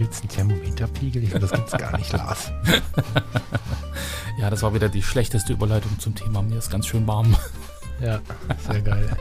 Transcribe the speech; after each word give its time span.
Gibt 0.00 0.14
es 0.14 0.20
einen 0.22 0.30
Thermometerpegel? 0.30 1.24
Ich 1.24 1.30
das 1.32 1.52
gibt 1.52 1.68
es 1.68 1.78
gar 1.78 1.94
nicht, 1.98 2.10
Lars. 2.10 2.50
ja, 4.40 4.48
das 4.48 4.62
war 4.62 4.72
wieder 4.72 4.88
die 4.88 5.02
schlechteste 5.02 5.52
Überleitung 5.52 5.98
zum 5.98 6.14
Thema. 6.14 6.40
Mir 6.40 6.56
ist 6.56 6.70
ganz 6.70 6.86
schön 6.86 7.06
warm. 7.06 7.36
Ja, 8.00 8.18
sehr 8.66 8.80
geil. 8.80 9.14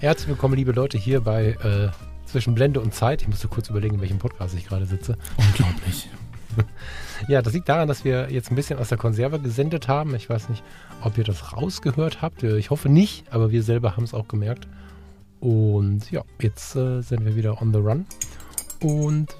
Herzlich 0.00 0.28
willkommen, 0.28 0.54
liebe 0.54 0.72
Leute, 0.72 0.98
hier 0.98 1.22
bei 1.22 1.52
äh, 1.62 1.88
Zwischen 2.26 2.54
Blende 2.54 2.78
und 2.78 2.92
Zeit. 2.92 3.22
Ich 3.22 3.28
musste 3.28 3.48
kurz 3.48 3.70
überlegen, 3.70 3.94
in 3.94 4.00
welchem 4.02 4.18
Podcast 4.18 4.54
ich 4.54 4.66
gerade 4.66 4.84
sitze. 4.84 5.16
Unglaublich. 5.38 6.10
ja, 7.28 7.40
das 7.40 7.54
liegt 7.54 7.70
daran, 7.70 7.88
dass 7.88 8.04
wir 8.04 8.30
jetzt 8.30 8.50
ein 8.50 8.54
bisschen 8.54 8.78
aus 8.78 8.90
der 8.90 8.98
Konserve 8.98 9.40
gesendet 9.40 9.88
haben. 9.88 10.14
Ich 10.14 10.28
weiß 10.28 10.50
nicht, 10.50 10.62
ob 11.00 11.16
ihr 11.16 11.24
das 11.24 11.54
rausgehört 11.54 12.20
habt. 12.20 12.42
Ich 12.42 12.68
hoffe 12.68 12.90
nicht, 12.90 13.32
aber 13.32 13.50
wir 13.50 13.62
selber 13.62 13.96
haben 13.96 14.04
es 14.04 14.12
auch 14.12 14.28
gemerkt. 14.28 14.68
Und 15.40 16.10
ja, 16.10 16.20
jetzt 16.38 16.76
äh, 16.76 17.00
sind 17.00 17.24
wir 17.24 17.34
wieder 17.34 17.62
on 17.62 17.72
the 17.72 17.78
run. 17.78 18.04
Und 18.82 19.34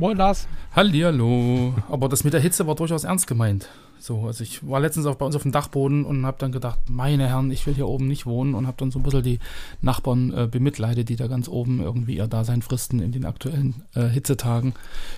Moin 0.00 0.16
Lars. 0.16 0.46
Hallihallo. 0.76 1.74
Aber 1.90 2.08
das 2.08 2.22
mit 2.22 2.32
der 2.32 2.40
Hitze 2.40 2.68
war 2.68 2.76
durchaus 2.76 3.02
ernst 3.02 3.26
gemeint. 3.26 3.68
So, 3.98 4.26
also 4.26 4.44
ich 4.44 4.64
war 4.64 4.78
letztens 4.78 5.06
auch 5.06 5.16
bei 5.16 5.26
uns 5.26 5.34
auf 5.34 5.42
dem 5.42 5.50
Dachboden 5.50 6.04
und 6.04 6.24
habe 6.24 6.36
dann 6.38 6.52
gedacht, 6.52 6.78
meine 6.88 7.26
Herren, 7.26 7.50
ich 7.50 7.66
will 7.66 7.74
hier 7.74 7.88
oben 7.88 8.06
nicht 8.06 8.24
wohnen 8.24 8.54
und 8.54 8.68
habe 8.68 8.76
dann 8.78 8.92
so 8.92 9.00
ein 9.00 9.02
bisschen 9.02 9.24
die 9.24 9.40
Nachbarn 9.82 10.32
äh, 10.32 10.46
bemitleidet, 10.46 11.08
die 11.08 11.16
da 11.16 11.26
ganz 11.26 11.48
oben 11.48 11.80
irgendwie 11.80 12.14
ihr 12.14 12.28
Dasein 12.28 12.62
fristen 12.62 13.00
in 13.00 13.10
den 13.10 13.24
aktuellen 13.24 13.82
äh, 13.96 14.06
Hitzetagen. 14.06 14.72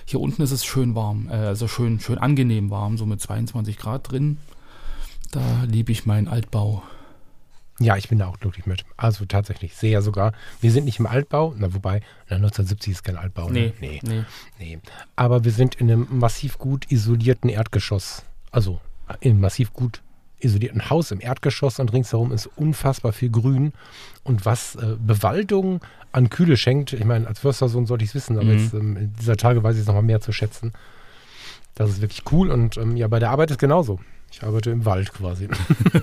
Hier 0.05 0.19
unten 0.19 0.41
ist 0.41 0.51
es 0.51 0.65
schön 0.65 0.95
warm, 0.95 1.27
äh, 1.29 1.35
also 1.35 1.67
schön, 1.67 1.99
schön 1.99 2.17
angenehm 2.17 2.71
warm, 2.71 2.97
so 2.97 3.05
mit 3.05 3.21
22 3.21 3.77
Grad 3.77 4.11
drin. 4.11 4.37
Da 5.29 5.41
liebe 5.67 5.91
ich 5.91 6.07
meinen 6.07 6.27
Altbau. 6.27 6.81
Ja, 7.81 7.97
ich 7.97 8.09
bin 8.09 8.19
da 8.19 8.27
auch 8.27 8.39
glücklich 8.39 8.65
mit. 8.65 8.85
Also 8.95 9.25
tatsächlich, 9.25 9.75
sehr 9.75 10.01
sogar. 10.01 10.33
Wir 10.61 10.71
sind 10.71 10.85
nicht 10.85 10.99
im 10.99 11.07
Altbau, 11.07 11.55
na 11.57 11.73
wobei, 11.73 12.01
na, 12.29 12.35
1970 12.35 12.91
ist 12.93 13.03
kein 13.03 13.17
Altbau. 13.17 13.49
Ne? 13.49 13.73
Nee, 13.79 13.99
nee, 13.99 13.99
nee. 14.03 14.23
nee. 14.59 14.79
Aber 15.15 15.43
wir 15.43 15.51
sind 15.51 15.75
in 15.75 15.91
einem 15.91 16.07
massiv 16.09 16.57
gut 16.57 16.91
isolierten 16.91 17.49
Erdgeschoss. 17.49 18.23
Also 18.51 18.79
in 19.19 19.31
einem 19.31 19.41
massiv 19.41 19.73
gut 19.73 20.01
isolierten 20.39 20.89
Haus 20.89 21.11
im 21.11 21.21
Erdgeschoss 21.21 21.79
und 21.79 21.93
ringsherum 21.93 22.31
ist 22.31 22.49
unfassbar 22.55 23.13
viel 23.13 23.29
Grün. 23.29 23.73
Und 24.23 24.45
was 24.45 24.75
äh, 24.75 24.95
Bewaldung 24.99 25.81
an 26.11 26.29
Kühle 26.29 26.57
schenkt, 26.57 26.93
ich 26.93 27.05
meine, 27.05 27.27
als 27.27 27.39
Förstersohn 27.39 27.85
sollte 27.85 28.03
ich 28.03 28.11
es 28.11 28.15
wissen, 28.15 28.37
aber 28.37 28.45
mhm. 28.45 28.57
jetzt 28.57 28.73
ähm, 28.73 28.97
in 28.97 29.13
dieser 29.13 29.37
Tage 29.37 29.63
weiß 29.63 29.75
ich 29.75 29.81
es 29.81 29.87
nochmal 29.87 30.03
mehr 30.03 30.21
zu 30.21 30.31
schätzen. 30.31 30.73
Das 31.75 31.89
ist 31.89 32.01
wirklich 32.01 32.23
cool 32.31 32.51
und 32.51 32.77
ähm, 32.77 32.97
ja, 32.97 33.07
bei 33.07 33.19
der 33.19 33.31
Arbeit 33.31 33.51
ist 33.51 33.59
genauso. 33.59 33.99
Ich 34.31 34.43
arbeite 34.43 34.71
im 34.71 34.85
Wald 34.85 35.13
quasi. 35.13 35.49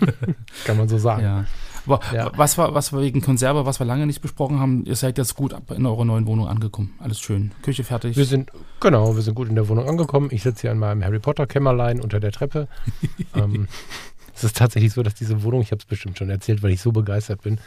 Kann 0.65 0.77
man 0.77 0.89
so 0.89 0.98
sagen. 0.98 1.23
Ja. 1.23 1.45
Aber 1.87 2.01
ja. 2.12 2.31
was, 2.37 2.59
war, 2.59 2.75
was 2.75 2.93
war 2.93 3.01
wegen 3.01 3.23
Konserve, 3.23 3.65
was 3.65 3.81
wir 3.81 3.87
lange 3.87 4.07
nicht 4.07 4.21
besprochen 4.21 4.61
haben, 4.61 4.84
ihr 4.84 4.97
seid 4.97 5.17
jetzt 5.17 5.34
gut 5.34 5.55
in 5.75 5.87
eurer 5.87 6.05
neuen 6.05 6.27
Wohnung 6.27 6.47
angekommen. 6.47 6.95
Alles 6.99 7.19
schön. 7.19 7.53
Küche 7.62 7.84
fertig. 7.84 8.17
Wir 8.17 8.27
sind, 8.27 8.50
genau, 8.81 9.17
wir 9.17 9.22
sind 9.22 9.34
gut 9.34 9.49
in 9.49 9.55
der 9.55 9.69
Wohnung 9.69 9.88
angekommen. 9.88 10.28
Ich 10.31 10.43
sitze 10.43 10.62
hier 10.62 10.72
in 10.72 10.78
meinem 10.78 11.03
Harry 11.03 11.19
Potter 11.19 11.47
Kämmerlein 11.47 12.00
unter 12.00 12.21
der 12.21 12.33
Treppe. 12.33 12.69
ähm, 13.34 13.69
es 14.34 14.44
ist 14.44 14.56
tatsächlich 14.56 14.93
so, 14.93 15.03
dass 15.03 15.15
diese 15.15 15.43
Wohnung, 15.43 15.62
ich 15.62 15.71
habe 15.71 15.78
es 15.78 15.87
bestimmt 15.87 16.19
schon 16.19 16.28
erzählt, 16.28 16.62
weil 16.62 16.72
ich 16.72 16.83
so 16.83 16.93
begeistert 16.93 17.43
bin, 17.43 17.59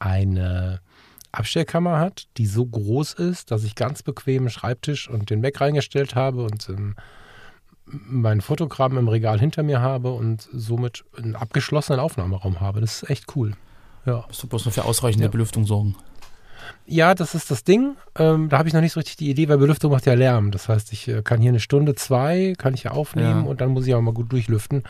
eine 0.00 0.80
Abstellkammer 1.32 1.98
hat, 1.98 2.26
die 2.36 2.46
so 2.46 2.66
groß 2.66 3.14
ist, 3.14 3.52
dass 3.52 3.62
ich 3.62 3.76
ganz 3.76 4.02
bequem 4.02 4.42
einen 4.42 4.50
Schreibtisch 4.50 5.08
und 5.08 5.30
den 5.30 5.40
Mac 5.40 5.60
reingestellt 5.60 6.16
habe 6.16 6.42
und 6.42 6.68
ähm, 6.68 6.96
mein 7.90 8.40
Fotogramm 8.40 8.98
im 8.98 9.08
Regal 9.08 9.38
hinter 9.38 9.62
mir 9.62 9.80
habe 9.80 10.12
und 10.12 10.48
somit 10.52 11.04
einen 11.16 11.36
abgeschlossenen 11.36 12.00
Aufnahmeraum 12.00 12.60
habe. 12.60 12.80
Das 12.80 13.02
ist 13.02 13.10
echt 13.10 13.36
cool. 13.36 13.52
Ja. 14.06 14.24
Musst 14.28 14.42
du 14.42 14.46
bloß 14.46 14.66
noch 14.66 14.72
für 14.72 14.84
ausreichende 14.84 15.26
ja. 15.26 15.30
Belüftung 15.30 15.64
sorgen. 15.64 15.96
Ja, 16.86 17.14
das 17.14 17.34
ist 17.34 17.50
das 17.50 17.64
Ding. 17.64 17.96
Ähm, 18.16 18.48
da 18.48 18.58
habe 18.58 18.68
ich 18.68 18.74
noch 18.74 18.80
nicht 18.80 18.92
so 18.92 19.00
richtig 19.00 19.16
die 19.16 19.30
Idee, 19.30 19.48
weil 19.48 19.58
Belüftung 19.58 19.92
macht 19.92 20.06
ja 20.06 20.14
Lärm. 20.14 20.50
Das 20.50 20.68
heißt, 20.68 20.92
ich 20.92 21.08
äh, 21.08 21.22
kann 21.22 21.40
hier 21.40 21.50
eine 21.50 21.60
Stunde, 21.60 21.94
zwei, 21.94 22.54
kann 22.58 22.74
ich 22.74 22.84
ja 22.84 22.92
aufnehmen 22.92 23.44
ja. 23.44 23.50
und 23.50 23.60
dann 23.60 23.70
muss 23.70 23.86
ich 23.86 23.94
auch 23.94 24.00
mal 24.00 24.14
gut 24.14 24.32
durchlüften. 24.32 24.84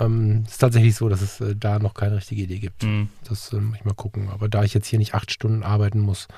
Ähm, 0.00 0.44
ist 0.48 0.58
tatsächlich 0.58 0.96
so, 0.96 1.08
dass 1.08 1.20
es 1.20 1.40
äh, 1.40 1.54
da 1.54 1.78
noch 1.78 1.94
keine 1.94 2.16
richtige 2.16 2.42
Idee 2.42 2.58
gibt. 2.58 2.82
Mhm. 2.82 3.08
Das 3.28 3.52
äh, 3.52 3.56
muss 3.56 3.76
ich 3.76 3.84
mal 3.84 3.94
gucken. 3.94 4.28
Aber 4.32 4.48
da 4.48 4.64
ich 4.64 4.74
jetzt 4.74 4.86
hier 4.86 4.98
nicht 4.98 5.14
acht 5.14 5.30
Stunden 5.30 5.62
arbeiten 5.62 6.00
muss, 6.00 6.28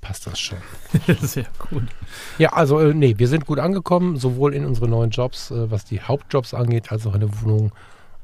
passt 0.00 0.26
das 0.26 0.38
schon. 0.38 0.58
Sehr 1.20 1.46
gut. 1.70 1.84
Ja, 2.38 2.52
also 2.52 2.78
äh, 2.80 2.94
nee, 2.94 3.14
wir 3.18 3.28
sind 3.28 3.46
gut 3.46 3.58
angekommen, 3.58 4.16
sowohl 4.16 4.54
in 4.54 4.64
unsere 4.64 4.88
neuen 4.88 5.10
Jobs, 5.10 5.50
äh, 5.50 5.70
was 5.70 5.84
die 5.84 6.00
Hauptjobs 6.00 6.54
angeht, 6.54 6.92
als 6.92 7.06
auch 7.06 7.14
in 7.14 7.20
der 7.20 7.42
Wohnung 7.42 7.72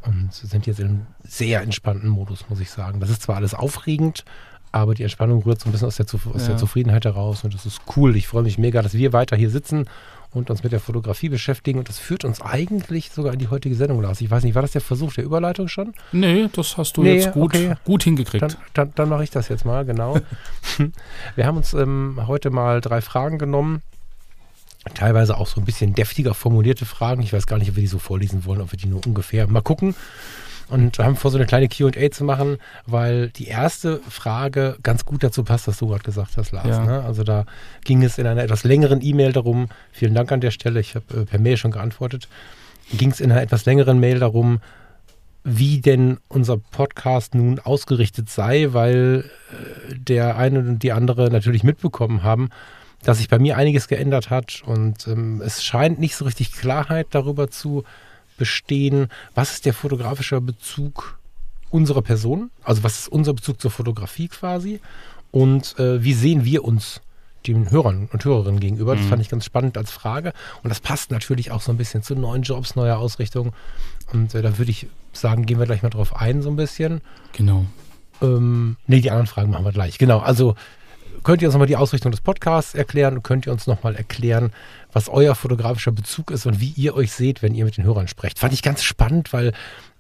und 0.03 0.33
sind 0.33 0.67
jetzt 0.67 0.81
in 0.81 0.87
einem 0.87 1.07
sehr 1.23 1.63
entspannten 1.63 2.09
Modus, 2.09 2.49
muss 2.49 2.61
ich 2.61 2.71
sagen. 2.71 3.01
Das 3.01 3.11
ist 3.11 3.23
zwar 3.23 3.37
alles 3.37 3.55
aufregend, 3.55 4.25
aber 4.73 4.95
die 4.95 5.03
Entspannung 5.03 5.43
rührt 5.43 5.61
so 5.61 5.69
ein 5.69 5.73
bisschen 5.73 5.89
aus 5.89 5.97
der, 5.97 6.07
aus 6.07 6.43
ja. 6.43 6.49
der 6.49 6.57
Zufriedenheit 6.57 7.05
heraus 7.05 7.45
und 7.45 7.55
das 7.55 7.65
ist 7.65 7.81
cool. 7.97 8.17
Ich 8.17 8.29
freue 8.29 8.43
mich 8.43 8.59
mega, 8.59 8.83
dass 8.83 8.95
wir 8.95 9.13
weiter 9.13 9.37
hier 9.37 9.51
sitzen 9.51 9.87
und 10.35 10.51
uns 10.51 10.63
mit 10.63 10.73
der 10.73 10.81
Fotografie 10.81 11.29
beschäftigen. 11.29 11.79
Und 11.79 11.89
das 11.89 11.99
führt 11.99 12.25
uns 12.25 12.41
eigentlich 12.41 13.11
sogar 13.11 13.33
in 13.33 13.39
die 13.39 13.49
heutige 13.49 13.75
Sendung, 13.75 14.03
Lars. 14.03 14.21
Ich 14.21 14.31
weiß 14.31 14.45
nicht, 14.45 14.55
war 14.55 14.63
das 14.63 14.73
der 14.73 14.81
Versuch 14.81 15.13
der 15.15 15.25
Überleitung 15.25 15.69
schon? 15.69 15.95
Nee, 16.13 16.49
das 16.53 16.77
hast 16.77 16.97
du 16.97 17.03
nee, 17.03 17.17
jetzt 17.17 17.33
gut, 17.33 17.55
okay. 17.55 17.75
gut 17.85 18.03
hingekriegt. 18.03 18.43
Dann, 18.43 18.57
dann, 18.75 18.93
dann 18.95 19.09
mache 19.09 19.25
ich 19.25 19.31
das 19.31 19.49
jetzt 19.49 19.65
mal, 19.65 19.85
genau. 19.85 20.19
Wir 21.37 21.47
haben 21.47 21.57
uns 21.57 21.73
ähm, 21.73 22.19
heute 22.27 22.51
mal 22.51 22.81
drei 22.81 23.01
Fragen 23.01 23.39
genommen. 23.39 23.83
Teilweise 24.95 25.39
auch 25.39 25.47
so 25.47 25.61
ein 25.61 25.65
bisschen 25.65 25.95
deftiger 25.95 26.35
formulierte 26.35 26.85
Fragen. 26.85 27.23
Ich 27.23 27.33
weiß 27.33 27.47
gar 27.47 27.59
nicht, 27.59 27.71
ob 27.71 27.77
wir 27.77 27.81
die 27.81 27.87
so 27.87 27.99
vorlesen 27.99 28.45
wollen, 28.45 28.61
ob 28.61 28.73
wir 28.73 28.79
die 28.79 28.87
nur 28.87 29.07
ungefähr. 29.07 29.47
Mal 29.47 29.63
gucken 29.63 29.95
und 30.69 30.99
haben 30.99 31.17
vor, 31.17 31.31
so 31.31 31.39
eine 31.39 31.47
kleine 31.47 31.69
QA 31.69 32.11
zu 32.11 32.25
machen, 32.25 32.59
weil 32.87 33.29
die 33.31 33.47
erste 33.47 34.01
Frage 34.09 34.77
ganz 34.83 35.05
gut 35.05 35.23
dazu 35.23 35.45
passt, 35.45 35.69
was 35.69 35.79
du 35.79 35.89
gerade 35.89 36.03
gesagt 36.03 36.37
hast, 36.37 36.53
Lars. 36.53 36.69
Ja. 36.69 36.85
Ne? 36.85 37.03
Also 37.05 37.25
da 37.25 37.45
ging 37.85 38.03
es 38.03 38.19
in 38.19 38.27
einer 38.27 38.43
etwas 38.43 38.65
längeren 38.65 39.01
E-Mail 39.03 39.33
darum, 39.33 39.69
vielen 39.93 40.15
Dank 40.15 40.33
an 40.33 40.41
der 40.41 40.51
Stelle, 40.51 40.81
ich 40.81 40.95
habe 40.95 41.23
äh, 41.23 41.25
per 41.25 41.39
Mail 41.39 41.57
schon 41.57 41.71
geantwortet, 41.71 42.29
ging 42.93 43.11
es 43.11 43.21
in 43.21 43.31
einer 43.31 43.43
etwas 43.43 43.65
längeren 43.65 44.01
Mail 44.01 44.19
darum, 44.19 44.61
wie 45.45 45.81
denn 45.81 46.19
unser 46.29 46.57
Podcast 46.57 47.35
nun 47.35 47.59
ausgerichtet 47.61 48.31
sei, 48.31 48.69
weil 48.71 49.25
äh, 49.51 49.95
der 49.95 50.37
eine 50.37 50.61
und 50.61 50.79
die 50.83 50.93
andere 50.93 51.31
natürlich 51.31 51.65
mitbekommen 51.65 52.23
haben, 52.23 52.49
dass 53.03 53.19
sich 53.19 53.29
bei 53.29 53.39
mir 53.39 53.57
einiges 53.57 53.87
geändert 53.87 54.31
hat 54.31 54.63
und 54.65 55.07
ähm, 55.07 55.43
es 55.45 55.63
scheint 55.63 55.99
nicht 55.99 56.17
so 56.17 56.25
richtig 56.25 56.53
Klarheit 56.53 57.09
darüber 57.11 57.51
zu 57.51 57.85
bestehen, 58.37 59.09
was 59.35 59.53
ist 59.53 59.67
der 59.67 59.75
fotografische 59.75 60.41
Bezug 60.41 61.19
unserer 61.71 62.03
Person, 62.03 62.51
also 62.63 62.85
was 62.85 63.01
ist 63.01 63.09
unser 63.09 63.35
Bezug 63.35 63.61
zur 63.61 63.71
Fotografie 63.71 64.29
quasi 64.29 64.81
und 65.31 65.79
äh, 65.79 66.03
wie 66.03 66.15
sehen 66.15 66.45
wir 66.45 66.65
uns 66.65 67.01
den 67.47 67.71
Hörern 67.71 68.09
und 68.13 68.25
Hörerinnen 68.25 68.61
gegenüber. 68.61 68.95
Das 68.95 69.05
mhm. 69.05 69.09
fand 69.09 69.23
ich 69.23 69.29
ganz 69.29 69.45
spannend 69.45 69.77
als 69.77 69.91
Frage 69.91 70.33
und 70.63 70.71
das 70.71 70.81
passt 70.81 71.11
natürlich 71.11 71.51
auch 71.51 71.61
so 71.61 71.73
ein 71.73 71.77
bisschen 71.77 72.03
zu 72.03 72.15
neuen 72.15 72.43
Jobs, 72.43 72.77
neuer 72.77 72.99
Ausrichtung 72.99 73.53
und 74.13 74.35
äh, 74.35 74.43
da 74.43 74.57
würde 74.59 74.71
ich 74.71 74.87
sagen, 75.13 75.47
gehen 75.47 75.59
wir 75.59 75.67
gleich 75.67 75.83
mal 75.83 75.91
drauf 75.91 76.17
ein 76.17 76.43
so 76.43 76.51
ein 76.51 76.57
bisschen. 76.57 77.01
Genau. 77.33 77.67
Ähm, 78.23 78.77
nee, 78.87 79.01
die 79.01 79.11
anderen 79.11 79.27
Fragen 79.27 79.51
machen 79.51 79.65
wir 79.65 79.73
gleich. 79.73 79.99
Genau, 79.99 80.21
also 80.21 80.55
könnt 81.25 81.43
ihr 81.43 81.49
uns 81.49 81.55
nochmal 81.55 81.67
die 81.67 81.77
Ausrichtung 81.77 82.13
des 82.13 82.21
Podcasts 82.21 82.75
erklären? 82.75 83.23
Könnt 83.23 83.47
ihr 83.47 83.53
uns 83.53 83.67
nochmal 83.67 83.97
erklären, 83.97 84.53
was 84.95 85.11
euer 85.11 85.35
fotografischer 85.35 85.93
Bezug 85.93 86.31
ist 86.31 86.47
und 86.47 86.61
wie 86.61 86.73
ihr 86.77 86.95
euch 86.95 87.13
seht, 87.13 87.43
wenn 87.43 87.55
ihr 87.55 87.67
mit 87.67 87.77
den 87.77 87.85
Hörern 87.85 88.09
sprecht? 88.09 88.39
Fand 88.39 88.55
ich 88.55 88.63
ganz 88.63 88.83
spannend, 88.83 89.33
weil 89.33 89.53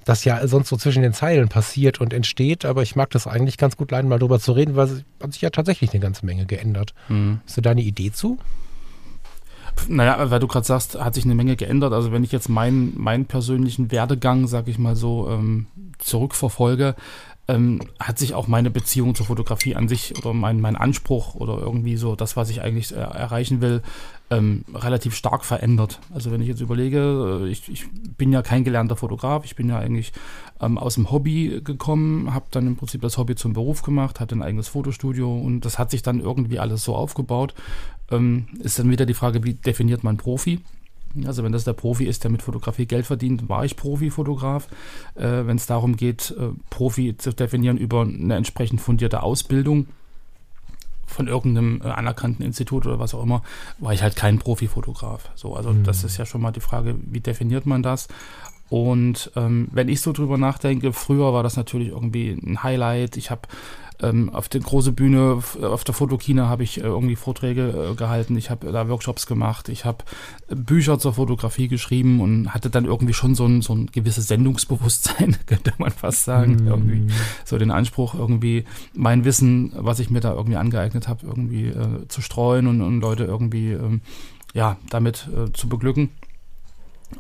das 0.04 0.24
ja 0.24 0.46
sonst 0.46 0.68
so 0.68 0.76
zwischen 0.76 1.02
den 1.02 1.12
Zeilen 1.12 1.48
passiert 1.48 2.00
und 2.00 2.12
entsteht, 2.12 2.64
aber 2.64 2.82
ich 2.82 2.94
mag 2.94 3.10
das 3.10 3.26
eigentlich 3.26 3.58
ganz 3.58 3.76
gut 3.76 3.90
leiden, 3.90 4.08
mal 4.08 4.18
drüber 4.18 4.38
zu 4.38 4.52
reden, 4.52 4.76
weil 4.76 4.86
es 4.86 5.04
hat 5.22 5.32
sich 5.32 5.42
ja 5.42 5.50
tatsächlich 5.50 5.92
eine 5.92 6.00
ganze 6.00 6.24
Menge 6.24 6.46
geändert. 6.46 6.94
Mhm. 7.08 7.40
Hast 7.44 7.56
du 7.56 7.60
da 7.60 7.70
eine 7.70 7.82
Idee 7.82 8.12
zu? 8.12 8.38
Naja, 9.88 10.30
weil 10.30 10.40
du 10.40 10.46
gerade 10.46 10.66
sagst, 10.66 10.98
hat 11.00 11.14
sich 11.14 11.24
eine 11.24 11.34
Menge 11.34 11.56
geändert. 11.56 11.92
Also 11.92 12.12
wenn 12.12 12.22
ich 12.22 12.30
jetzt 12.30 12.48
meinen, 12.48 12.96
meinen 12.96 13.26
persönlichen 13.26 13.90
Werdegang, 13.90 14.46
sag 14.46 14.68
ich 14.68 14.78
mal 14.78 14.94
so, 14.94 15.28
ähm, 15.30 15.66
zurückverfolge, 15.98 16.94
ähm, 17.48 17.80
hat 18.00 18.18
sich 18.18 18.34
auch 18.34 18.46
meine 18.46 18.70
Beziehung 18.70 19.14
zur 19.14 19.26
Fotografie 19.26 19.74
an 19.74 19.88
sich 19.88 20.16
oder 20.18 20.32
mein, 20.32 20.60
mein 20.60 20.76
Anspruch 20.76 21.34
oder 21.34 21.58
irgendwie 21.58 21.96
so 21.96 22.16
das, 22.16 22.36
was 22.36 22.48
ich 22.50 22.62
eigentlich 22.62 22.92
äh, 22.92 23.00
erreichen 23.00 23.60
will, 23.60 23.82
ähm, 24.30 24.64
relativ 24.74 25.14
stark 25.14 25.44
verändert. 25.44 26.00
Also 26.12 26.30
wenn 26.30 26.40
ich 26.40 26.48
jetzt 26.48 26.60
überlege, 26.60 27.42
äh, 27.42 27.48
ich, 27.48 27.68
ich 27.68 27.86
bin 28.16 28.32
ja 28.32 28.42
kein 28.42 28.64
gelernter 28.64 28.96
Fotograf, 28.96 29.44
ich 29.44 29.54
bin 29.54 29.68
ja 29.68 29.78
eigentlich 29.78 30.12
ähm, 30.60 30.78
aus 30.78 30.94
dem 30.94 31.10
Hobby 31.10 31.60
gekommen, 31.62 32.32
habe 32.32 32.46
dann 32.50 32.66
im 32.66 32.76
Prinzip 32.76 33.02
das 33.02 33.18
Hobby 33.18 33.34
zum 33.34 33.52
Beruf 33.52 33.82
gemacht, 33.82 34.20
hatte 34.20 34.34
ein 34.34 34.42
eigenes 34.42 34.68
Fotostudio 34.68 35.32
und 35.32 35.64
das 35.64 35.78
hat 35.78 35.90
sich 35.90 36.02
dann 36.02 36.20
irgendwie 36.20 36.58
alles 36.58 36.84
so 36.84 36.94
aufgebaut. 36.94 37.54
Ähm, 38.10 38.46
ist 38.60 38.78
dann 38.78 38.90
wieder 38.90 39.06
die 39.06 39.14
Frage, 39.14 39.44
wie 39.44 39.54
definiert 39.54 40.04
man 40.04 40.16
Profi? 40.16 40.60
Also 41.26 41.44
wenn 41.44 41.52
das 41.52 41.64
der 41.64 41.74
Profi 41.74 42.04
ist, 42.04 42.24
der 42.24 42.30
mit 42.30 42.42
Fotografie 42.42 42.86
Geld 42.86 43.06
verdient, 43.06 43.48
war 43.48 43.64
ich 43.64 43.76
Profifotograf. 43.76 44.68
Äh, 45.14 45.46
wenn 45.46 45.56
es 45.56 45.66
darum 45.66 45.96
geht, 45.96 46.34
äh, 46.38 46.48
Profi 46.70 47.16
zu 47.16 47.32
definieren 47.32 47.76
über 47.76 48.02
eine 48.02 48.34
entsprechend 48.34 48.80
fundierte 48.80 49.22
Ausbildung 49.22 49.86
von 51.14 51.28
irgendeinem 51.28 51.80
äh, 51.82 51.88
anerkannten 51.88 52.44
Institut 52.44 52.86
oder 52.86 52.98
was 52.98 53.14
auch 53.14 53.22
immer, 53.22 53.42
war 53.78 53.92
ich 53.92 54.02
halt 54.02 54.16
kein 54.16 54.38
Profifotograf. 54.38 55.30
So, 55.34 55.54
also 55.54 55.70
mhm. 55.70 55.84
das 55.84 56.04
ist 56.04 56.16
ja 56.16 56.26
schon 56.26 56.40
mal 56.40 56.52
die 56.52 56.60
Frage, 56.60 56.96
wie 57.00 57.20
definiert 57.20 57.66
man 57.66 57.82
das? 57.82 58.08
Und 58.70 59.30
ähm, 59.36 59.68
wenn 59.72 59.88
ich 59.88 60.00
so 60.00 60.12
drüber 60.12 60.38
nachdenke, 60.38 60.92
früher 60.92 61.32
war 61.32 61.42
das 61.42 61.56
natürlich 61.56 61.88
irgendwie 61.88 62.30
ein 62.30 62.62
Highlight. 62.62 63.16
Ich 63.16 63.30
habe 63.30 63.42
ähm, 64.02 64.30
auf 64.30 64.48
der 64.48 64.60
großen 64.60 64.94
Bühne, 64.94 65.40
auf 65.62 65.84
der 65.84 65.94
Fotokina 65.94 66.48
habe 66.48 66.64
ich 66.64 66.78
äh, 66.78 66.82
irgendwie 66.82 67.16
Vorträge 67.16 67.90
äh, 67.92 67.94
gehalten, 67.94 68.36
ich 68.36 68.50
habe 68.50 68.70
da 68.72 68.88
Workshops 68.88 69.26
gemacht, 69.26 69.68
ich 69.68 69.84
habe 69.84 69.98
Bücher 70.48 70.98
zur 70.98 71.14
Fotografie 71.14 71.68
geschrieben 71.68 72.20
und 72.20 72.52
hatte 72.52 72.70
dann 72.70 72.84
irgendwie 72.84 73.14
schon 73.14 73.34
so 73.34 73.46
ein, 73.46 73.62
so 73.62 73.74
ein 73.74 73.86
gewisses 73.86 74.26
Sendungsbewusstsein, 74.26 75.36
könnte 75.46 75.72
man 75.78 75.90
fast 75.90 76.24
sagen. 76.24 76.64
Mm. 76.64 76.66
Irgendwie 76.66 77.12
so 77.44 77.56
den 77.56 77.70
Anspruch, 77.70 78.14
irgendwie 78.14 78.64
mein 78.94 79.24
Wissen, 79.24 79.72
was 79.76 80.00
ich 80.00 80.10
mir 80.10 80.20
da 80.20 80.32
irgendwie 80.32 80.56
angeeignet 80.56 81.06
habe, 81.06 81.26
irgendwie 81.26 81.68
äh, 81.68 82.08
zu 82.08 82.20
streuen 82.20 82.66
und, 82.66 82.80
und 82.80 83.00
Leute 83.00 83.24
irgendwie 83.24 83.72
ähm, 83.72 84.00
ja, 84.54 84.76
damit 84.90 85.28
äh, 85.28 85.52
zu 85.52 85.68
beglücken. 85.68 86.10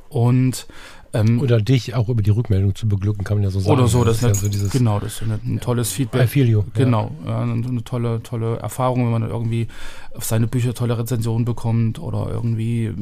Und 0.08 0.66
ähm, 1.14 1.40
oder 1.40 1.60
dich 1.60 1.94
auch 1.94 2.08
über 2.08 2.22
die 2.22 2.30
Rückmeldung 2.30 2.74
zu 2.74 2.88
beglücken, 2.88 3.24
kann 3.24 3.36
man 3.36 3.44
ja 3.44 3.50
so 3.50 3.60
sagen. 3.60 3.78
Oder 3.78 3.88
so, 3.88 4.04
das, 4.04 4.20
das 4.20 4.32
ist 4.32 4.36
ja 4.36 4.42
so 4.42 4.48
dieses, 4.48 4.72
genau, 4.72 4.98
das 5.00 5.14
ist 5.14 5.22
ein, 5.22 5.40
ein 5.44 5.60
tolles 5.60 5.92
Feedback. 5.92 6.24
I 6.24 6.26
feel 6.26 6.48
you. 6.48 6.64
Genau, 6.74 7.10
ja. 7.24 7.40
eine, 7.40 7.66
eine 7.66 7.84
tolle, 7.84 8.22
tolle 8.22 8.56
Erfahrung, 8.56 9.04
wenn 9.04 9.20
man 9.20 9.30
irgendwie 9.30 9.68
auf 10.14 10.24
seine 10.24 10.46
Bücher 10.46 10.74
tolle 10.74 10.98
Rezensionen 10.98 11.44
bekommt 11.44 11.98
oder 11.98 12.28
irgendwie 12.30 12.92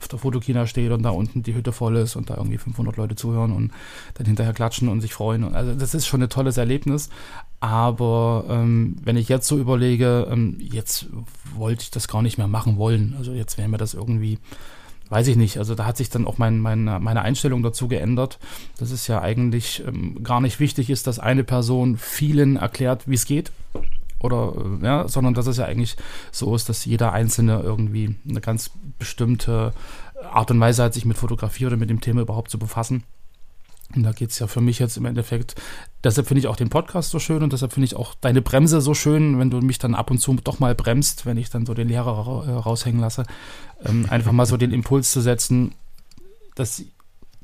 auf 0.00 0.08
der 0.08 0.18
Fotokina 0.18 0.66
steht 0.66 0.92
und 0.92 1.02
da 1.02 1.10
unten 1.10 1.42
die 1.42 1.54
Hütte 1.54 1.72
voll 1.72 1.96
ist 1.96 2.16
und 2.16 2.30
da 2.30 2.36
irgendwie 2.36 2.58
500 2.58 2.96
Leute 2.96 3.16
zuhören 3.16 3.52
und 3.52 3.72
dann 4.14 4.26
hinterher 4.26 4.52
klatschen 4.52 4.88
und 4.88 5.00
sich 5.00 5.12
freuen. 5.12 5.54
Also 5.54 5.74
das 5.74 5.94
ist 5.94 6.06
schon 6.06 6.22
ein 6.22 6.28
tolles 6.28 6.56
Erlebnis. 6.56 7.10
Aber 7.60 8.44
ähm, 8.48 8.96
wenn 9.02 9.16
ich 9.16 9.28
jetzt 9.28 9.48
so 9.48 9.58
überlege, 9.58 10.28
ähm, 10.30 10.56
jetzt 10.60 11.06
wollte 11.56 11.82
ich 11.82 11.90
das 11.90 12.06
gar 12.06 12.22
nicht 12.22 12.38
mehr 12.38 12.46
machen 12.46 12.76
wollen. 12.76 13.14
Also 13.18 13.32
jetzt 13.32 13.58
wäre 13.58 13.68
mir 13.68 13.78
das 13.78 13.94
irgendwie 13.94 14.38
weiß 15.10 15.26
ich 15.28 15.36
nicht. 15.36 15.58
Also 15.58 15.74
da 15.74 15.84
hat 15.84 15.96
sich 15.96 16.10
dann 16.10 16.26
auch 16.26 16.38
mein, 16.38 16.58
mein, 16.58 16.84
meine 16.84 17.22
Einstellung 17.22 17.62
dazu 17.62 17.88
geändert, 17.88 18.38
dass 18.78 18.90
es 18.90 19.06
ja 19.06 19.20
eigentlich 19.20 19.82
ähm, 19.86 20.22
gar 20.22 20.40
nicht 20.40 20.60
wichtig 20.60 20.90
ist, 20.90 21.06
dass 21.06 21.18
eine 21.18 21.44
Person 21.44 21.96
vielen 21.96 22.56
erklärt, 22.56 23.08
wie 23.08 23.14
es 23.14 23.24
geht. 23.24 23.52
Oder, 24.20 24.52
äh, 24.80 24.84
ja, 24.84 25.08
sondern 25.08 25.34
dass 25.34 25.46
es 25.46 25.58
ja 25.58 25.64
eigentlich 25.64 25.96
so 26.32 26.54
ist, 26.54 26.68
dass 26.68 26.84
jeder 26.84 27.12
Einzelne 27.12 27.60
irgendwie 27.60 28.16
eine 28.28 28.40
ganz 28.40 28.70
bestimmte 28.98 29.72
Art 30.32 30.50
und 30.50 30.60
Weise 30.60 30.82
hat, 30.82 30.94
sich 30.94 31.04
mit 31.04 31.16
Fotografie 31.16 31.66
oder 31.66 31.76
mit 31.76 31.90
dem 31.90 32.00
Thema 32.00 32.22
überhaupt 32.22 32.50
zu 32.50 32.58
befassen. 32.58 33.04
Und 33.94 34.02
da 34.02 34.12
geht 34.12 34.30
es 34.30 34.38
ja 34.38 34.46
für 34.46 34.60
mich 34.60 34.78
jetzt 34.78 34.98
im 34.98 35.06
Endeffekt, 35.06 35.54
deshalb 36.04 36.26
finde 36.26 36.40
ich 36.40 36.46
auch 36.46 36.56
den 36.56 36.68
Podcast 36.68 37.10
so 37.10 37.18
schön 37.18 37.42
und 37.42 37.54
deshalb 37.54 37.72
finde 37.72 37.86
ich 37.86 37.96
auch 37.96 38.14
deine 38.14 38.42
Bremse 38.42 38.82
so 38.82 38.92
schön, 38.92 39.38
wenn 39.38 39.48
du 39.48 39.60
mich 39.60 39.78
dann 39.78 39.94
ab 39.94 40.10
und 40.10 40.18
zu 40.18 40.34
doch 40.34 40.58
mal 40.58 40.74
bremst, 40.74 41.24
wenn 41.24 41.38
ich 41.38 41.48
dann 41.48 41.64
so 41.64 41.72
den 41.72 41.88
Lehrer 41.88 42.44
äh, 42.46 42.50
raushängen 42.50 43.00
lasse. 43.00 43.24
Ähm, 43.82 44.06
einfach 44.10 44.32
mal 44.32 44.44
so 44.44 44.58
den 44.58 44.72
Impuls 44.72 45.10
zu 45.10 45.22
setzen, 45.22 45.74
dass 46.54 46.84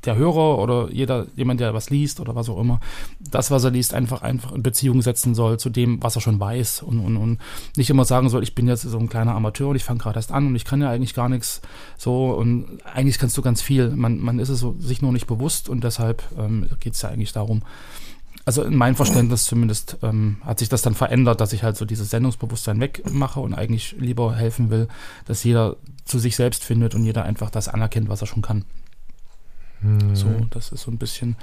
der 0.05 0.15
Hörer 0.15 0.59
oder 0.59 0.89
jeder, 0.91 1.27
jemand, 1.35 1.59
der 1.59 1.73
was 1.73 1.89
liest 1.89 2.19
oder 2.19 2.35
was 2.35 2.49
auch 2.49 2.59
immer, 2.59 2.79
das, 3.19 3.51
was 3.51 3.63
er 3.63 3.71
liest, 3.71 3.93
einfach, 3.93 4.21
einfach 4.21 4.51
in 4.51 4.63
Beziehung 4.63 5.01
setzen 5.01 5.35
soll 5.35 5.59
zu 5.59 5.69
dem, 5.69 6.01
was 6.01 6.15
er 6.15 6.21
schon 6.21 6.39
weiß 6.39 6.83
und, 6.83 6.99
und, 6.99 7.17
und 7.17 7.39
nicht 7.75 7.89
immer 7.89 8.05
sagen 8.05 8.29
soll, 8.29 8.43
ich 8.43 8.55
bin 8.55 8.67
jetzt 8.67 8.83
so 8.83 8.97
ein 8.97 9.09
kleiner 9.09 9.35
Amateur 9.35 9.69
und 9.69 9.75
ich 9.75 9.83
fange 9.83 9.99
gerade 9.99 10.17
erst 10.17 10.31
an 10.31 10.47
und 10.47 10.55
ich 10.55 10.65
kann 10.65 10.81
ja 10.81 10.89
eigentlich 10.89 11.13
gar 11.13 11.29
nichts 11.29 11.61
so 11.97 12.31
und 12.31 12.65
eigentlich 12.85 13.19
kannst 13.19 13.37
du 13.37 13.41
ganz 13.41 13.61
viel. 13.61 13.89
Man, 13.89 14.19
man 14.19 14.39
ist 14.39 14.49
es 14.49 14.59
so, 14.59 14.75
sich 14.79 15.01
nur 15.01 15.11
nicht 15.11 15.27
bewusst 15.27 15.69
und 15.69 15.83
deshalb 15.83 16.23
ähm, 16.37 16.67
geht 16.79 16.93
es 16.93 17.01
ja 17.01 17.09
eigentlich 17.09 17.33
darum, 17.33 17.61
also 18.45 18.61
in 18.61 18.75
meinem 18.75 18.95
Verständnis 18.95 19.45
zumindest 19.45 19.97
ähm, 20.03 20.37
hat 20.45 20.59
sich 20.59 20.69
das 20.69 20.83
dann 20.83 20.93
verändert, 20.93 21.41
dass 21.41 21.51
ich 21.51 21.63
halt 21.63 21.77
so 21.77 21.85
dieses 21.85 22.11
Sendungsbewusstsein 22.11 22.79
wegmache 22.79 23.39
und 23.39 23.55
eigentlich 23.55 23.95
lieber 23.97 24.35
helfen 24.35 24.69
will, 24.69 24.87
dass 25.25 25.43
jeder 25.43 25.77
zu 26.05 26.19
sich 26.19 26.35
selbst 26.35 26.63
findet 26.63 26.93
und 26.93 27.03
jeder 27.03 27.23
einfach 27.23 27.49
das 27.49 27.67
anerkennt, 27.67 28.07
was 28.07 28.21
er 28.21 28.27
schon 28.27 28.43
kann. 28.43 28.63
Mhm. 29.81 30.15
So, 30.15 30.47
das 30.49 30.71
ist 30.71 30.81
so 30.81 30.91
ein 30.91 30.97
bisschen. 30.97 31.35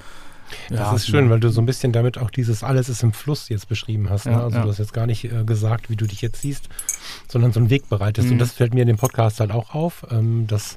Das 0.69 0.79
ja, 0.79 0.93
ist 0.93 1.07
schön, 1.07 1.29
weil 1.29 1.39
du 1.39 1.49
so 1.49 1.61
ein 1.61 1.65
bisschen 1.65 1.91
damit 1.93 2.17
auch 2.17 2.29
dieses 2.29 2.63
alles 2.63 2.89
ist 2.89 3.01
im 3.01 3.13
Fluss 3.13 3.49
jetzt 3.49 3.69
beschrieben 3.69 4.09
hast. 4.09 4.25
Ne? 4.25 4.41
also 4.41 4.57
ja. 4.57 4.63
du 4.63 4.69
hast 4.69 4.77
jetzt 4.77 4.93
gar 4.93 5.07
nicht 5.07 5.25
äh, 5.25 5.43
gesagt, 5.45 5.89
wie 5.89 5.95
du 5.95 6.05
dich 6.05 6.21
jetzt 6.21 6.41
siehst, 6.41 6.69
sondern 7.27 7.51
so 7.51 7.59
einen 7.59 7.69
Weg 7.69 7.89
bereitest. 7.89 8.27
Mhm. 8.27 8.33
Und 8.33 8.39
das 8.39 8.51
fällt 8.51 8.73
mir 8.73 8.81
in 8.81 8.87
dem 8.87 8.97
Podcast 8.97 9.39
halt 9.39 9.51
auch 9.51 9.73
auf, 9.73 10.05
ähm, 10.11 10.45
dass, 10.47 10.75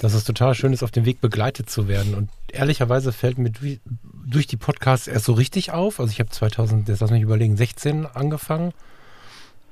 dass 0.00 0.14
es 0.14 0.24
total 0.24 0.54
schön 0.54 0.72
ist, 0.72 0.82
auf 0.82 0.90
dem 0.90 1.04
Weg 1.04 1.20
begleitet 1.20 1.70
zu 1.70 1.86
werden. 1.86 2.14
Und 2.14 2.30
ehrlicherweise 2.48 3.12
fällt 3.12 3.38
mir 3.38 3.50
durch, 3.50 3.80
durch 4.26 4.46
die 4.46 4.56
Podcasts 4.56 5.06
erst 5.06 5.26
so 5.26 5.32
richtig 5.34 5.70
auf. 5.70 6.00
Also 6.00 6.10
ich 6.10 6.20
habe 6.20 6.30
2000, 6.30 6.88
jetzt 6.88 7.00
lass 7.00 7.10
mich 7.10 7.22
überlegen, 7.22 7.56
16 7.56 8.06
angefangen 8.06 8.72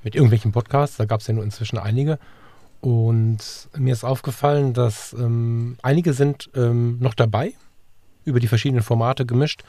mit 0.04 0.14
irgendwelchen 0.14 0.52
Podcasts. 0.52 0.96
Da 0.96 1.04
gab 1.04 1.20
es 1.20 1.26
ja 1.26 1.34
nur 1.34 1.44
inzwischen 1.44 1.78
einige. 1.78 2.18
Und 2.86 3.68
mir 3.76 3.92
ist 3.92 4.04
aufgefallen, 4.04 4.72
dass 4.72 5.12
ähm, 5.12 5.76
einige 5.82 6.12
sind 6.12 6.50
ähm, 6.54 6.98
noch 7.00 7.14
dabei, 7.14 7.52
über 8.24 8.38
die 8.38 8.46
verschiedenen 8.46 8.84
Formate 8.84 9.26
gemischt, 9.26 9.64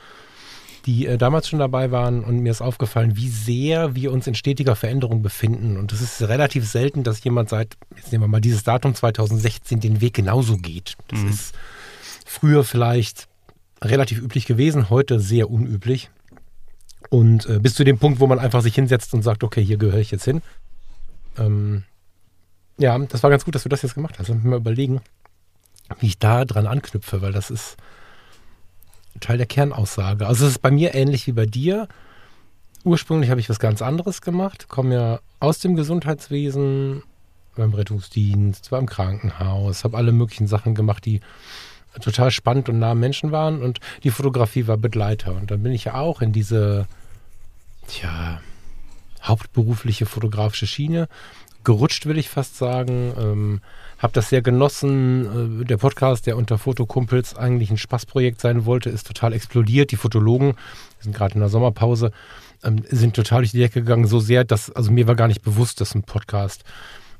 die 0.86 1.08
äh, 1.08 1.18
damals 1.18 1.50
schon 1.50 1.58
dabei 1.58 1.90
waren. 1.90 2.24
Und 2.24 2.42
mir 2.42 2.52
ist 2.52 2.62
aufgefallen, 2.62 3.18
wie 3.18 3.30
sehr 3.30 3.96
wir 3.96 4.12
uns 4.12 4.28
in 4.28 4.36
stetiger 4.36 4.76
Veränderung 4.76 5.24
befinden. 5.24 5.78
Und 5.78 5.92
es 5.94 6.02
ist 6.02 6.22
relativ 6.22 6.70
selten, 6.70 7.04
dass 7.04 7.24
jemand 7.24 7.50
seit, 7.50 7.76
jetzt 7.96 8.12
nehmen 8.12 8.26
wir 8.26 8.28
mal 8.28 8.40
dieses 8.40 8.62
Datum 8.62 8.94
2016, 8.94 9.80
den 9.80 10.00
Weg 10.00 10.14
genauso 10.14 10.56
geht. 10.56 10.94
Das 11.08 11.22
mhm. 11.22 11.30
ist 11.30 11.56
früher 12.24 12.64
vielleicht 12.64 13.28
relativ 13.82 14.22
üblich 14.22 14.46
gewesen, 14.46 14.92
heute 14.92 15.20
sehr 15.20 15.50
unüblich. 15.50 16.12
Und 17.10 17.48
äh, 17.48 17.58
bis 17.58 17.74
zu 17.74 17.84
dem 17.84 17.98
Punkt, 17.98 18.20
wo 18.20 18.28
man 18.28 18.38
einfach 18.38 18.62
sich 18.62 18.76
hinsetzt 18.76 19.16
und 19.16 19.24
sagt, 19.24 19.44
okay, 19.44 19.66
hier 19.66 19.78
gehöre 19.78 20.02
ich 20.02 20.12
jetzt 20.12 20.26
hin. 20.26 20.44
Ähm, 21.40 21.84
ja, 22.78 22.98
das 22.98 23.24
war 23.24 23.30
ganz 23.30 23.46
gut, 23.46 23.56
dass 23.56 23.64
du 23.64 23.70
das 23.70 23.82
jetzt 23.82 23.96
gemacht 23.96 24.20
hast. 24.20 24.30
Ich 24.30 24.44
mal 24.44 24.58
überlegen, 24.58 25.02
wie 26.00 26.08
ich 26.08 26.20
da 26.20 26.46
dran 26.46 26.68
anknüpfe, 26.68 27.22
weil 27.22 27.32
das 27.32 27.50
ist 27.50 27.78
Teil 29.20 29.38
der 29.38 29.48
Kernaussage. 29.48 30.28
Also 30.28 30.46
es 30.46 30.54
ist 30.54 30.62
bei 30.62 30.72
mir 30.72 30.94
ähnlich 30.94 31.28
wie 31.28 31.32
bei 31.32 31.46
dir. 31.46 31.88
Ursprünglich 32.84 33.30
habe 33.32 33.40
ich 33.40 33.50
was 33.50 33.60
ganz 33.60 33.82
anderes 33.82 34.22
gemacht, 34.22 34.70
komme 34.70 34.96
ja 34.96 35.20
aus 35.40 35.60
dem 35.60 35.76
Gesundheitswesen, 35.76 37.04
beim 37.56 37.74
Rettungsdienst, 37.74 38.72
war 38.72 38.80
im 38.80 38.86
Krankenhaus, 38.86 39.84
habe 39.84 39.98
alle 39.98 40.12
möglichen 40.12 40.48
Sachen 40.48 40.76
gemacht, 40.76 41.06
die 41.06 41.22
total 42.00 42.30
spannend 42.30 42.70
und 42.70 42.78
nah 42.80 42.92
am 42.92 43.00
Menschen 43.00 43.32
waren 43.32 43.64
und 43.64 43.80
die 44.04 44.12
Fotografie 44.12 44.68
war 44.68 44.78
Begleiter. 44.78 45.34
Und 45.34 45.50
dann 45.50 45.64
bin 45.64 45.72
ich 45.72 45.86
ja 45.86 45.96
auch 45.96 46.22
in 46.22 46.32
diese, 46.32 46.88
tja, 47.88 48.40
hauptberufliche 49.24 50.06
fotografische 50.06 50.68
Schiene 50.68 51.08
gerutscht, 51.68 52.06
will 52.06 52.18
ich 52.18 52.30
fast 52.30 52.58
sagen. 52.58 53.14
Ähm, 53.20 53.62
habe 54.00 54.14
das 54.14 54.30
sehr 54.30 54.42
genossen. 54.42 55.62
Äh, 55.62 55.66
der 55.66 55.76
Podcast, 55.76 56.26
der 56.26 56.38
unter 56.38 56.58
Fotokumpels 56.58 57.36
eigentlich 57.36 57.70
ein 57.70 57.78
Spaßprojekt 57.78 58.40
sein 58.40 58.66
wollte, 58.66 58.90
ist 58.90 59.06
total 59.06 59.34
explodiert. 59.34 59.92
Die 59.92 59.98
Fotologen, 59.98 60.54
sind 61.02 61.14
gerade 61.14 61.34
in 61.34 61.42
der 61.42 61.50
Sommerpause, 61.50 62.12
ähm, 62.64 62.84
sind 62.90 63.18
total 63.18 63.42
durch 63.42 63.52
die 63.52 63.60
Decke 63.60 63.82
gegangen, 63.82 64.08
so 64.08 64.22
sehr, 64.22 64.46
dass, 64.46 64.72
also 64.72 64.92
mir 64.92 65.08
war 65.08 65.16
gar 65.16 65.28
nicht 65.28 65.42
bewusst, 65.42 65.82
dass 65.82 65.94
ein 65.94 66.04
Podcast 66.04 66.64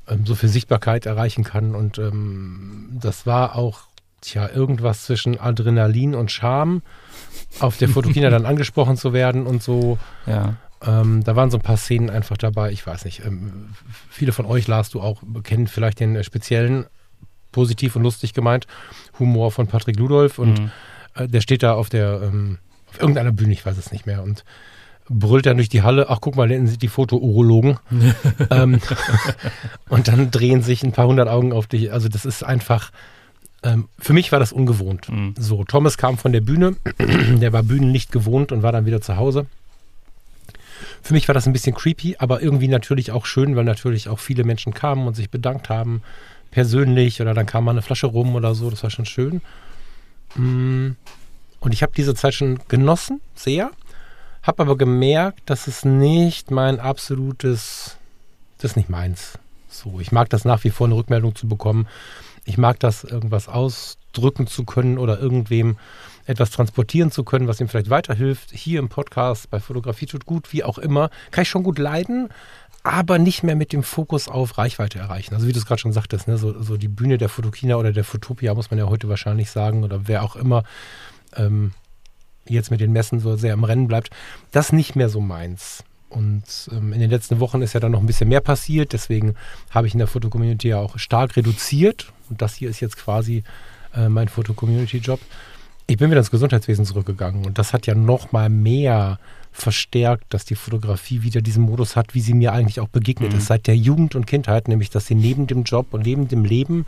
ähm, 0.08 0.24
so 0.24 0.34
viel 0.34 0.48
Sichtbarkeit 0.48 1.04
erreichen 1.04 1.44
kann. 1.44 1.74
Und 1.74 1.98
ähm, 1.98 2.88
das 3.02 3.26
war 3.26 3.54
auch, 3.54 3.80
tja, 4.22 4.48
irgendwas 4.48 5.04
zwischen 5.04 5.38
Adrenalin 5.38 6.14
und 6.14 6.32
Charme, 6.32 6.80
auf 7.60 7.76
der 7.76 7.90
Fotokina 7.90 8.30
dann 8.30 8.46
angesprochen 8.46 8.96
zu 8.96 9.12
werden 9.12 9.46
und 9.46 9.62
so. 9.62 9.98
Ja. 10.26 10.56
Ähm, 10.86 11.24
da 11.24 11.34
waren 11.36 11.50
so 11.50 11.58
ein 11.58 11.62
paar 11.62 11.76
Szenen 11.76 12.10
einfach 12.10 12.36
dabei. 12.36 12.70
Ich 12.70 12.86
weiß 12.86 13.04
nicht. 13.04 13.24
Ähm, 13.24 13.70
viele 14.08 14.32
von 14.32 14.46
euch, 14.46 14.66
Lars, 14.66 14.90
du 14.90 15.00
auch, 15.00 15.22
kennen 15.42 15.66
vielleicht 15.66 16.00
den 16.00 16.16
äh, 16.16 16.24
speziellen, 16.24 16.86
positiv 17.52 17.96
und 17.96 18.02
lustig 18.02 18.34
gemeint, 18.34 18.66
Humor 19.18 19.50
von 19.50 19.66
Patrick 19.66 19.98
Ludolf. 19.98 20.38
Und 20.38 20.60
mhm. 20.60 20.70
äh, 21.14 21.28
der 21.28 21.40
steht 21.40 21.62
da 21.62 21.74
auf 21.74 21.88
der, 21.88 22.22
ähm, 22.22 22.58
auf 22.90 23.00
irgendeiner 23.00 23.32
Bühne, 23.32 23.52
ich 23.52 23.66
weiß 23.66 23.76
es 23.76 23.90
nicht 23.90 24.06
mehr. 24.06 24.22
Und 24.22 24.44
brüllt 25.08 25.46
dann 25.46 25.56
durch 25.56 25.68
die 25.68 25.82
Halle, 25.82 26.10
ach 26.10 26.18
guck 26.20 26.36
mal, 26.36 26.48
da 26.48 26.54
sind 26.54 26.82
die 26.82 26.88
Fotourologen. 26.88 27.78
ähm, 28.50 28.80
und 29.88 30.08
dann 30.08 30.30
drehen 30.30 30.62
sich 30.62 30.82
ein 30.82 30.92
paar 30.92 31.06
hundert 31.06 31.28
Augen 31.28 31.52
auf 31.52 31.66
dich. 31.66 31.92
Also 31.92 32.08
das 32.08 32.24
ist 32.24 32.44
einfach, 32.44 32.90
ähm, 33.62 33.88
für 33.98 34.12
mich 34.12 34.30
war 34.32 34.38
das 34.38 34.52
ungewohnt. 34.52 35.08
Mhm. 35.08 35.34
So, 35.38 35.64
Thomas 35.64 35.98
kam 35.98 36.18
von 36.18 36.32
der 36.32 36.40
Bühne, 36.40 36.76
der 36.98 37.52
war 37.52 37.62
Bühnenlicht 37.62 38.12
gewohnt 38.12 38.52
und 38.52 38.62
war 38.62 38.72
dann 38.72 38.86
wieder 38.86 39.00
zu 39.00 39.16
Hause. 39.16 39.46
Für 41.02 41.14
mich 41.14 41.28
war 41.28 41.34
das 41.34 41.46
ein 41.46 41.52
bisschen 41.52 41.74
creepy, 41.74 42.16
aber 42.18 42.42
irgendwie 42.42 42.68
natürlich 42.68 43.12
auch 43.12 43.26
schön, 43.26 43.56
weil 43.56 43.64
natürlich 43.64 44.08
auch 44.08 44.18
viele 44.18 44.44
Menschen 44.44 44.74
kamen 44.74 45.06
und 45.06 45.14
sich 45.14 45.30
bedankt 45.30 45.68
haben, 45.68 46.02
persönlich 46.50 47.20
oder 47.20 47.34
dann 47.34 47.46
kam 47.46 47.64
mal 47.64 47.72
eine 47.72 47.82
Flasche 47.82 48.06
rum 48.06 48.34
oder 48.34 48.54
so, 48.54 48.70
das 48.70 48.82
war 48.82 48.90
schon 48.90 49.06
schön. 49.06 49.40
Mm. 50.34 50.90
Und 51.60 51.72
ich 51.72 51.82
habe 51.82 51.92
diese 51.96 52.14
Zeit 52.14 52.34
schon 52.34 52.60
genossen, 52.68 53.20
sehr, 53.34 53.70
habe 54.42 54.62
aber 54.62 54.76
gemerkt, 54.78 55.40
dass 55.46 55.66
es 55.66 55.84
nicht 55.84 56.50
mein 56.50 56.78
absolutes, 56.78 57.96
das 58.58 58.72
ist 58.72 58.76
nicht 58.76 58.88
meins. 58.88 59.38
So, 59.68 60.00
ich 60.00 60.12
mag 60.12 60.30
das 60.30 60.44
nach 60.44 60.64
wie 60.64 60.70
vor 60.70 60.86
eine 60.86 60.96
Rückmeldung 60.96 61.34
zu 61.34 61.48
bekommen. 61.48 61.86
Ich 62.44 62.58
mag 62.58 62.80
das, 62.80 63.04
irgendwas 63.04 63.48
ausdrücken 63.48 64.46
zu 64.46 64.64
können 64.64 64.98
oder 64.98 65.20
irgendwem 65.20 65.76
etwas 66.28 66.50
transportieren 66.50 67.10
zu 67.10 67.24
können, 67.24 67.48
was 67.48 67.60
ihm 67.60 67.68
vielleicht 67.68 67.90
weiterhilft. 67.90 68.50
Hier 68.52 68.78
im 68.78 68.88
Podcast, 68.88 69.50
bei 69.50 69.60
Fotografie 69.60 70.06
tut 70.06 70.26
gut, 70.26 70.52
wie 70.52 70.62
auch 70.62 70.78
immer, 70.78 71.10
kann 71.30 71.42
ich 71.42 71.48
schon 71.48 71.62
gut 71.62 71.78
leiden, 71.78 72.28
aber 72.82 73.18
nicht 73.18 73.42
mehr 73.42 73.56
mit 73.56 73.72
dem 73.72 73.82
Fokus 73.82 74.28
auf 74.28 74.58
Reichweite 74.58 74.98
erreichen. 74.98 75.34
Also 75.34 75.46
wie 75.46 75.52
du 75.52 75.58
es 75.58 75.66
gerade 75.66 75.80
schon 75.80 75.92
sagtest, 75.92 76.28
ne, 76.28 76.36
so, 76.36 76.62
so, 76.62 76.76
die 76.76 76.88
Bühne 76.88 77.16
der 77.16 77.30
Fotokina 77.30 77.76
oder 77.76 77.92
der 77.92 78.04
Fotopia, 78.04 78.54
muss 78.54 78.70
man 78.70 78.78
ja 78.78 78.88
heute 78.88 79.08
wahrscheinlich 79.08 79.50
sagen, 79.50 79.84
oder 79.84 80.06
wer 80.06 80.22
auch 80.22 80.36
immer 80.36 80.64
ähm, 81.34 81.72
jetzt 82.46 82.70
mit 82.70 82.80
den 82.80 82.92
Messen 82.92 83.20
so 83.20 83.36
sehr 83.36 83.54
im 83.54 83.64
Rennen 83.64 83.88
bleibt, 83.88 84.10
das 84.52 84.72
nicht 84.72 84.96
mehr 84.96 85.08
so 85.08 85.20
meins. 85.20 85.82
Und 86.10 86.44
ähm, 86.72 86.92
in 86.92 87.00
den 87.00 87.10
letzten 87.10 87.40
Wochen 87.40 87.62
ist 87.62 87.72
ja 87.72 87.80
dann 87.80 87.92
noch 87.92 88.00
ein 88.00 88.06
bisschen 88.06 88.28
mehr 88.28 88.40
passiert, 88.40 88.92
deswegen 88.92 89.34
habe 89.70 89.86
ich 89.86 89.94
in 89.94 89.98
der 89.98 90.06
Fotocommunity 90.08 90.68
ja 90.68 90.78
auch 90.78 90.98
stark 90.98 91.36
reduziert. 91.36 92.12
Und 92.28 92.42
das 92.42 92.54
hier 92.54 92.68
ist 92.68 92.80
jetzt 92.80 92.98
quasi 92.98 93.44
äh, 93.94 94.10
mein 94.10 94.28
Foto-Community-Job. 94.28 95.20
Ich 95.90 95.96
bin 95.96 96.10
wieder 96.10 96.20
ins 96.20 96.30
Gesundheitswesen 96.30 96.84
zurückgegangen 96.84 97.46
und 97.46 97.56
das 97.56 97.72
hat 97.72 97.86
ja 97.86 97.94
noch 97.94 98.30
mal 98.30 98.50
mehr 98.50 99.18
verstärkt, 99.52 100.34
dass 100.34 100.44
die 100.44 100.54
Fotografie 100.54 101.22
wieder 101.22 101.40
diesen 101.40 101.62
Modus 101.62 101.96
hat, 101.96 102.14
wie 102.14 102.20
sie 102.20 102.34
mir 102.34 102.52
eigentlich 102.52 102.80
auch 102.80 102.88
begegnet 102.88 103.32
mhm. 103.32 103.38
ist 103.38 103.46
seit 103.46 103.66
der 103.66 103.76
Jugend 103.76 104.14
und 104.14 104.26
Kindheit, 104.26 104.68
nämlich 104.68 104.90
dass 104.90 105.06
sie 105.06 105.14
neben 105.14 105.46
dem 105.46 105.62
Job 105.62 105.86
und 105.92 106.04
neben 106.04 106.28
dem 106.28 106.44
Leben 106.44 106.84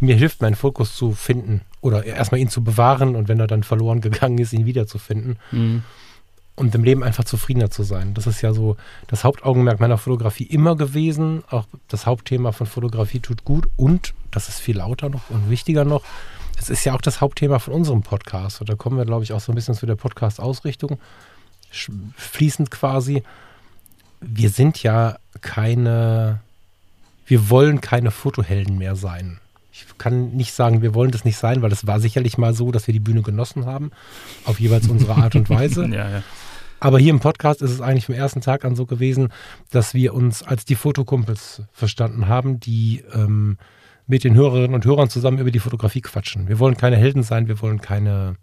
mir 0.00 0.16
hilft, 0.16 0.42
meinen 0.42 0.54
Fokus 0.54 0.94
zu 0.94 1.12
finden 1.12 1.62
oder 1.80 2.04
erstmal 2.04 2.42
ihn 2.42 2.50
zu 2.50 2.62
bewahren 2.62 3.16
und 3.16 3.28
wenn 3.28 3.40
er 3.40 3.46
dann 3.46 3.62
verloren 3.62 4.02
gegangen 4.02 4.36
ist, 4.36 4.52
ihn 4.52 4.66
wiederzufinden. 4.66 5.38
Mhm. 5.50 5.82
Und 6.56 6.74
im 6.74 6.84
Leben 6.84 7.02
einfach 7.02 7.24
zufriedener 7.24 7.70
zu 7.70 7.84
sein. 7.84 8.12
Das 8.12 8.26
ist 8.26 8.42
ja 8.42 8.52
so 8.52 8.76
das 9.06 9.24
Hauptaugenmerk 9.24 9.80
meiner 9.80 9.96
Fotografie 9.96 10.44
immer 10.44 10.76
gewesen. 10.76 11.42
Auch 11.48 11.64
das 11.88 12.04
Hauptthema 12.04 12.52
von 12.52 12.66
Fotografie 12.66 13.20
tut 13.20 13.46
gut. 13.46 13.66
Und, 13.76 14.12
das 14.30 14.50
ist 14.50 14.60
viel 14.60 14.76
lauter 14.76 15.08
noch 15.08 15.30
und 15.30 15.48
wichtiger 15.48 15.86
noch, 15.86 16.02
es 16.60 16.68
ist 16.68 16.84
ja 16.84 16.94
auch 16.94 17.00
das 17.00 17.22
Hauptthema 17.22 17.58
von 17.58 17.72
unserem 17.72 18.02
Podcast. 18.02 18.60
Und 18.60 18.68
da 18.68 18.74
kommen 18.74 18.98
wir, 18.98 19.06
glaube 19.06 19.24
ich, 19.24 19.32
auch 19.32 19.40
so 19.40 19.50
ein 19.50 19.54
bisschen 19.54 19.74
zu 19.74 19.86
der 19.86 19.96
Podcast-Ausrichtung. 19.96 20.98
Fließend 22.16 22.70
quasi. 22.70 23.22
Wir 24.20 24.50
sind 24.50 24.82
ja 24.82 25.16
keine, 25.40 26.40
wir 27.26 27.48
wollen 27.48 27.80
keine 27.80 28.10
Fotohelden 28.10 28.76
mehr 28.76 28.94
sein. 28.94 29.40
Ich 29.72 29.86
kann 29.96 30.32
nicht 30.32 30.52
sagen, 30.52 30.82
wir 30.82 30.94
wollen 30.94 31.12
das 31.12 31.24
nicht 31.24 31.38
sein, 31.38 31.62
weil 31.62 31.72
es 31.72 31.86
war 31.86 31.98
sicherlich 31.98 32.36
mal 32.36 32.52
so, 32.52 32.70
dass 32.72 32.86
wir 32.86 32.92
die 32.92 33.00
Bühne 33.00 33.22
genossen 33.22 33.64
haben, 33.64 33.90
auf 34.44 34.60
jeweils 34.60 34.86
unsere 34.88 35.14
Art 35.14 35.34
und 35.36 35.48
Weise. 35.48 35.86
ja, 35.90 36.10
ja. 36.10 36.22
Aber 36.78 36.98
hier 36.98 37.10
im 37.10 37.20
Podcast 37.20 37.62
ist 37.62 37.70
es 37.70 37.80
eigentlich 37.80 38.06
vom 38.06 38.14
ersten 38.14 38.42
Tag 38.42 38.66
an 38.66 38.76
so 38.76 38.84
gewesen, 38.84 39.32
dass 39.70 39.94
wir 39.94 40.12
uns 40.12 40.42
als 40.42 40.66
die 40.66 40.74
Fotokumpels 40.74 41.62
verstanden 41.72 42.28
haben, 42.28 42.60
die 42.60 43.02
ähm, 43.14 43.56
mit 44.10 44.24
den 44.24 44.34
Hörerinnen 44.34 44.74
und 44.74 44.84
Hörern 44.84 45.08
zusammen 45.08 45.38
über 45.38 45.52
die 45.52 45.60
Fotografie 45.60 46.00
quatschen. 46.00 46.48
Wir 46.48 46.58
wollen 46.58 46.76
keine 46.76 46.96
Helden 46.96 47.22
sein, 47.22 47.46
wir 47.46 47.62
wollen 47.62 47.80
keine 47.80 48.34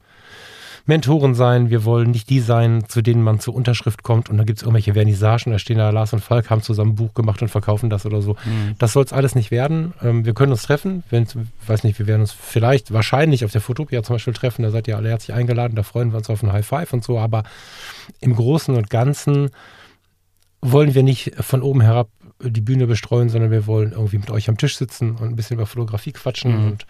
Mentoren 0.86 1.36
sein, 1.36 1.70
wir 1.70 1.84
wollen 1.84 2.12
nicht 2.12 2.30
die 2.30 2.40
sein, 2.40 2.86
zu 2.88 3.02
denen 3.02 3.22
man 3.22 3.42
zur 3.42 3.54
Unterschrift 3.54 4.04
kommt 4.04 4.30
und 4.30 4.38
dann 4.38 4.46
gibt 4.46 4.60
es 4.60 4.64
irgendwelche 4.64 4.94
Vernissagen, 4.94 5.52
da 5.52 5.60
stehen 5.60 5.80
da 5.80 5.90
Lars 5.90 6.14
und 6.14 6.22
Falk, 6.22 6.50
haben 6.50 6.62
zusammen 6.62 6.92
ein 6.92 6.96
Buch 6.96 7.14
gemacht 7.14 7.42
und 7.42 7.50
verkaufen 7.50 7.90
das 7.90 8.06
oder 8.06 8.22
so. 8.22 8.38
Mhm. 8.46 8.76
Das 8.78 8.94
soll 8.94 9.04
es 9.04 9.12
alles 9.12 9.36
nicht 9.36 9.52
werden. 9.52 9.94
Ähm, 10.02 10.24
wir 10.24 10.34
können 10.34 10.54
uns 10.54 10.64
treffen, 10.64 11.04
wenn, 11.10 11.28
weiß 11.68 11.84
nicht, 11.84 12.00
wir 12.00 12.08
werden 12.08 12.22
uns 12.22 12.32
vielleicht, 12.32 12.94
wahrscheinlich 12.94 13.44
auf 13.44 13.52
der 13.52 13.60
Fotopia 13.60 14.02
zum 14.02 14.16
Beispiel 14.16 14.34
treffen, 14.34 14.64
da 14.64 14.72
seid 14.72 14.88
ihr 14.88 14.96
alle 14.96 15.10
herzlich 15.10 15.36
eingeladen, 15.36 15.76
da 15.76 15.84
freuen 15.84 16.14
wir 16.14 16.18
uns 16.20 16.30
auf 16.30 16.42
ein 16.42 16.54
High 16.54 16.66
Five 16.66 16.94
und 16.94 17.04
so, 17.04 17.20
aber 17.20 17.44
im 18.22 18.34
Großen 18.34 18.74
und 18.74 18.90
Ganzen 18.90 19.50
wollen 20.62 20.96
wir 20.96 21.04
nicht 21.04 21.34
von 21.36 21.62
oben 21.62 21.82
herab 21.82 22.08
die 22.40 22.62
Bühne 22.62 22.88
bestreuen, 22.88 23.30
sondern 23.30 23.52
wir 23.52 23.66
wollen 23.68 23.92
irgendwie 23.92 24.18
mit 24.20 24.30
euch 24.30 24.50
am 24.50 24.58
Tisch 24.58 24.78
sitzen 24.78 25.16
und 25.16 25.28
ein 25.28 25.36
bisschen 25.36 25.56
über 25.56 25.66
Fotografie 25.66 26.12
quatschen 26.12 26.52
mhm. 26.52 26.68
und 26.68 26.86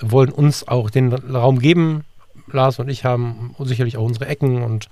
wollen 0.00 0.30
uns 0.30 0.66
auch 0.66 0.90
den 0.90 1.12
Raum 1.12 1.58
geben. 1.58 2.04
Lars 2.48 2.78
und 2.78 2.88
ich 2.88 3.04
haben 3.04 3.54
sicherlich 3.60 3.96
auch 3.96 4.04
unsere 4.04 4.26
Ecken 4.26 4.62
und 4.62 4.88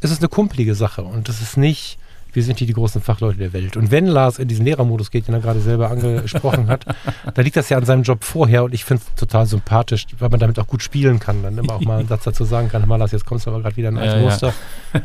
es 0.00 0.10
ist 0.10 0.20
eine 0.20 0.28
kumpelige 0.28 0.74
Sache 0.74 1.02
und 1.02 1.28
es 1.28 1.40
ist 1.40 1.56
nicht 1.56 1.98
wir 2.32 2.42
sind 2.42 2.58
hier 2.58 2.66
die 2.66 2.72
großen 2.72 3.00
Fachleute 3.00 3.38
der 3.38 3.52
Welt. 3.52 3.76
Und 3.76 3.90
wenn 3.90 4.06
Lars 4.06 4.38
in 4.38 4.48
diesen 4.48 4.64
Lehrermodus 4.64 5.10
geht, 5.10 5.28
den 5.28 5.34
er 5.34 5.40
gerade 5.40 5.60
selber 5.60 5.90
angesprochen 5.90 6.68
hat, 6.68 6.84
dann 7.34 7.44
liegt 7.44 7.56
das 7.56 7.68
ja 7.68 7.78
an 7.78 7.84
seinem 7.84 8.02
Job 8.02 8.24
vorher 8.24 8.64
und 8.64 8.74
ich 8.74 8.84
finde 8.84 9.02
es 9.06 9.14
total 9.14 9.46
sympathisch, 9.46 10.06
weil 10.18 10.28
man 10.28 10.40
damit 10.40 10.58
auch 10.58 10.66
gut 10.66 10.82
spielen 10.82 11.18
kann. 11.18 11.42
Dann 11.42 11.58
immer 11.58 11.74
auch 11.74 11.80
mal 11.80 11.98
einen 11.98 12.08
Satz 12.08 12.24
dazu 12.24 12.44
sagen 12.44 12.68
kann, 12.68 12.86
mal 12.86 12.96
Lars, 12.96 13.12
jetzt 13.12 13.26
kommst 13.26 13.46
du 13.46 13.50
aber 13.50 13.60
gerade 13.60 13.76
wieder 13.76 13.88
in 13.88 13.98
ein 13.98 14.02
altes 14.02 14.16
ja, 14.16 14.22
Muster. 14.22 14.54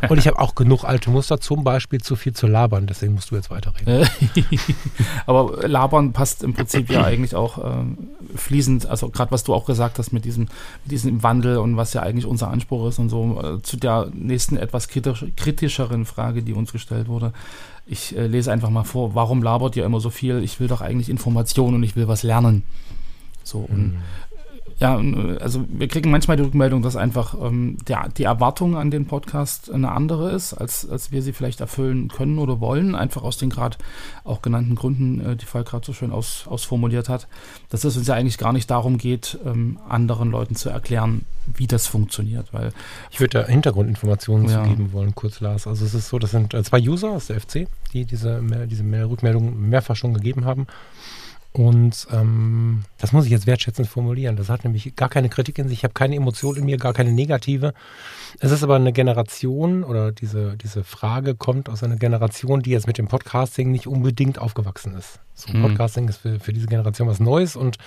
Ja. 0.01 0.09
Und 0.09 0.17
ich 0.17 0.27
habe 0.27 0.39
auch 0.39 0.55
genug 0.55 0.83
alte 0.83 1.09
Muster, 1.09 1.39
zum 1.39 1.63
Beispiel 1.63 2.01
zu 2.01 2.15
viel 2.15 2.33
zu 2.33 2.47
labern, 2.47 2.87
deswegen 2.87 3.13
musst 3.13 3.31
du 3.31 3.35
jetzt 3.35 3.49
weiterreden. 3.49 4.07
aber 5.25 5.67
labern 5.67 6.13
passt 6.13 6.43
im 6.43 6.53
Prinzip 6.53 6.89
ja 6.89 7.03
eigentlich 7.03 7.35
auch 7.35 7.57
äh, 7.57 7.85
fließend, 8.35 8.85
also 8.87 9.09
gerade 9.09 9.31
was 9.31 9.43
du 9.43 9.53
auch 9.53 9.65
gesagt 9.65 9.99
hast 9.99 10.11
mit 10.11 10.25
diesem, 10.25 10.43
mit 10.83 10.91
diesem 10.91 11.23
Wandel 11.23 11.57
und 11.57 11.77
was 11.77 11.93
ja 11.93 12.01
eigentlich 12.01 12.25
unser 12.25 12.49
Anspruch 12.49 12.87
ist 12.89 12.99
und 12.99 13.09
so, 13.09 13.41
äh, 13.41 13.61
zu 13.61 13.77
der 13.77 14.09
nächsten 14.13 14.57
etwas 14.57 14.87
kritisch, 14.87 15.25
kritischeren 15.35 16.05
Frage, 16.05 16.41
die 16.41 16.53
uns 16.53 16.71
gestellt 16.71 17.07
wurde 17.07 17.14
wurde. 17.15 17.33
Ich 17.87 18.15
äh, 18.17 18.27
lese 18.27 18.51
einfach 18.51 18.69
mal 18.69 18.83
vor, 18.83 19.15
warum 19.15 19.41
labert 19.41 19.75
ihr 19.75 19.85
immer 19.85 19.99
so 19.99 20.09
viel? 20.09 20.43
Ich 20.43 20.59
will 20.59 20.67
doch 20.67 20.81
eigentlich 20.81 21.09
Informationen 21.09 21.75
und 21.75 21.83
ich 21.83 21.95
will 21.95 22.07
was 22.07 22.23
lernen. 22.23 22.63
So, 23.43 23.59
und 23.59 23.93
mhm 23.93 23.97
ja, 24.77 25.01
also 25.39 25.65
wir 25.69 25.87
kriegen 25.87 26.11
manchmal 26.11 26.35
die 26.35 26.43
Rückmeldung, 26.43 26.81
dass 26.81 26.97
einfach 26.97 27.33
ähm, 27.41 27.77
der, 27.87 28.09
die 28.09 28.23
Erwartung 28.23 28.75
an 28.75 28.91
den 28.91 29.05
Podcast 29.05 29.71
eine 29.71 29.91
andere 29.91 30.31
ist, 30.31 30.53
als, 30.53 30.89
als 30.89 31.11
wir 31.11 31.21
sie 31.21 31.31
vielleicht 31.31 31.61
erfüllen 31.61 32.09
können 32.09 32.39
oder 32.39 32.59
wollen, 32.59 32.93
einfach 32.93 33.23
aus 33.23 33.37
den 33.37 33.49
gerade 33.49 33.77
auch 34.25 34.41
genannten 34.41 34.75
Gründen, 34.75 35.21
äh, 35.21 35.35
die 35.37 35.45
Falk 35.45 35.67
gerade 35.67 35.85
so 35.85 35.93
schön 35.93 36.11
aus, 36.11 36.45
ausformuliert 36.47 37.07
hat, 37.07 37.29
dass 37.69 37.85
es 37.85 37.95
uns 37.95 38.07
ja 38.07 38.15
eigentlich 38.15 38.37
gar 38.37 38.51
nicht 38.51 38.69
darum 38.69 38.97
geht, 38.97 39.39
ähm, 39.45 39.79
anderen 39.87 40.29
Leuten 40.29 40.55
zu 40.55 40.69
erklären, 40.69 41.25
wie 41.53 41.67
das 41.67 41.87
funktioniert. 41.87 42.53
Weil 42.53 42.73
ich 43.11 43.21
würde 43.21 43.39
da 43.39 43.47
Hintergrundinformationen 43.47 44.49
ja. 44.49 44.61
zu 44.61 44.69
geben 44.69 44.91
wollen, 44.91 45.15
kurz 45.15 45.39
Lars. 45.39 45.67
Also 45.67 45.85
es 45.85 45.93
ist 45.93 46.09
so, 46.09 46.19
das 46.19 46.31
sind 46.31 46.53
äh, 46.53 46.63
zwei 46.63 46.81
User 46.81 47.11
aus 47.11 47.27
der 47.27 47.39
FC, 47.39 47.67
die 47.93 48.03
diese, 48.03 48.41
diese 48.67 49.09
Rückmeldung 49.09 49.69
mehrfach 49.69 49.95
schon 49.95 50.13
gegeben 50.13 50.43
haben. 50.43 50.67
Und 51.55 52.07
ähm, 52.11 52.83
das 52.97 53.13
muss 53.13 53.23
ich 53.23 53.31
jetzt 53.31 53.47
wertschätzend 53.47 53.87
formulieren. 53.87 54.35
Das 54.35 54.49
hat 54.49 54.65
nämlich 54.65 54.93
gar 54.97 55.07
keine 55.07 55.29
Kritik 55.29 55.57
in 55.57 55.69
sich. 55.69 55.77
Ich 55.77 55.83
habe 55.85 55.93
keine 55.93 56.17
Emotion 56.17 56.57
in 56.57 56.65
mir, 56.65 56.75
gar 56.75 56.91
keine 56.91 57.13
negative. 57.13 57.73
Es 58.41 58.51
ist 58.51 58.61
aber 58.61 58.75
eine 58.75 58.91
Generation 58.91 59.85
oder 59.85 60.11
diese, 60.11 60.57
diese 60.57 60.83
Frage 60.83 61.33
kommt 61.33 61.69
aus 61.69 61.81
einer 61.81 61.95
Generation, 61.95 62.61
die 62.61 62.71
jetzt 62.71 62.87
mit 62.87 62.97
dem 62.97 63.07
Podcasting 63.07 63.71
nicht 63.71 63.87
unbedingt 63.87 64.37
aufgewachsen 64.37 64.95
ist. 64.95 65.21
So, 65.33 65.53
mhm. 65.53 65.61
Podcasting 65.61 66.09
ist 66.09 66.17
für, 66.17 66.41
für 66.41 66.51
diese 66.51 66.67
Generation 66.67 67.07
was 67.07 67.21
Neues 67.21 67.55
und 67.55 67.77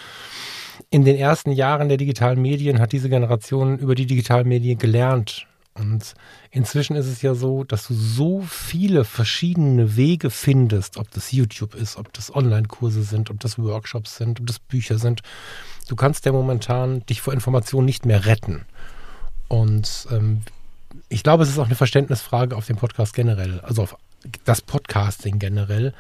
in 0.89 1.05
den 1.05 1.17
ersten 1.17 1.53
Jahren 1.53 1.89
der 1.89 1.99
digitalen 1.99 2.41
Medien 2.41 2.79
hat 2.79 2.93
diese 2.93 3.11
Generation 3.11 3.79
über 3.79 3.95
die 3.95 4.07
digitalen 4.07 4.49
Medien 4.49 4.79
gelernt 4.79 5.48
und 5.79 6.15
inzwischen 6.51 6.97
ist 6.97 7.07
es 7.07 7.23
ja 7.23 7.35
so, 7.35 7.65
dass 7.65 7.87
du 7.87 7.95
so 7.95 8.43
viele 8.43 9.05
verschiedene 9.05 9.97
Wege 9.97 10.31
findest, 10.31 10.97
ob 10.97 11.11
das 11.11 11.33
YouTube 11.33 11.75
ist, 11.75 11.97
ob 11.97 12.13
das 12.13 12.35
Online-Kurse 12.35 13.03
sind, 13.03 13.31
ob 13.31 13.41
das 13.41 13.59
Workshops 13.59 14.17
sind, 14.17 14.41
ob 14.41 14.47
das 14.47 14.59
Bücher 14.59 14.99
sind. 14.99 15.23
Du 15.89 15.97
kannst 15.97 16.25
ja 16.27 16.33
momentan 16.33 17.05
dich 17.07 17.21
vor 17.21 17.33
Informationen 17.33 17.87
nicht 17.87 18.07
mehr 18.07 18.27
retten. 18.27 18.67
Und 19.49 20.07
ähm, 20.11 20.43
ich 21.09 21.23
glaube, 21.23 21.43
es 21.43 21.49
ist 21.49 21.59
auch 21.59 21.67
eine 21.67 21.75
Verständnisfrage 21.75 22.57
auf 22.57 22.67
dem 22.67 22.77
Podcast 22.77 23.15
generell, 23.15 23.61
also 23.61 23.83
auf 23.83 23.97
das 24.45 24.61
Podcasting 24.61 25.39
generell. 25.39 25.95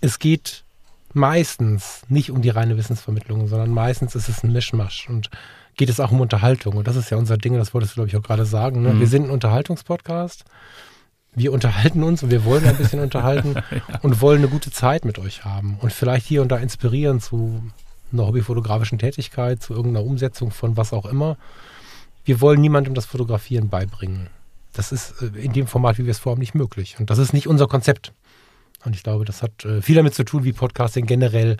Es 0.00 0.18
geht 0.18 0.64
meistens 1.12 2.02
nicht 2.08 2.30
um 2.30 2.42
die 2.42 2.48
reine 2.48 2.76
Wissensvermittlung, 2.76 3.46
sondern 3.46 3.70
meistens 3.70 4.14
ist 4.14 4.28
es 4.28 4.42
ein 4.42 4.52
Mischmasch. 4.52 5.08
Und 5.08 5.30
geht 5.76 5.88
es 5.88 6.00
auch 6.00 6.10
um 6.10 6.20
Unterhaltung. 6.20 6.76
Und 6.76 6.86
das 6.86 6.96
ist 6.96 7.10
ja 7.10 7.16
unser 7.16 7.36
Ding, 7.36 7.56
das 7.56 7.74
wolltest 7.74 7.92
du, 7.92 7.94
glaube 7.96 8.08
ich, 8.08 8.16
auch 8.16 8.22
gerade 8.22 8.44
sagen. 8.44 8.82
Ne? 8.82 8.94
Mhm. 8.94 9.00
Wir 9.00 9.06
sind 9.06 9.24
ein 9.24 9.30
Unterhaltungspodcast. 9.30 10.44
Wir 11.34 11.52
unterhalten 11.52 12.02
uns 12.02 12.22
und 12.22 12.30
wir 12.30 12.44
wollen 12.44 12.66
ein 12.66 12.76
bisschen 12.76 13.00
unterhalten 13.02 13.54
ja. 13.54 14.00
und 14.02 14.20
wollen 14.20 14.38
eine 14.38 14.48
gute 14.48 14.70
Zeit 14.70 15.04
mit 15.04 15.18
euch 15.18 15.44
haben. 15.44 15.78
Und 15.80 15.92
vielleicht 15.92 16.26
hier 16.26 16.42
und 16.42 16.48
da 16.48 16.58
inspirieren 16.58 17.20
zu 17.20 17.62
einer 18.12 18.26
hobbyfotografischen 18.26 18.98
Tätigkeit, 18.98 19.62
zu 19.62 19.72
irgendeiner 19.72 20.04
Umsetzung 20.04 20.50
von 20.50 20.76
was 20.76 20.92
auch 20.92 21.06
immer. 21.06 21.38
Wir 22.24 22.40
wollen 22.40 22.60
niemandem 22.60 22.94
das 22.94 23.06
Fotografieren 23.06 23.68
beibringen. 23.68 24.28
Das 24.74 24.92
ist 24.92 25.22
äh, 25.22 25.38
in 25.38 25.52
dem 25.52 25.66
Format, 25.66 25.98
wie 25.98 26.04
wir 26.04 26.10
es 26.10 26.18
vorhaben, 26.18 26.40
nicht 26.40 26.54
möglich. 26.54 26.96
Und 26.98 27.08
das 27.10 27.18
ist 27.18 27.32
nicht 27.32 27.46
unser 27.46 27.66
Konzept. 27.66 28.12
Und 28.84 28.94
ich 28.94 29.02
glaube, 29.02 29.24
das 29.24 29.42
hat 29.42 29.64
äh, 29.64 29.80
viel 29.80 29.96
damit 29.96 30.14
zu 30.14 30.24
tun, 30.24 30.44
wie 30.44 30.52
Podcasting 30.52 31.06
generell 31.06 31.56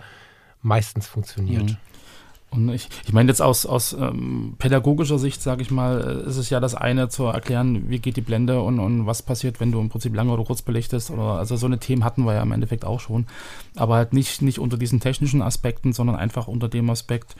meistens 0.61 1.07
funktioniert. 1.07 1.63
Mhm. 1.63 1.77
Und 2.53 2.69
ich, 2.69 2.89
ich 3.05 3.13
meine 3.13 3.29
jetzt 3.29 3.41
aus, 3.41 3.65
aus 3.65 3.93
ähm, 3.93 4.55
pädagogischer 4.57 5.19
Sicht, 5.19 5.41
sage 5.41 5.61
ich 5.61 5.71
mal, 5.71 6.23
äh, 6.25 6.29
ist 6.29 6.37
es 6.37 6.49
ja 6.49 6.59
das 6.59 6.75
eine 6.75 7.09
zu 7.09 7.25
erklären, 7.25 7.89
wie 7.89 7.99
geht 7.99 8.15
die 8.15 8.21
Blende 8.21 8.61
und, 8.61 8.79
und 8.79 9.05
was 9.05 9.21
passiert, 9.21 9.59
wenn 9.59 9.71
du 9.71 9.79
im 9.79 9.89
Prinzip 9.89 10.15
lange 10.15 10.31
oder 10.31 10.43
kurz 10.43 10.61
belichtest. 10.61 11.11
Oder, 11.11 11.39
also 11.39 11.55
so 11.55 11.65
eine 11.65 11.79
Themen 11.79 12.03
hatten 12.03 12.23
wir 12.25 12.33
ja 12.33 12.41
im 12.41 12.51
Endeffekt 12.51 12.85
auch 12.85 12.99
schon. 12.99 13.25
Aber 13.75 13.95
halt 13.95 14.13
nicht, 14.13 14.41
nicht 14.41 14.59
unter 14.59 14.77
diesen 14.77 14.99
technischen 14.99 15.41
Aspekten, 15.41 15.93
sondern 15.93 16.15
einfach 16.15 16.47
unter 16.47 16.69
dem 16.69 16.89
Aspekt, 16.89 17.35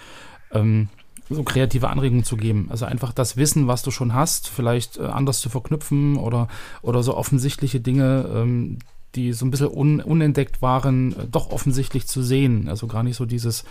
ähm, 0.52 0.90
so 1.30 1.44
kreative 1.44 1.90
Anregungen 1.90 2.24
zu 2.24 2.38
geben. 2.38 2.68
Also 2.70 2.86
einfach 2.86 3.14
das 3.14 3.38
Wissen, 3.38 3.68
was 3.68 3.84
du 3.84 3.92
schon 3.92 4.14
hast, 4.14 4.50
vielleicht 4.50 4.98
äh, 4.98 5.04
anders 5.04 5.40
zu 5.40 5.50
verknüpfen 5.50 6.18
oder, 6.18 6.48
oder 6.82 7.04
so 7.04 7.16
offensichtliche 7.16 7.80
Dinge, 7.80 8.30
ähm, 8.34 8.80
die 9.16 9.34
so 9.34 9.46
ein 9.46 9.52
bisschen 9.52 9.72
un, 9.72 10.02
unentdeckt 10.02 10.62
waren, 10.62 11.14
äh, 11.14 11.28
doch 11.30 11.52
offensichtlich 11.52 12.08
zu 12.08 12.22
sehen. 12.24 12.68
Also 12.68 12.88
gar 12.88 13.04
nicht 13.04 13.16
so 13.16 13.26
dieses 13.26 13.64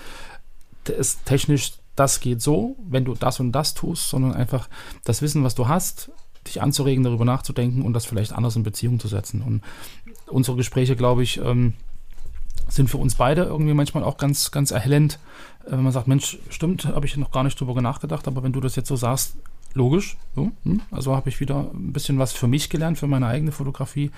ist 0.88 1.24
technisch, 1.24 1.72
das 1.96 2.20
geht 2.20 2.40
so, 2.40 2.76
wenn 2.88 3.04
du 3.04 3.14
das 3.14 3.40
und 3.40 3.52
das 3.52 3.74
tust, 3.74 4.08
sondern 4.08 4.34
einfach 4.34 4.68
das 5.04 5.22
Wissen, 5.22 5.44
was 5.44 5.54
du 5.54 5.68
hast, 5.68 6.10
dich 6.46 6.62
anzuregen, 6.62 7.04
darüber 7.04 7.24
nachzudenken 7.24 7.82
und 7.82 7.92
das 7.92 8.04
vielleicht 8.04 8.32
anders 8.32 8.56
in 8.56 8.62
Beziehung 8.62 8.98
zu 8.98 9.08
setzen. 9.08 9.42
Und 9.42 9.62
unsere 10.26 10.56
Gespräche, 10.56 10.96
glaube 10.96 11.22
ich, 11.22 11.38
ähm, 11.38 11.74
sind 12.68 12.88
für 12.88 12.96
uns 12.96 13.14
beide 13.16 13.44
irgendwie 13.44 13.74
manchmal 13.74 14.02
auch 14.04 14.16
ganz, 14.16 14.50
ganz 14.50 14.70
erhellend, 14.70 15.18
äh, 15.66 15.72
wenn 15.72 15.82
man 15.82 15.92
sagt, 15.92 16.08
Mensch, 16.08 16.38
stimmt, 16.48 16.86
habe 16.86 17.06
ich 17.06 17.16
noch 17.16 17.30
gar 17.30 17.44
nicht 17.44 17.60
drüber 17.60 17.80
nachgedacht, 17.80 18.26
aber 18.26 18.42
wenn 18.42 18.52
du 18.52 18.60
das 18.60 18.76
jetzt 18.76 18.88
so 18.88 18.96
sagst, 18.96 19.36
logisch. 19.74 20.16
So, 20.34 20.52
hm, 20.64 20.80
also 20.90 21.14
habe 21.14 21.28
ich 21.28 21.40
wieder 21.40 21.70
ein 21.72 21.92
bisschen 21.92 22.18
was 22.18 22.32
für 22.32 22.48
mich 22.48 22.70
gelernt, 22.70 22.98
für 22.98 23.06
meine 23.06 23.26
eigene 23.26 23.52
Fotografie, 23.52 24.10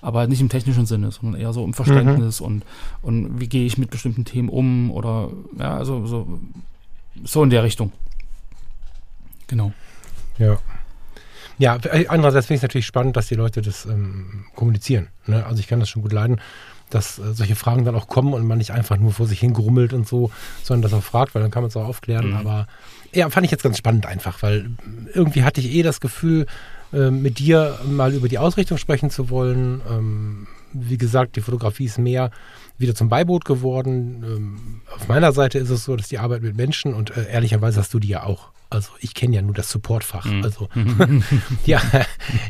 aber 0.00 0.20
halt 0.20 0.30
nicht 0.30 0.40
im 0.40 0.48
technischen 0.48 0.86
Sinne, 0.86 1.10
sondern 1.10 1.40
eher 1.40 1.52
so 1.52 1.64
im 1.64 1.74
Verständnis 1.74 2.40
mhm. 2.40 2.46
und, 2.46 2.64
und 3.02 3.40
wie 3.40 3.48
gehe 3.48 3.66
ich 3.66 3.78
mit 3.78 3.90
bestimmten 3.90 4.24
Themen 4.24 4.48
um 4.48 4.90
oder 4.90 5.30
ja, 5.58 5.76
also 5.76 6.06
so, 6.06 6.40
so 7.24 7.42
in 7.42 7.50
der 7.50 7.62
Richtung. 7.62 7.92
Genau. 9.46 9.72
Ja. 10.38 10.58
Ja, 11.58 11.78
andererseits 12.08 12.46
finde 12.46 12.56
ich 12.56 12.60
es 12.60 12.62
natürlich 12.62 12.86
spannend, 12.86 13.16
dass 13.16 13.28
die 13.28 13.34
Leute 13.34 13.62
das 13.62 13.84
ähm, 13.86 14.46
kommunizieren. 14.56 15.08
Ne? 15.26 15.44
Also 15.46 15.60
ich 15.60 15.68
kann 15.68 15.78
das 15.78 15.88
schon 15.88 16.02
gut 16.02 16.12
leiden, 16.12 16.40
dass 16.90 17.18
äh, 17.18 17.34
solche 17.34 17.54
Fragen 17.54 17.84
dann 17.84 17.94
auch 17.94 18.08
kommen 18.08 18.34
und 18.34 18.46
man 18.46 18.58
nicht 18.58 18.72
einfach 18.72 18.96
nur 18.96 19.12
vor 19.12 19.26
sich 19.26 19.40
hingrummelt 19.40 19.92
und 19.92 20.08
so, 20.08 20.30
sondern 20.62 20.90
das 20.90 20.98
auch 20.98 21.04
fragt, 21.04 21.34
weil 21.34 21.42
dann 21.42 21.50
kann 21.50 21.62
man 21.62 21.68
es 21.68 21.76
auch 21.76 21.86
aufklären. 21.86 22.30
Mhm. 22.30 22.36
Aber 22.36 22.66
ja, 23.12 23.28
fand 23.30 23.44
ich 23.44 23.50
jetzt 23.50 23.62
ganz 23.62 23.78
spannend 23.78 24.06
einfach, 24.06 24.42
weil 24.42 24.70
irgendwie 25.12 25.44
hatte 25.44 25.60
ich 25.60 25.70
eh 25.70 25.82
das 25.82 26.00
Gefühl, 26.00 26.46
äh, 26.92 27.10
mit 27.10 27.38
dir 27.38 27.78
mal 27.84 28.12
über 28.12 28.28
die 28.28 28.38
Ausrichtung 28.38 28.78
sprechen 28.78 29.10
zu 29.10 29.30
wollen. 29.30 29.80
Ähm, 29.88 30.46
wie 30.72 30.98
gesagt, 30.98 31.36
die 31.36 31.40
Fotografie 31.40 31.84
ist 31.84 31.98
mehr 31.98 32.30
wieder 32.78 32.94
zum 32.94 33.08
Beiboot 33.08 33.44
geworden. 33.44 34.24
Ähm, 34.24 34.80
auf 34.94 35.08
meiner 35.08 35.32
Seite 35.32 35.58
ist 35.58 35.70
es 35.70 35.84
so, 35.84 35.96
dass 35.96 36.08
die 36.08 36.18
Arbeit 36.18 36.42
mit 36.42 36.56
Menschen 36.56 36.94
und 36.94 37.16
äh, 37.16 37.30
ehrlicherweise 37.30 37.80
hast 37.80 37.92
du 37.94 37.98
die 37.98 38.08
ja 38.08 38.24
auch. 38.24 38.50
Also 38.70 38.90
ich 39.00 39.12
kenne 39.12 39.36
ja 39.36 39.42
nur 39.42 39.54
das 39.54 39.70
Supportfach. 39.70 40.24
Mhm. 40.24 40.44
Also 40.44 40.68
ja, 41.66 41.80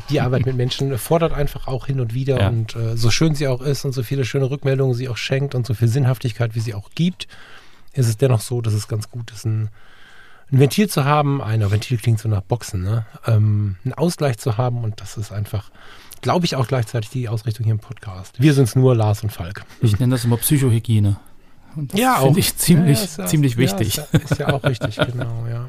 die 0.09 0.21
Arbeit 0.21 0.45
mit 0.45 0.55
Menschen 0.55 0.97
fordert 0.97 1.33
einfach 1.33 1.67
auch 1.67 1.87
hin 1.87 1.99
und 1.99 2.13
wieder 2.13 2.39
ja. 2.39 2.49
und 2.49 2.75
äh, 2.75 2.95
so 2.95 3.11
schön 3.11 3.35
sie 3.35 3.47
auch 3.47 3.61
ist 3.61 3.85
und 3.85 3.91
so 3.91 4.03
viele 4.03 4.25
schöne 4.25 4.49
Rückmeldungen 4.49 4.93
sie 4.93 5.09
auch 5.09 5.17
schenkt 5.17 5.55
und 5.55 5.65
so 5.65 5.73
viel 5.73 5.87
Sinnhaftigkeit, 5.87 6.55
wie 6.55 6.61
sie 6.61 6.73
auch 6.73 6.89
gibt, 6.95 7.27
ist 7.93 8.07
es 8.07 8.17
dennoch 8.17 8.41
so, 8.41 8.61
dass 8.61 8.73
es 8.73 8.87
ganz 8.87 9.09
gut 9.09 9.31
ist, 9.31 9.45
ein 9.45 9.69
ein 10.51 10.59
Ventil 10.59 10.89
zu 10.89 11.05
haben, 11.05 11.41
ein 11.41 11.69
Ventil 11.69 11.97
klingt 11.97 12.19
so 12.19 12.29
nach 12.29 12.41
Boxen, 12.41 12.83
ne? 12.83 13.05
ähm, 13.25 13.77
einen 13.83 13.93
Ausgleich 13.93 14.37
zu 14.37 14.57
haben 14.57 14.83
und 14.83 15.01
das 15.01 15.17
ist 15.17 15.31
einfach, 15.31 15.71
glaube 16.21 16.45
ich, 16.45 16.55
auch 16.55 16.67
gleichzeitig 16.67 17.09
die 17.09 17.29
Ausrichtung 17.29 17.63
hier 17.65 17.73
im 17.73 17.79
Podcast. 17.79 18.39
Wir 18.39 18.53
sind 18.53 18.65
es 18.65 18.75
nur, 18.75 18.95
Lars 18.95 19.23
und 19.23 19.31
Falk. 19.31 19.63
Ich 19.81 19.99
nenne 19.99 20.15
das 20.15 20.25
immer 20.25 20.37
Psychohygiene. 20.37 21.17
Und 21.75 21.93
das 21.93 21.99
ja, 21.99 22.17
finde 22.17 22.39
ich 22.39 22.55
ziemlich, 22.55 23.17
ja, 23.17 23.25
ziemlich 23.25 23.57
wichtig. 23.57 23.95
Ja, 23.95 24.03
ist, 24.11 24.31
ist 24.31 24.39
ja 24.39 24.49
auch 24.49 24.63
richtig, 24.63 24.95
genau, 25.11 25.45
ja. 25.49 25.67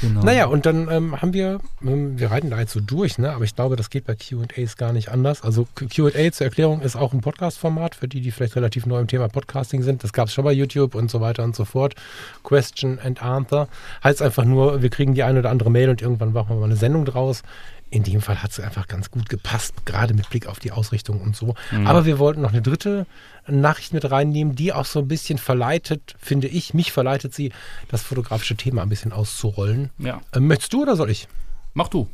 Genau. 0.00 0.22
Naja, 0.22 0.46
und 0.46 0.66
dann 0.66 0.88
ähm, 0.90 1.20
haben 1.20 1.32
wir, 1.32 1.60
ähm, 1.82 2.18
wir 2.18 2.30
reiten 2.30 2.50
da 2.50 2.58
jetzt 2.58 2.72
so 2.72 2.80
durch, 2.80 3.18
ne? 3.18 3.32
aber 3.32 3.44
ich 3.44 3.54
glaube, 3.54 3.76
das 3.76 3.90
geht 3.90 4.06
bei 4.06 4.14
QAs 4.14 4.76
gar 4.76 4.92
nicht 4.92 5.10
anders. 5.10 5.42
Also 5.42 5.66
QA 5.74 6.32
zur 6.32 6.46
Erklärung 6.46 6.80
ist 6.80 6.96
auch 6.96 7.12
ein 7.12 7.20
Podcast-Format 7.20 7.94
für 7.94 8.08
die, 8.08 8.20
die 8.20 8.30
vielleicht 8.30 8.56
relativ 8.56 8.86
neu 8.86 9.00
im 9.00 9.08
Thema 9.08 9.28
Podcasting 9.28 9.82
sind. 9.82 10.02
Das 10.02 10.12
gab 10.12 10.28
es 10.28 10.34
schon 10.34 10.44
bei 10.44 10.52
YouTube 10.52 10.94
und 10.94 11.10
so 11.10 11.20
weiter 11.20 11.44
und 11.44 11.54
so 11.54 11.64
fort. 11.64 11.94
Question 12.42 12.98
and 12.98 13.22
Answer 13.22 13.68
heißt 14.02 14.22
einfach 14.22 14.44
nur, 14.44 14.82
wir 14.82 14.90
kriegen 14.90 15.14
die 15.14 15.22
eine 15.22 15.40
oder 15.40 15.50
andere 15.50 15.70
Mail 15.70 15.90
und 15.90 16.00
irgendwann 16.00 16.32
machen 16.32 16.50
wir 16.50 16.56
mal 16.56 16.64
eine 16.64 16.76
Sendung 16.76 17.04
draus. 17.04 17.42
In 17.90 18.04
dem 18.04 18.20
Fall 18.20 18.42
hat 18.42 18.52
es 18.52 18.60
einfach 18.60 18.86
ganz 18.86 19.10
gut 19.10 19.28
gepasst, 19.28 19.74
gerade 19.84 20.14
mit 20.14 20.30
Blick 20.30 20.46
auf 20.46 20.60
die 20.60 20.70
Ausrichtung 20.70 21.20
und 21.20 21.34
so. 21.34 21.54
Mhm. 21.72 21.86
Aber 21.86 22.04
wir 22.04 22.18
wollten 22.18 22.40
noch 22.40 22.52
eine 22.52 22.62
dritte 22.62 23.06
Nachricht 23.48 23.92
mit 23.92 24.08
reinnehmen, 24.10 24.54
die 24.54 24.72
auch 24.72 24.84
so 24.84 25.00
ein 25.00 25.08
bisschen 25.08 25.38
verleitet, 25.38 26.14
finde 26.18 26.46
ich, 26.46 26.72
mich 26.72 26.92
verleitet 26.92 27.34
sie, 27.34 27.52
das 27.88 28.02
fotografische 28.02 28.56
Thema 28.56 28.82
ein 28.82 28.88
bisschen 28.88 29.12
auszurollen. 29.12 29.90
Ja. 29.98 30.20
Ähm, 30.32 30.46
möchtest 30.46 30.72
du 30.72 30.82
oder 30.82 30.94
soll 30.94 31.10
ich? 31.10 31.26
Mach 31.74 31.88
du. 31.88 32.08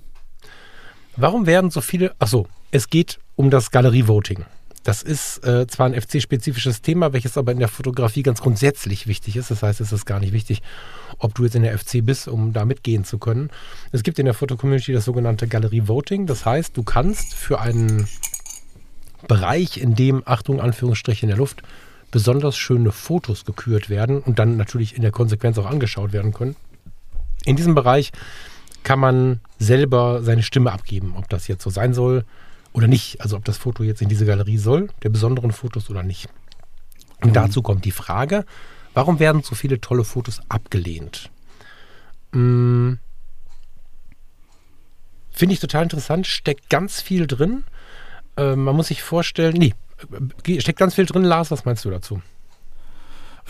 Warum 1.16 1.46
werden 1.46 1.70
so 1.70 1.80
viele, 1.80 2.14
achso, 2.18 2.46
es 2.70 2.90
geht 2.90 3.18
um 3.36 3.50
das 3.50 3.70
Galerie-Voting. 3.70 4.44
Das 4.86 5.02
ist 5.02 5.44
äh, 5.44 5.66
zwar 5.66 5.86
ein 5.86 6.00
FC-spezifisches 6.00 6.80
Thema, 6.80 7.12
welches 7.12 7.36
aber 7.36 7.50
in 7.50 7.58
der 7.58 7.66
Fotografie 7.66 8.22
ganz 8.22 8.40
grundsätzlich 8.40 9.08
wichtig 9.08 9.34
ist. 9.34 9.50
Das 9.50 9.64
heißt, 9.64 9.80
es 9.80 9.90
ist 9.90 10.06
gar 10.06 10.20
nicht 10.20 10.32
wichtig, 10.32 10.62
ob 11.18 11.34
du 11.34 11.42
jetzt 11.42 11.56
in 11.56 11.64
der 11.64 11.76
FC 11.76 12.06
bist, 12.06 12.28
um 12.28 12.52
da 12.52 12.64
mitgehen 12.64 13.04
zu 13.04 13.18
können. 13.18 13.50
Es 13.90 14.04
gibt 14.04 14.20
in 14.20 14.26
der 14.26 14.34
Fotocommunity 14.34 14.92
das 14.92 15.04
sogenannte 15.04 15.48
Galerie-Voting. 15.48 16.26
Das 16.26 16.46
heißt, 16.46 16.76
du 16.76 16.84
kannst 16.84 17.34
für 17.34 17.60
einen 17.60 18.06
Bereich, 19.26 19.78
in 19.78 19.96
dem, 19.96 20.22
Achtung, 20.24 20.60
Anführungsstriche 20.60 21.22
in 21.22 21.30
der 21.30 21.38
Luft, 21.38 21.64
besonders 22.12 22.56
schöne 22.56 22.92
Fotos 22.92 23.44
gekürt 23.44 23.90
werden 23.90 24.20
und 24.20 24.38
dann 24.38 24.56
natürlich 24.56 24.94
in 24.94 25.02
der 25.02 25.10
Konsequenz 25.10 25.58
auch 25.58 25.66
angeschaut 25.66 26.12
werden 26.12 26.32
können. 26.32 26.54
In 27.44 27.56
diesem 27.56 27.74
Bereich 27.74 28.12
kann 28.84 29.00
man 29.00 29.40
selber 29.58 30.22
seine 30.22 30.44
Stimme 30.44 30.70
abgeben, 30.70 31.14
ob 31.16 31.28
das 31.28 31.48
jetzt 31.48 31.64
so 31.64 31.70
sein 31.70 31.92
soll 31.92 32.24
oder 32.76 32.86
nicht. 32.86 33.20
Also 33.20 33.36
ob 33.36 33.44
das 33.44 33.56
Foto 33.56 33.82
jetzt 33.82 34.02
in 34.02 34.08
diese 34.08 34.26
Galerie 34.26 34.58
soll, 34.58 34.88
der 35.02 35.08
besonderen 35.08 35.50
Fotos 35.50 35.90
oder 35.90 36.02
nicht. 36.02 36.28
Und 37.22 37.30
mhm. 37.30 37.34
dazu 37.34 37.62
kommt 37.62 37.84
die 37.84 37.90
Frage, 37.90 38.44
warum 38.94 39.18
werden 39.18 39.42
so 39.42 39.54
viele 39.54 39.80
tolle 39.80 40.04
Fotos 40.04 40.40
abgelehnt? 40.48 41.30
Hm, 42.32 42.98
Finde 45.36 45.52
ich 45.52 45.60
total 45.60 45.82
interessant, 45.82 46.26
steckt 46.26 46.70
ganz 46.70 47.02
viel 47.02 47.26
drin. 47.26 47.64
Äh, 48.38 48.56
man 48.56 48.74
muss 48.74 48.88
sich 48.88 49.02
vorstellen, 49.02 49.54
nee, 49.58 49.74
äh, 50.46 50.60
steckt 50.60 50.78
ganz 50.78 50.94
viel 50.94 51.04
drin, 51.04 51.24
Lars, 51.24 51.50
was 51.50 51.66
meinst 51.66 51.84
du 51.84 51.90
dazu? 51.90 52.22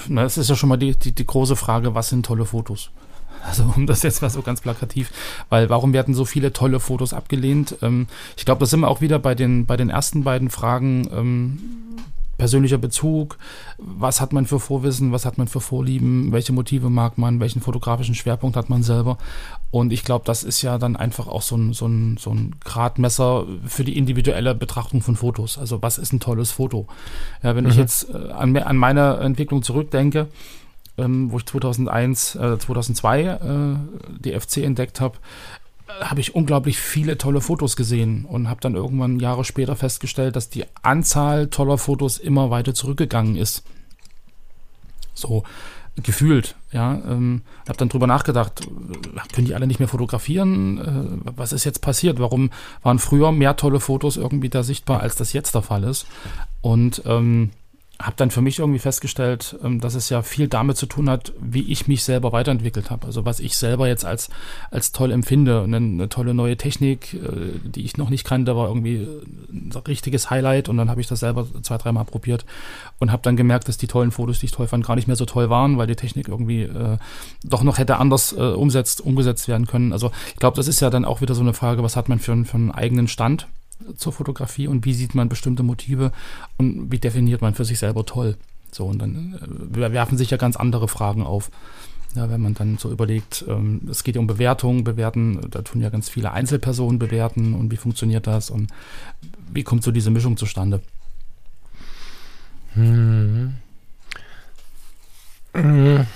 Na, 0.08 0.24
es 0.24 0.36
ist 0.36 0.50
ja 0.50 0.56
schon 0.56 0.68
mal 0.68 0.78
die, 0.78 0.96
die, 0.96 1.12
die 1.12 1.24
große 1.24 1.54
Frage, 1.54 1.94
was 1.94 2.08
sind 2.08 2.26
tolle 2.26 2.44
Fotos? 2.44 2.90
Also 3.44 3.72
um 3.76 3.86
das 3.86 4.02
jetzt 4.02 4.22
mal 4.22 4.30
so 4.30 4.42
ganz 4.42 4.60
plakativ, 4.60 5.10
weil 5.48 5.70
warum 5.70 5.92
werden 5.92 6.14
so 6.14 6.24
viele 6.24 6.52
tolle 6.52 6.80
Fotos 6.80 7.12
abgelehnt? 7.12 7.76
Ähm, 7.82 8.06
ich 8.36 8.44
glaube, 8.44 8.60
da 8.60 8.66
sind 8.66 8.80
wir 8.80 8.88
auch 8.88 9.00
wieder 9.00 9.18
bei 9.18 9.34
den, 9.34 9.66
bei 9.66 9.76
den 9.76 9.90
ersten 9.90 10.24
beiden 10.24 10.50
Fragen. 10.50 11.08
Ähm, 11.12 11.58
persönlicher 12.38 12.78
Bezug, 12.78 13.38
was 13.78 14.20
hat 14.20 14.32
man 14.32 14.46
für 14.46 14.60
Vorwissen, 14.60 15.12
was 15.12 15.24
hat 15.24 15.38
man 15.38 15.48
für 15.48 15.60
Vorlieben, 15.60 16.32
welche 16.32 16.52
Motive 16.52 16.90
mag 16.90 17.18
man, 17.18 17.40
welchen 17.40 17.60
fotografischen 17.60 18.14
Schwerpunkt 18.14 18.56
hat 18.56 18.68
man 18.68 18.82
selber. 18.82 19.18
Und 19.70 19.92
ich 19.92 20.04
glaube, 20.04 20.24
das 20.24 20.42
ist 20.42 20.62
ja 20.62 20.78
dann 20.78 20.96
einfach 20.96 21.28
auch 21.28 21.42
so 21.42 21.56
ein, 21.56 21.72
so, 21.72 21.86
ein, 21.86 22.16
so 22.18 22.30
ein 22.30 22.56
Gradmesser 22.64 23.46
für 23.66 23.84
die 23.84 23.96
individuelle 23.96 24.54
Betrachtung 24.54 25.02
von 25.02 25.16
Fotos. 25.16 25.58
Also 25.58 25.82
was 25.82 25.98
ist 25.98 26.12
ein 26.12 26.20
tolles 26.20 26.50
Foto? 26.50 26.86
Ja, 27.42 27.56
wenn 27.56 27.64
mhm. 27.64 27.70
ich 27.70 27.76
jetzt 27.76 28.10
äh, 28.10 28.32
an, 28.32 28.56
an 28.56 28.76
meine 28.76 29.16
Entwicklung 29.18 29.62
zurückdenke, 29.62 30.28
ähm, 30.98 31.30
wo 31.30 31.38
ich 31.38 31.46
2001, 31.46 32.34
äh, 32.36 32.58
2002 32.58 33.22
äh, 33.22 33.38
die 34.18 34.38
FC 34.38 34.58
entdeckt 34.58 35.00
habe, 35.00 35.18
habe 36.00 36.20
ich 36.20 36.34
unglaublich 36.34 36.78
viele 36.78 37.16
tolle 37.16 37.40
Fotos 37.40 37.76
gesehen 37.76 38.24
und 38.24 38.48
habe 38.48 38.60
dann 38.60 38.74
irgendwann 38.74 39.20
Jahre 39.20 39.44
später 39.44 39.76
festgestellt, 39.76 40.36
dass 40.36 40.50
die 40.50 40.64
Anzahl 40.82 41.48
toller 41.48 41.78
Fotos 41.78 42.18
immer 42.18 42.50
weiter 42.50 42.74
zurückgegangen 42.74 43.36
ist. 43.36 43.62
So 45.14 45.44
gefühlt, 46.02 46.56
ja. 46.72 46.94
Ähm, 46.94 47.42
habe 47.66 47.78
dann 47.78 47.88
drüber 47.88 48.06
nachgedacht, 48.06 48.66
äh, 48.66 49.32
können 49.32 49.46
die 49.46 49.54
alle 49.54 49.66
nicht 49.66 49.78
mehr 49.78 49.88
fotografieren? 49.88 50.78
Äh, 51.24 51.32
was 51.36 51.52
ist 51.52 51.64
jetzt 51.64 51.80
passiert? 51.80 52.18
Warum 52.18 52.50
waren 52.82 52.98
früher 52.98 53.32
mehr 53.32 53.56
tolle 53.56 53.80
Fotos 53.80 54.16
irgendwie 54.16 54.50
da 54.50 54.62
sichtbar, 54.62 55.00
als 55.00 55.16
das 55.16 55.32
jetzt 55.32 55.54
der 55.54 55.62
Fall 55.62 55.84
ist? 55.84 56.06
Und 56.60 57.02
ähm, 57.06 57.50
habe 58.00 58.14
dann 58.16 58.30
für 58.30 58.42
mich 58.42 58.58
irgendwie 58.58 58.78
festgestellt, 58.78 59.56
ähm, 59.64 59.80
dass 59.80 59.94
es 59.94 60.10
ja 60.10 60.22
viel 60.22 60.48
damit 60.48 60.76
zu 60.76 60.86
tun 60.86 61.08
hat, 61.08 61.32
wie 61.40 61.70
ich 61.72 61.88
mich 61.88 62.04
selber 62.04 62.32
weiterentwickelt 62.32 62.90
habe. 62.90 63.06
Also 63.06 63.24
was 63.24 63.40
ich 63.40 63.56
selber 63.56 63.88
jetzt 63.88 64.04
als, 64.04 64.28
als 64.70 64.92
toll 64.92 65.10
empfinde. 65.10 65.62
Eine, 65.62 65.76
eine 65.76 66.08
tolle 66.08 66.34
neue 66.34 66.56
Technik, 66.56 67.14
äh, 67.14 67.58
die 67.64 67.84
ich 67.84 67.96
noch 67.96 68.10
nicht 68.10 68.24
kannte, 68.24 68.54
war 68.54 68.68
irgendwie 68.68 69.06
ein 69.50 69.72
richtiges 69.88 70.28
Highlight. 70.28 70.68
Und 70.68 70.76
dann 70.76 70.90
habe 70.90 71.00
ich 71.00 71.06
das 71.06 71.20
selber 71.20 71.46
zwei, 71.62 71.78
dreimal 71.78 72.04
probiert 72.04 72.44
und 72.98 73.12
habe 73.12 73.22
dann 73.22 73.36
gemerkt, 73.36 73.68
dass 73.68 73.78
die 73.78 73.86
tollen 73.86 74.10
Fotos, 74.10 74.40
die 74.40 74.46
ich 74.46 74.52
toll 74.52 74.66
fand, 74.66 74.86
gar 74.86 74.96
nicht 74.96 75.06
mehr 75.06 75.16
so 75.16 75.24
toll 75.24 75.48
waren, 75.48 75.78
weil 75.78 75.86
die 75.86 75.96
Technik 75.96 76.28
irgendwie 76.28 76.62
äh, 76.62 76.98
doch 77.44 77.62
noch 77.62 77.78
hätte 77.78 77.96
anders 77.96 78.32
äh, 78.32 78.40
umsetzt, 78.40 79.00
umgesetzt 79.00 79.48
werden 79.48 79.66
können. 79.66 79.92
Also 79.92 80.10
ich 80.28 80.36
glaube, 80.36 80.56
das 80.56 80.68
ist 80.68 80.80
ja 80.80 80.90
dann 80.90 81.06
auch 81.06 81.22
wieder 81.22 81.34
so 81.34 81.42
eine 81.42 81.54
Frage, 81.54 81.82
was 81.82 81.96
hat 81.96 82.08
man 82.08 82.18
für, 82.18 82.44
für 82.44 82.56
einen 82.56 82.70
eigenen 82.70 83.08
Stand? 83.08 83.46
Zur 83.96 84.12
Fotografie 84.12 84.68
und 84.68 84.84
wie 84.84 84.94
sieht 84.94 85.14
man 85.14 85.28
bestimmte 85.28 85.62
Motive 85.62 86.12
und 86.56 86.90
wie 86.90 86.98
definiert 86.98 87.42
man 87.42 87.54
für 87.54 87.64
sich 87.64 87.78
selber 87.78 88.06
toll. 88.06 88.36
So, 88.72 88.86
und 88.86 88.98
dann 88.98 89.38
äh, 89.74 89.92
werfen 89.92 90.18
sich 90.18 90.30
ja 90.30 90.36
ganz 90.36 90.56
andere 90.56 90.88
Fragen 90.88 91.22
auf. 91.22 91.50
Ja, 92.14 92.30
wenn 92.30 92.40
man 92.40 92.54
dann 92.54 92.78
so 92.78 92.90
überlegt, 92.90 93.44
ähm, 93.46 93.82
es 93.90 94.02
geht 94.02 94.14
ja 94.14 94.20
um 94.20 94.26
Bewertung, 94.26 94.84
bewerten, 94.84 95.40
da 95.50 95.62
tun 95.62 95.82
ja 95.82 95.90
ganz 95.90 96.08
viele 96.08 96.32
Einzelpersonen 96.32 96.98
bewerten 96.98 97.54
und 97.54 97.70
wie 97.70 97.76
funktioniert 97.76 98.26
das 98.26 98.48
und 98.48 98.70
wie 99.52 99.64
kommt 99.64 99.82
so 99.82 99.90
diese 99.90 100.10
Mischung 100.10 100.36
zustande? 100.36 100.80
Hm. 102.72 103.54
Hm. 105.52 106.06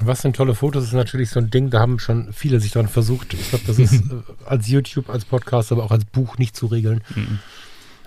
Was 0.00 0.22
sind 0.22 0.36
tolle 0.36 0.54
Fotos 0.54 0.84
ist 0.84 0.92
natürlich 0.92 1.30
so 1.30 1.40
ein 1.40 1.50
Ding, 1.50 1.70
da 1.70 1.80
haben 1.80 1.98
schon 1.98 2.32
viele 2.32 2.60
sich 2.60 2.72
dran 2.72 2.88
versucht. 2.88 3.32
Ich 3.34 3.50
glaube, 3.50 3.64
das 3.66 3.78
ist 3.78 3.92
äh, 4.10 4.22
als 4.44 4.68
YouTube, 4.68 5.08
als 5.08 5.24
Podcast, 5.24 5.72
aber 5.72 5.84
auch 5.84 5.90
als 5.90 6.04
Buch 6.04 6.38
nicht 6.38 6.56
zu 6.56 6.66
regeln. 6.66 7.02
Mhm. 7.14 7.38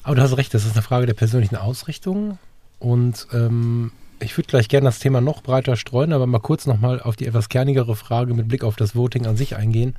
Aber 0.03 0.15
du 0.15 0.21
hast 0.21 0.37
recht, 0.37 0.53
das 0.53 0.65
ist 0.65 0.73
eine 0.73 0.81
Frage 0.81 1.05
der 1.05 1.13
persönlichen 1.13 1.55
Ausrichtung. 1.55 2.37
Und 2.79 3.27
ähm, 3.33 3.91
ich 4.19 4.37
würde 4.37 4.47
gleich 4.47 4.67
gerne 4.67 4.85
das 4.85 4.99
Thema 4.99 5.21
noch 5.21 5.41
breiter 5.41 5.75
streuen, 5.75 6.13
aber 6.13 6.27
mal 6.27 6.39
kurz 6.39 6.65
nochmal 6.65 7.01
auf 7.01 7.15
die 7.15 7.25
etwas 7.25 7.49
kernigere 7.49 7.95
Frage 7.95 8.33
mit 8.33 8.47
Blick 8.47 8.63
auf 8.63 8.75
das 8.75 8.95
Voting 8.95 9.25
an 9.25 9.37
sich 9.37 9.55
eingehen. 9.55 9.95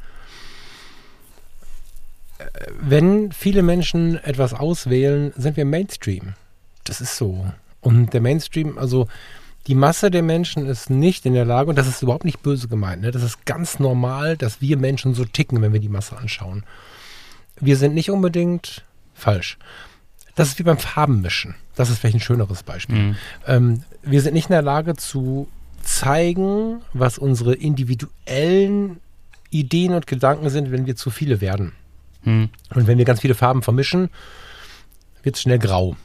Äh, 2.39 2.45
wenn 2.81 3.33
viele 3.33 3.63
Menschen 3.63 4.17
etwas 4.17 4.55
auswählen, 4.55 5.33
sind 5.37 5.57
wir 5.57 5.65
Mainstream. 5.65 6.35
Das 6.85 7.01
ist 7.01 7.17
so. 7.17 7.47
Und 7.81 8.13
der 8.13 8.21
Mainstream, 8.21 8.79
also 8.79 9.09
die 9.69 9.75
Masse 9.75 10.11
der 10.11 10.23
Menschen 10.23 10.67
ist 10.67 10.89
nicht 10.89 11.27
in 11.27 11.35
der 11.35 11.45
Lage, 11.45 11.69
und 11.69 11.77
das 11.77 11.87
ist 11.87 12.03
überhaupt 12.03 12.25
nicht 12.25 12.43
böse 12.43 12.69
gemeint, 12.69 13.03
ne? 13.03 13.11
das 13.11 13.23
ist 13.23 13.45
ganz 13.45 13.79
normal, 13.79 14.37
dass 14.37 14.63
wir 14.63 14.79
Menschen 14.79 15.15
so 15.15 15.27
ticken, 15.27 15.61
wenn 15.61 15.75
wir 15.75 15.81
die 15.81 15.91
Masse 15.91 16.17
anschauen. 16.17 16.65
Wir 17.61 17.77
sind 17.77 17.95
nicht 17.95 18.11
unbedingt 18.11 18.85
falsch. 19.15 19.59
Das 20.35 20.49
ist 20.49 20.59
wie 20.59 20.63
beim 20.63 20.79
Farbenmischen. 20.79 21.55
Das 21.75 21.91
ist 21.91 21.99
vielleicht 21.99 22.17
ein 22.17 22.21
schöneres 22.21 22.63
Beispiel. 22.63 22.97
Mhm. 22.97 23.17
Ähm, 23.47 23.83
wir 24.03 24.23
sind 24.23 24.35
nicht 24.35 24.47
in 24.47 24.53
der 24.53 24.63
Lage 24.63 24.97
zu 24.97 25.49
zeigen, 25.83 26.81
was 26.93 27.19
unsere 27.19 27.55
individuellen 27.55 29.01
Ideen 29.51 29.93
und 29.95 30.07
Gedanken 30.07 30.49
sind, 30.49 30.71
wenn 30.71 30.87
wir 30.87 30.97
zu 30.97 31.11
viele 31.11 31.41
werden. 31.41 31.73
Mhm. 32.23 32.51
Und 32.75 32.87
wenn 32.87 32.99
wir 32.99 33.05
ganz 33.05 33.21
viele 33.21 33.35
Farben 33.35 33.63
vermischen, 33.63 34.09
wird 35.23 35.37
es 35.37 35.43
schnell 35.43 35.59
grau. 35.59 35.97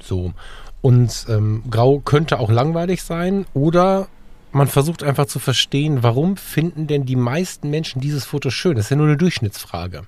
So. 0.00 0.32
Und 0.80 1.26
ähm, 1.28 1.64
grau 1.70 1.98
könnte 1.98 2.38
auch 2.38 2.50
langweilig 2.50 3.02
sein 3.02 3.46
oder 3.52 4.08
man 4.52 4.68
versucht 4.68 5.02
einfach 5.02 5.26
zu 5.26 5.38
verstehen, 5.38 6.02
warum 6.02 6.36
finden 6.36 6.86
denn 6.86 7.04
die 7.04 7.16
meisten 7.16 7.70
Menschen 7.70 8.00
dieses 8.00 8.24
Foto 8.24 8.50
schön? 8.50 8.76
Das 8.76 8.86
ist 8.86 8.90
ja 8.90 8.96
nur 8.96 9.06
eine 9.06 9.16
Durchschnittsfrage. 9.16 10.02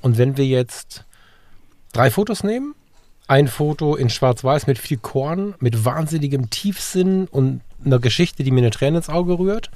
Und 0.00 0.18
wenn 0.18 0.36
wir 0.36 0.46
jetzt 0.46 1.04
drei 1.92 2.10
Fotos 2.10 2.42
nehmen, 2.44 2.74
ein 3.26 3.48
Foto 3.48 3.94
in 3.94 4.10
Schwarz-Weiß 4.10 4.66
mit 4.66 4.78
viel 4.78 4.98
Korn, 4.98 5.54
mit 5.60 5.84
wahnsinnigem 5.84 6.50
Tiefsinn 6.50 7.26
und 7.28 7.60
einer 7.84 8.00
Geschichte, 8.00 8.42
die 8.42 8.50
mir 8.50 8.60
eine 8.60 8.70
Träne 8.70 8.98
ins 8.98 9.08
Auge 9.08 9.38
rührt, 9.38 9.70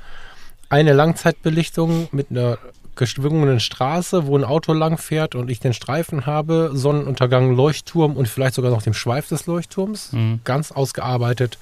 eine 0.68 0.92
Langzeitbelichtung 0.92 2.09
mit 2.11 2.31
einer 2.31 2.59
geschwungenen 2.97 3.61
Straße, 3.61 4.27
wo 4.27 4.37
ein 4.37 4.45
Auto 4.45 4.73
lang 4.73 4.99
fährt 4.99 5.35
und 5.35 5.51
ich 5.51 5.61
den 5.61 5.73
Streifen 5.73 6.27
habe, 6.27 6.71
Sonnenuntergang, 6.75 7.55
Leuchtturm 7.55 8.17
und 8.17 8.29
vielleicht 8.29 8.55
sogar 8.55 8.71
noch 8.71 8.83
dem 8.83 8.95
Schweif 8.95 9.29
des 9.29 9.47
Leuchtturms. 9.47 10.13
Mhm. 10.13 10.41
Ganz 10.45 10.73
ausgearbeitet. 10.73 11.59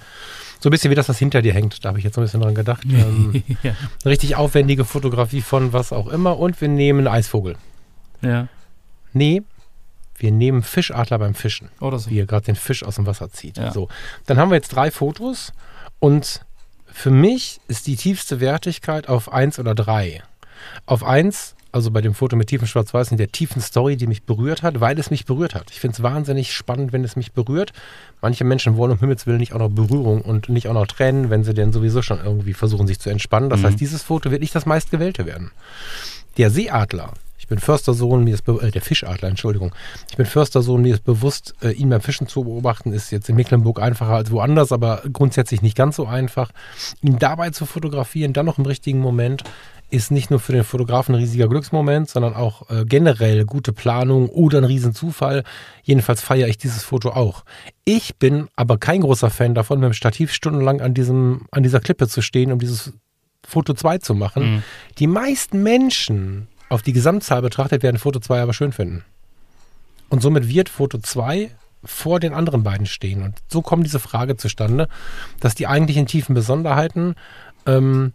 So 0.61 0.69
ein 0.69 0.71
bisschen 0.71 0.91
wie 0.91 0.95
das, 0.95 1.09
was 1.09 1.19
hinter 1.19 1.43
dir 1.43 1.53
hängt. 1.53 1.85
Da 1.85 1.89
habe 1.89 1.99
ich 1.99 2.05
jetzt 2.05 2.17
ein 2.19 2.25
bisschen 2.25 2.41
dran 2.41 2.55
gedacht. 2.55 2.83
Ähm, 2.93 3.43
ja. 3.63 3.75
Richtig 4.05 4.37
aufwendige 4.37 4.85
Fotografie 4.85 5.41
von 5.41 5.73
was 5.73 5.93
auch 5.93 6.09
immer. 6.09 6.39
Und 6.39 6.61
wir 6.61 6.69
nehmen 6.69 7.09
Eisvogel. 7.09 7.57
Ja. 8.21 8.49
Nee, 9.13 9.43
wir 10.17 10.31
nehmen 10.31 10.63
Fischadler 10.63 11.19
beim 11.19 11.35
Fischen. 11.35 11.69
Oder 11.81 11.99
so. 11.99 12.11
Wie 12.11 12.21
er 12.21 12.27
gerade 12.27 12.47
den 12.47 12.55
Fisch 12.55 12.85
aus 12.85 12.97
dem 12.97 13.07
Wasser 13.07 13.31
zieht. 13.31 13.57
Ja. 13.59 13.73
So. 13.73 13.89
Dann 14.27 14.39
haben 14.39 14.51
wir 14.51 14.57
jetzt 14.57 14.69
drei 14.69 14.91
Fotos 14.91 15.53
und 15.99 16.45
für 16.87 17.11
mich 17.11 17.61
ist 17.69 17.87
die 17.87 17.97
tiefste 17.97 18.41
Wertigkeit 18.41 19.09
auf 19.09 19.33
eins 19.33 19.59
oder 19.59 19.75
drei. 19.75 20.23
Auf 20.87 21.05
eins, 21.05 21.55
also 21.73 21.91
bei 21.91 22.01
dem 22.01 22.15
Foto 22.15 22.37
mit 22.37 22.49
tiefen 22.49 22.67
Schwarz-Weiß, 22.67 23.11
in 23.11 23.17
der 23.17 23.33
tiefen 23.33 23.63
Story, 23.63 23.97
die 23.97 24.07
mich 24.07 24.25
berührt 24.25 24.63
hat, 24.63 24.81
weil 24.81 24.99
es 24.99 25.11
mich 25.11 25.25
berührt 25.25 25.55
hat. 25.55 25.71
Ich 25.71 25.81
finde 25.81 25.97
es 25.97 26.03
wahnsinnig 26.03 26.53
spannend, 26.53 26.93
wenn 26.93 27.03
es 27.03 27.17
mich 27.17 27.33
berührt. 27.33 27.73
Manche 28.21 28.45
Menschen 28.45 28.77
wollen 28.77 28.93
um 28.93 28.99
Himmels 28.99 29.27
Willen 29.27 29.39
nicht 29.39 29.55
auch 29.55 29.59
noch 29.59 29.71
Berührung 29.71 30.21
und 30.21 30.49
nicht 30.49 30.69
auch 30.69 30.75
noch 30.75 30.87
Tränen, 30.87 31.31
wenn 31.31 31.45
sie 31.45 31.55
denn 31.55 31.73
sowieso 31.73 32.03
schon 32.03 32.23
irgendwie 32.23 32.53
versuchen, 32.53 32.87
sich 32.87 33.01
zu 33.01 33.11
entspannen. 33.11 33.49
Das 33.49 33.61
mhm. 33.61 33.67
heißt, 33.67 33.81
dieses 33.81 34.03
Foto 34.03 34.31
wird 34.31 34.43
nicht 34.43 34.55
das 34.55 34.67
meistgewählte 34.67 35.25
werden. 35.25 35.51
Der 36.37 36.51
Seeadler, 36.51 37.13
ich 37.43 37.49
bin 37.49 37.59
Förstersohn, 37.59 38.23
mir 38.23 38.35
ist 38.35 38.47
äh, 38.49 38.71
der 38.71 38.81
Fischadler, 38.81 39.29
Entschuldigung. 39.29 39.75
Ich 40.09 40.17
bin 40.17 40.27
Förstersohn, 40.27 40.81
mir 40.81 40.95
ist 40.95 41.05
bewusst, 41.05 41.55
äh, 41.61 41.73
ihn 41.73 41.89
beim 41.89 42.01
Fischen 42.01 42.29
zu 42.29 42.45
beobachten, 42.45 42.93
ist 42.93 43.11
jetzt 43.11 43.29
in 43.29 43.35
Mecklenburg 43.35 43.81
einfacher 43.83 44.15
als 44.15 44.31
woanders, 44.31 44.71
aber 44.71 45.03
grundsätzlich 45.13 45.61
nicht 45.61 45.77
ganz 45.77 45.97
so 45.97 46.07
einfach. 46.07 46.53
Ihn 47.03 47.19
dabei 47.19 47.51
zu 47.51 47.67
fotografieren, 47.67 48.33
dann 48.33 48.47
noch 48.47 48.59
im 48.59 48.67
richtigen 48.67 49.01
Moment, 49.01 49.43
ist 49.93 50.11
nicht 50.11 50.31
nur 50.31 50.41
für 50.41 50.53
den 50.53 50.65
Fotografen 50.65 51.15
ein 51.15 51.21
riesiger 51.21 51.49
Glücksmoment, 51.49 52.09
sondern 52.09 52.35
auch 52.35 52.71
äh, 52.71 52.85
generell 52.87 53.45
gute 53.45 53.75
Planung 53.75 54.31
oder 54.31 54.59
ein 54.59 54.65
Riesenzufall. 54.65 55.45
Jedenfalls 55.83 56.23
feiere 56.23 56.49
ich 56.49 56.57
dieses 56.57 56.83
Foto 56.83 57.11
auch. 57.11 57.45
Ich 57.85 58.17
bin 58.17 58.49
aber 58.57 58.79
kein 58.79 59.03
großer 59.03 59.29
Fan 59.29 59.55
davon, 59.55 59.81
mit 59.81 59.87
dem 59.89 59.93
Stativ 59.93 60.33
stundenlang 60.33 60.81
an, 60.81 60.95
diesem, 60.95 61.47
an 61.51 61.63
dieser 61.63 61.81
Klippe 61.81 62.09
zu 62.09 62.23
stehen, 62.23 62.53
um 62.53 62.59
dieses 62.59 62.95
Foto 63.47 63.75
2 63.75 63.99
zu 63.99 64.15
machen. 64.15 64.55
Mhm. 64.55 64.63
Die 64.99 65.07
meisten 65.07 65.63
Menschen 65.63 66.49
auf 66.71 66.81
die 66.81 66.95
Gesamtzahl 66.95 67.43
betrachtet 67.43 67.83
werden 67.83 67.99
Foto 67.99 68.19
2 68.19 68.41
aber 68.41 68.55
schön 68.55 68.73
finden. 68.73 69.05
Und 70.09 70.23
somit 70.23 70.49
wird 70.49 70.71
Foto 70.71 70.99
2 70.99 71.51
vor 71.85 72.19
den 72.19 72.33
anderen 72.33 72.63
beiden 72.63 72.87
stehen. 72.87 73.23
Und 73.23 73.35
so 73.49 73.61
kommt 73.61 73.85
diese 73.85 74.01
Frage 74.01 74.39
zustande, 74.39 74.89
dass 75.41 75.55
die 75.55 75.67
eigentlichen 75.67 76.07
tiefen 76.07 76.35
Besonderheiten 76.35 77.15
ähm, 77.67 78.15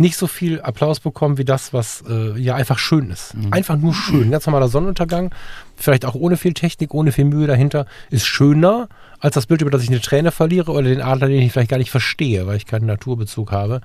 nicht 0.00 0.16
so 0.16 0.26
viel 0.26 0.60
Applaus 0.62 0.98
bekommen 0.98 1.36
wie 1.38 1.44
das, 1.44 1.72
was 1.72 2.02
äh, 2.08 2.38
ja 2.38 2.54
einfach 2.54 2.78
schön 2.78 3.10
ist. 3.10 3.34
Mhm. 3.34 3.52
Einfach 3.52 3.76
nur 3.76 3.94
schön. 3.94 4.30
Ganz 4.30 4.46
normaler 4.46 4.68
Sonnenuntergang, 4.68 5.32
vielleicht 5.76 6.06
auch 6.06 6.14
ohne 6.14 6.36
viel 6.36 6.54
Technik, 6.54 6.94
ohne 6.94 7.12
viel 7.12 7.26
Mühe 7.26 7.46
dahinter, 7.46 7.86
ist 8.08 8.26
schöner 8.26 8.88
als 9.20 9.34
das 9.34 9.46
Bild, 9.46 9.60
über 9.60 9.70
das 9.70 9.82
ich 9.82 9.90
eine 9.90 10.00
Träne 10.00 10.32
verliere 10.32 10.72
oder 10.72 10.84
den 10.84 11.02
Adler, 11.02 11.28
den 11.28 11.42
ich 11.42 11.52
vielleicht 11.52 11.70
gar 11.70 11.76
nicht 11.76 11.90
verstehe, 11.90 12.46
weil 12.46 12.56
ich 12.56 12.64
keinen 12.64 12.86
Naturbezug 12.86 13.52
habe. 13.52 13.82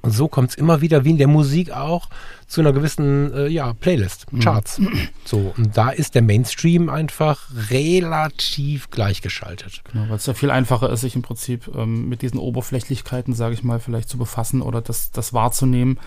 Und 0.00 0.12
so 0.12 0.28
kommt 0.28 0.50
es 0.50 0.54
immer 0.54 0.80
wieder, 0.80 1.04
wie 1.04 1.10
in 1.10 1.18
der 1.18 1.26
Musik 1.26 1.72
auch, 1.72 2.08
zu 2.46 2.60
einer 2.60 2.72
gewissen 2.72 3.32
äh, 3.34 3.48
ja, 3.48 3.74
Playlist, 3.74 4.32
mhm. 4.32 4.40
Charts. 4.40 4.78
Mhm. 4.78 5.08
So, 5.24 5.52
und 5.56 5.76
da 5.76 5.90
ist 5.90 6.14
der 6.14 6.22
Mainstream 6.22 6.88
einfach 6.88 7.48
relativ 7.70 8.90
gleichgeschaltet. 8.90 9.82
Genau, 9.92 10.08
weil 10.08 10.16
es 10.16 10.26
ja 10.26 10.34
viel 10.34 10.50
einfacher 10.50 10.90
ist, 10.90 11.02
sich 11.02 11.14
im 11.14 11.22
Prinzip 11.22 11.68
ähm, 11.74 12.08
mit 12.08 12.22
diesen 12.22 12.38
Oberflächlichkeiten, 12.38 13.34
sage 13.34 13.54
ich 13.54 13.64
mal, 13.64 13.80
vielleicht 13.80 14.08
zu 14.08 14.18
befassen 14.18 14.62
oder 14.62 14.80
das, 14.80 15.10
das 15.10 15.34
wahrzunehmen. 15.34 15.98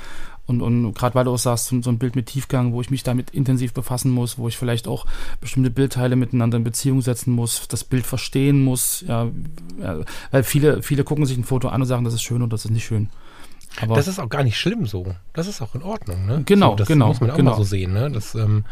Und, 0.48 0.62
und 0.62 0.94
gerade 0.94 1.16
weil 1.16 1.26
du 1.26 1.32
auch 1.32 1.38
sagst, 1.38 1.68
so, 1.68 1.90
ein 1.90 2.00
Bild 2.00 2.16
mit 2.16 2.26
Tiefgang, 2.26 2.74
wo 2.74 2.82
ich 2.82 2.90
mich 2.90 3.04
damit 3.04 3.30
intensiv 3.30 3.74
befassen 3.74 4.12
muss, 4.12 4.38
wo 4.38 4.48
ich 4.48 4.58
vielleicht 4.58 4.88
auch 4.88 5.06
bestimmte 5.40 5.70
Bildteile 5.70 6.16
miteinander 6.16 6.58
in 6.58 6.64
Beziehung 6.64 7.02
setzen 7.02 7.32
muss, 7.32 7.68
das 7.68 7.84
Bild 7.84 8.06
verstehen 8.06 8.64
muss, 8.64 9.06
ja, 9.08 9.30
ja 9.80 10.00
weil 10.32 10.44
viele, 10.44 10.82
viele 10.82 11.04
gucken 11.04 11.26
sich 11.26 11.38
ein 11.38 11.44
Foto 11.44 11.70
an 11.70 11.82
und 11.82 11.88
sagen, 11.88 12.04
das 12.04 12.16
ist 12.16 12.24
schön 12.24 12.42
und 12.42 12.52
das 12.52 12.66
ist 12.66 12.72
nicht 12.72 12.86
schön. 12.86 13.10
Aber 13.80 13.96
das 13.96 14.08
ist 14.08 14.20
auch 14.20 14.30
gar 14.30 14.44
nicht 14.44 14.58
schlimm 14.58 14.86
so. 14.86 15.16
Das 15.34 15.48
ist 15.48 15.62
auch 15.62 15.76
in 15.76 15.84
Ordnung. 15.84 16.26
Ne? 16.26 16.44
Genau, 16.46 16.72
so, 16.72 16.76
das 16.78 16.88
genau. 16.88 17.08
muss 17.08 17.22
man 17.22 17.32
auch 17.32 17.38
genau. 17.38 17.52
mal 17.52 17.58
so 17.58 17.64
sehen. 17.64 17.94
Ne? 17.94 18.12
Das, 18.12 18.36
ähm, 18.36 18.66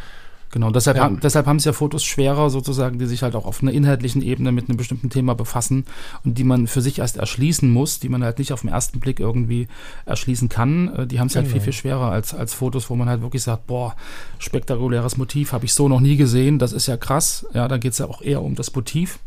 Genau, 0.52 0.72
deshalb, 0.72 0.98
ja. 0.98 1.04
haben, 1.04 1.20
deshalb 1.20 1.46
haben 1.46 1.58
es 1.58 1.66
ja 1.66 1.74
Fotos 1.74 2.04
schwerer 2.04 2.50
sozusagen, 2.50 2.98
die 2.98 3.06
sich 3.06 3.22
halt 3.22 3.36
auch 3.36 3.46
auf 3.46 3.62
einer 3.62 3.72
inhaltlichen 3.72 4.22
Ebene 4.22 4.52
mit 4.52 4.68
einem 4.68 4.78
bestimmten 4.78 5.10
Thema 5.10 5.36
befassen 5.36 5.86
und 6.26 6.38
die 6.38 6.44
man 6.44 6.66
für 6.66 6.82
sich 6.82 7.00
erst 7.00 7.18
erschließen 7.18 7.70
muss, 7.70 8.00
die 8.00 8.10
man 8.10 8.24
halt 8.24 8.40
nicht 8.40 8.52
auf 8.52 8.62
den 8.62 8.70
ersten 8.70 9.00
Blick 9.00 9.20
irgendwie 9.20 9.68
erschließen 10.06 10.50
kann. 10.50 10.94
Äh, 10.96 11.08
die 11.08 11.20
haben 11.20 11.28
es 11.28 11.36
halt 11.36 11.46
genau. 11.46 11.54
halt 11.54 11.64
viel, 11.64 11.74
viel 11.74 11.80
schwerer 11.80 12.12
als, 12.12 12.34
als 12.34 12.54
Fotos, 12.54 12.90
wo 12.90 12.96
man 12.96 13.08
halt 13.08 13.22
wirklich 13.22 13.44
sagt, 13.44 13.68
boah, 13.68 13.96
spektakuläres 14.40 15.18
Motiv, 15.18 15.54
habe 15.54 15.66
ich 15.66 15.74
so 15.74 15.88
noch 15.88 16.00
nie 16.00 16.18
gesehen, 16.18 16.58
das 16.58 16.74
ist 16.74 16.88
ja 16.88 16.98
krass. 16.98 17.46
Ja, 17.54 17.68
da 17.68 17.78
geht 17.78 17.92
es 17.92 18.00
ja 18.00 18.08
auch 18.08 18.22
eher 18.22 18.42
um 18.42 18.56
das 18.56 18.74
Motiv 18.74 19.20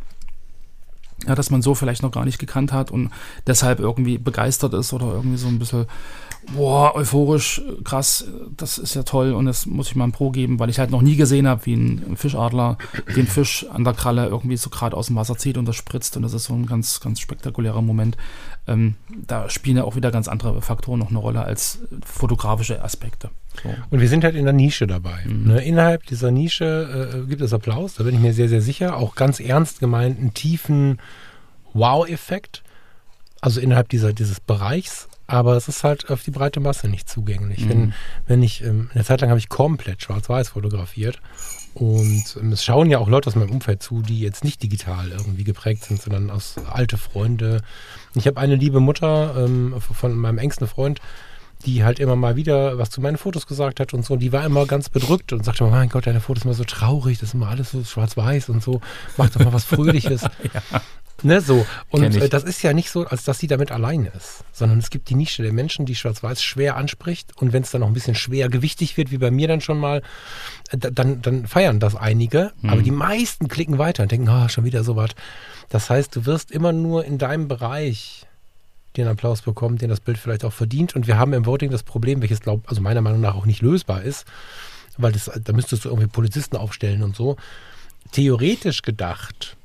ja, 1.27 1.35
dass 1.35 1.51
man 1.51 1.63
so 1.63 1.75
vielleicht 1.75 2.03
noch 2.03 2.11
gar 2.11 2.25
nicht 2.25 2.39
gekannt 2.39 2.73
hat 2.73 2.91
und 2.91 3.11
deshalb 3.47 3.81
irgendwie 3.81 4.19
begeistert 4.19 4.75
ist 4.75 4.93
oder 4.93 5.07
irgendwie 5.07 5.37
so 5.37 5.49
ein 5.49 5.59
bisschen, 5.59 5.87
boah, 6.55 6.95
euphorisch, 6.95 7.63
krass, 7.85 8.25
das 8.57 8.79
ist 8.79 8.95
ja 8.95 9.03
toll 9.03 9.33
und 9.33 9.47
das 9.47 9.67
muss 9.67 9.89
ich 9.89 9.97
mal 9.97 10.05
ein 10.05 10.13
Pro 10.13 10.31
geben, 10.31 10.59
weil 10.59 10.71
ich 10.71 10.79
halt 10.79 10.91
noch 10.91 11.03
nie 11.03 11.17
gesehen 11.17 11.47
habe, 11.47 11.67
wie 11.67 11.75
ein 11.75 12.17
Fischadler 12.17 12.79
den 13.17 13.27
Fisch 13.27 13.67
an 13.71 13.85
der 13.85 13.95
Kralle 13.95 14.27
irgendwie 14.27 14.57
so 14.57 14.71
gerade 14.71 14.97
aus 14.97 15.07
dem 15.07 15.17
Wasser 15.17 15.37
zieht 15.37 15.59
und 15.59 15.67
das 15.67 15.77
spritzt 15.77 16.17
und 16.17 16.23
das 16.23 16.35
ist 16.35 16.45
so 16.45 16.55
ein 16.55 16.67
ganz, 16.67 17.01
ganz 17.01 17.21
spektakulärer 17.21 17.83
Moment. 17.83 18.17
Ähm, 18.67 18.95
da 19.27 19.49
spielen 19.49 19.77
ja 19.77 19.85
auch 19.85 19.97
wieder 19.97 20.11
ganz 20.11 20.29
andere 20.29 20.63
Faktoren 20.63 20.99
noch 20.99 21.11
eine 21.11 21.19
Rolle 21.19 21.45
als 21.45 21.81
fotografische 22.05 22.83
Aspekte. 22.83 23.31
So. 23.63 23.75
Und 23.91 24.01
wir 24.01 24.09
sind 24.09 24.25
halt 24.25 24.35
in 24.35 24.45
der 24.45 24.53
Nische 24.53 24.87
dabei. 24.87 25.25
Mhm. 25.25 25.47
Ne? 25.47 25.65
Innerhalb 25.65 26.07
dieser 26.07 26.31
Nische 26.31 27.23
äh, 27.25 27.29
gibt 27.29 27.43
es 27.43 27.53
Applaus, 27.53 27.95
da 27.95 28.05
bin 28.05 28.15
ich 28.15 28.21
mir 28.21 28.33
sehr, 28.33 28.49
sehr 28.49 28.63
sicher. 28.63 28.97
Auch 28.97 29.15
ganz 29.15 29.41
ernst 29.41 29.81
gemeinten, 29.81 30.35
tiefen 30.35 30.99
Wow-Effekt. 31.73 32.63
Also 33.41 33.61
innerhalb 33.61 33.89
dieser, 33.89 34.13
dieses 34.13 34.41
Bereichs. 34.41 35.09
Aber 35.27 35.57
es 35.57 35.67
ist 35.67 35.83
halt 35.83 36.11
auf 36.11 36.23
die 36.23 36.31
breite 36.31 36.61
Masse 36.61 36.89
nicht 36.89 37.09
zugänglich. 37.09 37.65
Mhm. 37.65 37.69
Wenn, 37.69 37.95
wenn 38.27 38.43
ich, 38.43 38.63
ähm, 38.63 38.91
eine 38.95 39.05
Zeit 39.05 39.21
lang 39.21 39.31
habe 39.31 39.39
ich 39.39 39.49
komplett 39.49 40.03
schwarz-weiß 40.03 40.51
fotografiert. 40.51 41.21
Und 41.75 42.37
ähm, 42.39 42.53
es 42.53 42.65
schauen 42.65 42.91
ja 42.91 42.99
auch 42.99 43.09
Leute 43.09 43.29
aus 43.29 43.37
meinem 43.37 43.51
Umfeld 43.51 43.83
zu, 43.83 44.03
die 44.03 44.21
jetzt 44.21 44.45
nicht 44.45 44.63
digital 44.63 45.11
irgendwie 45.11 45.45
geprägt 45.45 45.85
sind, 45.85 46.03
sondern 46.03 46.31
aus 46.31 46.57
alte 46.71 46.99
Freunde. 46.99 47.63
Ich 48.15 48.27
habe 48.27 48.39
eine 48.39 48.57
liebe 48.57 48.81
Mutter 48.81 49.35
ähm, 49.45 49.75
von 49.81 50.15
meinem 50.15 50.39
engsten 50.39 50.67
Freund, 50.67 51.01
die 51.63 51.85
halt 51.85 51.99
immer 51.99 52.17
mal 52.17 52.37
wieder 52.37 52.79
was 52.79 52.91
zu 52.91 53.01
meinen 53.01 53.17
Fotos 53.17 53.47
gesagt 53.47 53.81
hat 53.81 53.95
und 53.95 54.05
so. 54.05 54.15
Und 54.15 54.21
die 54.21 54.33
war 54.33 54.45
immer 54.45 54.67
ganz 54.67 54.89
bedrückt 54.89 55.33
und 55.33 55.45
sagte, 55.45 55.65
mein 55.65 55.89
Gott, 55.89 56.07
deine 56.07 56.21
Fotos 56.21 56.43
sind 56.43 56.51
immer 56.51 56.57
so 56.57 56.65
traurig, 56.65 57.19
das 57.19 57.31
ist 57.31 57.35
immer 57.35 57.49
alles 57.49 57.71
so 57.71 57.83
schwarz-weiß 57.83 58.49
und 58.49 58.63
so. 58.63 58.81
Mach 59.17 59.31
doch 59.31 59.45
mal 59.45 59.53
was 59.53 59.65
Fröhliches. 59.65 60.23
ja. 60.73 60.81
Ne, 61.23 61.41
so. 61.41 61.65
Und 61.91 62.17
äh, 62.17 62.29
das 62.29 62.43
ist 62.43 62.63
ja 62.63 62.73
nicht 62.73 62.91
so, 62.91 63.07
als 63.07 63.25
dass 63.25 63.39
sie 63.39 63.47
damit 63.47 63.71
alleine 63.71 64.09
ist, 64.17 64.45
sondern 64.53 64.79
es 64.79 64.91
gibt 64.91 65.09
die 65.09 65.15
Nische 65.15 65.43
der 65.43 65.53
Menschen, 65.53 65.87
die 65.87 65.95
Schwarz-Weiß 65.95 66.43
schwer 66.43 66.77
anspricht. 66.77 67.37
Und 67.37 67.53
wenn 67.53 67.63
es 67.63 67.71
dann 67.71 67.81
noch 67.83 67.89
ein 67.89 67.95
bisschen 67.95 68.15
schwer 68.15 68.49
gewichtig 68.49 68.97
wird, 68.97 69.11
wie 69.11 69.19
bei 69.19 69.31
mir 69.31 69.49
dann 69.49 69.61
schon 69.61 69.79
mal, 69.79 70.03
äh, 70.71 70.79
dann, 70.79 71.23
dann 71.23 71.47
feiern 71.47 71.81
das 71.81 71.95
einige. 71.95 72.53
Mhm. 72.61 72.71
Aber 72.71 72.83
die 72.83 72.91
meisten 72.91 73.49
klicken 73.49 73.79
weiter 73.79 74.03
und 74.03 74.13
denken, 74.13 74.29
oh, 74.29 74.49
schon 74.49 74.65
wieder 74.65 74.83
so 74.85 74.97
was. 74.97 75.11
Das 75.69 75.91
heißt, 75.91 76.15
du 76.17 76.27
wirst 76.27 76.51
immer 76.51 76.73
nur 76.73 77.05
in 77.05 77.19
deinem 77.19 77.49
Bereich 77.49 78.27
den 78.97 79.09
Applaus 79.09 79.43
bekommen, 79.43 79.79
den 79.79 79.89
das 79.89 80.01
Bild 80.01 80.19
vielleicht 80.19 80.45
auch 80.45 80.53
verdient. 80.53 80.95
Und 80.95 81.07
wir 81.07 81.19
haben 81.19 81.33
im 81.33 81.47
Voting 81.47 81.71
das 81.71 81.83
Problem, 81.83 82.21
welches 82.21 82.41
glaub, 82.41 82.69
also 82.69 82.81
meiner 82.81 83.01
Meinung 83.01 83.21
nach 83.21 83.35
auch 83.35 83.47
nicht 83.47 83.63
lösbar 83.63 84.03
ist, 84.03 84.27
weil 84.99 85.13
das, 85.13 85.31
da 85.43 85.53
müsstest 85.53 85.85
du 85.85 85.89
irgendwie 85.89 86.09
Polizisten 86.09 86.57
aufstellen 86.57 87.03
und 87.03 87.17
so. 87.17 87.37
Theoretisch 88.13 88.83
gedacht, 88.83 89.57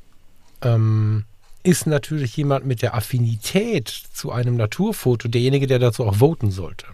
ähm, 0.62 1.26
ist 1.64 1.86
natürlich 1.86 2.38
jemand 2.38 2.66
mit 2.66 2.82
der 2.82 2.96
Affinität 2.96 3.90
zu 3.90 4.32
einem 4.32 4.56
Naturfoto 4.56 5.28
derjenige, 5.28 5.68
der 5.68 5.80
dazu 5.80 6.06
auch 6.06 6.16
voten 6.16 6.50
sollte. 6.52 6.86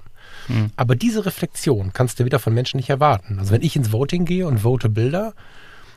Mhm. 0.48 0.72
Aber 0.76 0.96
diese 0.96 1.26
Reflexion 1.26 1.93
kannst 1.93 2.19
du 2.19 2.26
wieder 2.26 2.39
von 2.39 2.54
Menschen 2.54 2.78
nicht 2.78 2.89
erwarten. 2.89 3.39
Also 3.39 3.52
wenn 3.52 3.62
ich 3.62 3.76
ins 3.76 3.91
Voting 3.91 4.26
gehe 4.26 4.48
und 4.48 4.60
vote 4.60 4.89
Bilder 4.89 5.34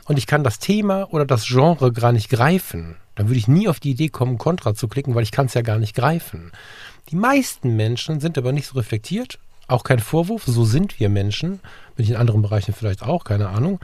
und 0.05 0.19
ich 0.19 0.27
kann 0.27 0.45
das 0.45 0.59
Thema 0.59 1.13
oder 1.13 1.25
das 1.25 1.47
Genre 1.47 1.93
gar 1.93 2.13
nicht 2.13 2.29
greifen, 2.29 2.97
dann 3.17 3.29
würde 3.29 3.39
ich 3.39 3.49
nie 3.49 3.69
auf 3.69 3.81
die 3.81 3.91
Idee 3.91 4.09
kommen, 4.09 4.39
Kontra 4.39 4.75
zu 4.75 4.87
klicken, 4.87 5.15
weil 5.15 5.25
ich 5.25 5.33
kann 5.33 5.47
es 5.47 5.55
ja 5.55 5.63
gar 5.63 5.79
nicht 5.79 5.97
greifen. 5.97 6.53
Die 7.11 7.17
meisten 7.17 7.75
Menschen 7.75 8.21
sind 8.21 8.39
aber 8.39 8.53
nicht 8.53 8.69
so 8.69 8.79
reflektiert, 8.79 9.39
auch 9.67 9.83
kein 9.83 9.99
Vorwurf, 9.99 10.45
so 10.47 10.65
sind 10.65 11.01
wir 11.01 11.09
Menschen, 11.09 11.61
bin 11.97 12.05
ich 12.05 12.11
in 12.11 12.17
anderen 12.17 12.43
Bereichen 12.43 12.73
vielleicht 12.73 13.03
auch, 13.03 13.25
keine 13.25 13.49
Ahnung 13.49 13.81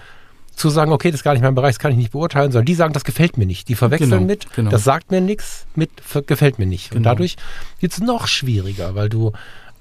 zu 0.55 0.71
sagen, 0.71 0.93
okay, 0.93 1.11
das 1.11 1.21
ist 1.21 1.25
gar 1.25 1.33
nicht 1.33 1.43
mein 1.43 1.55
Bereich, 1.55 1.75
das 1.75 1.79
kann 1.79 1.93
ich 1.93 1.97
nicht 1.97 2.13
beurteilen, 2.13 2.53
sondern 2.53 2.67
die 2.67 2.75
sagen, 2.75 2.93
das 2.93 3.05
gefällt 3.05 3.39
mir 3.39 3.47
nicht. 3.47 3.69
Die 3.69 3.75
verwechseln 3.75 4.11
genau, 4.11 4.23
mit, 4.23 4.53
genau. 4.55 4.71
das 4.71 4.85
sagt 4.85 5.11
mir 5.11 5.21
nichts, 5.21 5.67
mit 5.75 5.91
gefällt 6.27 6.59
mir 6.59 6.67
nicht. 6.67 6.91
Genau. 6.91 6.99
Und 6.99 7.03
dadurch 7.05 7.37
wird 7.81 7.93
es 7.93 8.01
noch 8.01 8.27
schwieriger, 8.27 8.95
weil 8.95 9.09
du 9.09 9.33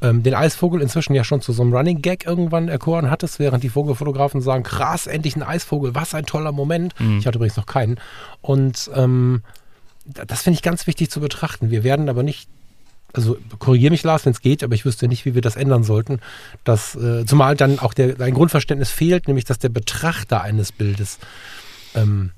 ähm, 0.01 0.23
den 0.23 0.33
Eisvogel 0.33 0.81
inzwischen 0.81 1.13
ja 1.13 1.23
schon 1.23 1.41
zu 1.41 1.53
so 1.53 1.61
einem 1.61 1.73
Running 1.73 2.01
Gag 2.01 2.25
irgendwann 2.25 2.69
erkoren 2.69 3.09
hattest, 3.09 3.39
während 3.39 3.63
die 3.63 3.69
Vogelfotografen 3.69 4.41
sagen, 4.41 4.63
krass, 4.63 5.07
endlich 5.07 5.35
ein 5.35 5.43
Eisvogel, 5.43 5.95
was 5.95 6.13
ein 6.13 6.25
toller 6.25 6.51
Moment. 6.51 6.99
Mhm. 6.99 7.19
Ich 7.19 7.27
hatte 7.27 7.37
übrigens 7.37 7.57
noch 7.57 7.65
keinen. 7.65 7.99
Und 8.41 8.89
ähm, 8.95 9.43
das 10.05 10.41
finde 10.41 10.55
ich 10.55 10.63
ganz 10.63 10.87
wichtig 10.87 11.09
zu 11.09 11.19
betrachten. 11.19 11.69
Wir 11.69 11.83
werden 11.83 12.09
aber 12.09 12.23
nicht 12.23 12.49
also 13.13 13.37
korrigiere 13.59 13.91
mich 13.91 14.03
Lars, 14.03 14.25
wenn 14.25 14.31
es 14.31 14.41
geht, 14.41 14.63
aber 14.63 14.73
ich 14.73 14.85
wüsste 14.85 15.07
nicht, 15.07 15.25
wie 15.25 15.35
wir 15.35 15.41
das 15.41 15.55
ändern 15.55 15.83
sollten. 15.83 16.19
Dass, 16.63 16.95
äh, 16.95 17.25
zumal 17.25 17.55
dann 17.55 17.79
auch 17.79 17.93
der, 17.93 18.19
ein 18.21 18.33
Grundverständnis 18.33 18.89
fehlt, 18.89 19.27
nämlich 19.27 19.45
dass 19.45 19.59
der 19.59 19.69
Betrachter 19.69 20.41
eines 20.41 20.71
Bildes, 20.71 21.19
ähm, 21.93 22.31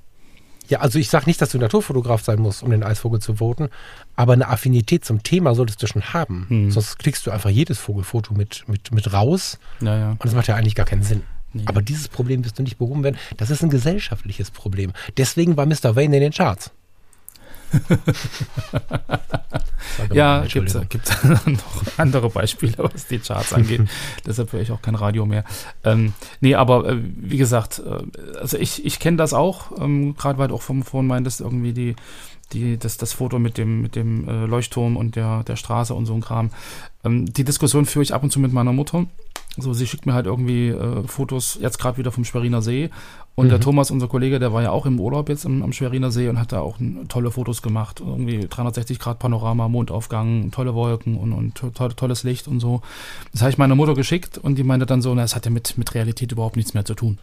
ja, 0.73 0.79
also 0.79 0.97
ich 0.97 1.07
sage 1.07 1.27
nicht, 1.27 1.39
dass 1.39 1.51
du 1.51 1.59
Naturfotograf 1.59 2.23
sein 2.23 2.39
musst, 2.39 2.63
um 2.63 2.71
den 2.71 2.81
Eisvogel 2.81 3.19
zu 3.19 3.35
voten, 3.35 3.69
aber 4.15 4.33
eine 4.33 4.47
Affinität 4.47 5.05
zum 5.05 5.21
Thema 5.21 5.53
solltest 5.53 5.83
du 5.83 5.87
schon 5.87 6.01
haben. 6.13 6.47
Hm. 6.49 6.71
Sonst 6.71 6.97
klickst 6.97 7.27
du 7.27 7.31
einfach 7.31 7.51
jedes 7.51 7.77
Vogelfoto 7.77 8.33
mit, 8.33 8.67
mit, 8.67 8.91
mit 8.91 9.13
raus 9.13 9.59
ja, 9.81 9.95
ja. 9.95 10.11
und 10.11 10.25
das 10.25 10.33
macht 10.33 10.47
ja 10.47 10.55
eigentlich 10.55 10.73
gar 10.73 10.87
keinen 10.87 11.03
Sinn. 11.03 11.21
Nee. 11.53 11.61
Aber 11.67 11.83
dieses 11.83 12.07
Problem 12.07 12.43
wirst 12.43 12.57
du 12.57 12.63
nicht 12.63 12.79
behoben 12.79 13.03
werden. 13.03 13.17
Das 13.37 13.51
ist 13.51 13.61
ein 13.61 13.69
gesellschaftliches 13.69 14.49
Problem. 14.49 14.93
Deswegen 15.15 15.55
war 15.57 15.67
Mr. 15.67 15.95
Wayne 15.95 16.15
in 16.15 16.23
den 16.23 16.31
Charts. 16.31 16.71
Ja, 20.13 20.45
gibt 20.45 20.69
es 20.69 21.23
noch 21.45 21.97
andere 21.97 22.29
Beispiele, 22.29 22.75
was 22.77 23.07
die 23.07 23.19
Charts 23.19 23.53
angeht. 23.53 23.81
Deshalb 24.25 24.51
höre 24.53 24.61
ich 24.61 24.71
auch 24.71 24.81
kein 24.81 24.95
Radio 24.95 25.25
mehr. 25.25 25.43
Ähm, 25.83 26.13
nee, 26.41 26.55
aber 26.55 26.89
äh, 26.89 26.97
wie 27.01 27.37
gesagt, 27.37 27.81
äh, 27.85 28.37
also 28.39 28.57
ich, 28.57 28.85
ich 28.85 28.99
kenne 28.99 29.17
das 29.17 29.33
auch, 29.33 29.77
ähm, 29.79 30.15
gerade 30.15 30.37
weil 30.39 30.47
du 30.47 30.55
auch 30.55 30.61
vom 30.61 30.83
vorhin 30.83 31.07
meintest, 31.07 31.41
irgendwie 31.41 31.73
die, 31.73 31.95
die, 32.53 32.77
das, 32.77 32.97
das 32.97 33.13
Foto 33.13 33.39
mit 33.39 33.57
dem, 33.57 33.81
mit 33.81 33.95
dem 33.95 34.27
äh, 34.27 34.45
Leuchtturm 34.45 34.97
und 34.97 35.15
der, 35.15 35.43
der 35.43 35.55
Straße 35.55 35.93
und 35.93 36.05
so 36.05 36.13
ein 36.13 36.21
Kram. 36.21 36.51
Ähm, 37.03 37.25
die 37.25 37.43
Diskussion 37.43 37.85
führe 37.85 38.03
ich 38.03 38.13
ab 38.13 38.23
und 38.23 38.31
zu 38.31 38.39
mit 38.39 38.53
meiner 38.53 38.73
Mutter. 38.73 39.05
So, 39.55 39.73
sie 39.73 39.85
schickt 39.85 40.07
mir 40.07 40.13
halt 40.13 40.25
irgendwie 40.25 40.69
äh, 40.69 41.03
Fotos, 41.07 41.59
jetzt 41.61 41.77
gerade 41.77 41.97
wieder 41.97 42.11
vom 42.11 42.25
Schweriner 42.25 42.63
See. 42.63 42.89
Und 43.35 43.47
mhm. 43.47 43.49
der 43.49 43.59
Thomas, 43.59 43.91
unser 43.91 44.07
Kollege, 44.07 44.39
der 44.39 44.51
war 44.51 44.63
ja 44.63 44.71
auch 44.71 44.87
im 44.87 44.99
Urlaub 44.99 45.29
jetzt 45.29 45.45
am, 45.45 45.61
am 45.61 45.73
Schweriner 45.73 46.11
See 46.11 46.27
und 46.27 46.39
hat 46.39 46.51
da 46.51 46.61
auch 46.61 46.77
tolle 47.07 47.29
Fotos 47.29 47.61
gemacht. 47.61 47.99
Irgendwie 47.99 48.47
360 48.47 48.97
Grad 48.97 49.19
Panorama, 49.19 49.67
Mondaufgang, 49.67 50.49
tolle 50.51 50.73
Wolken 50.73 51.17
und, 51.17 51.33
und 51.33 51.55
to 51.55 51.69
tolles 51.69 52.23
Licht 52.23 52.47
und 52.47 52.59
so. 52.59 52.81
Das 53.31 53.41
habe 53.41 53.51
ich 53.51 53.57
meiner 53.59 53.75
Mutter 53.75 53.93
geschickt 53.93 54.39
und 54.39 54.55
die 54.55 54.63
meinte 54.63 54.87
dann 54.87 55.01
so, 55.01 55.13
na, 55.13 55.23
es 55.23 55.35
hat 55.35 55.45
ja 55.45 55.51
mit, 55.51 55.77
mit 55.77 55.93
Realität 55.93 56.31
überhaupt 56.31 56.55
nichts 56.55 56.73
mehr 56.73 56.85
zu 56.85 56.95
tun. 56.95 57.19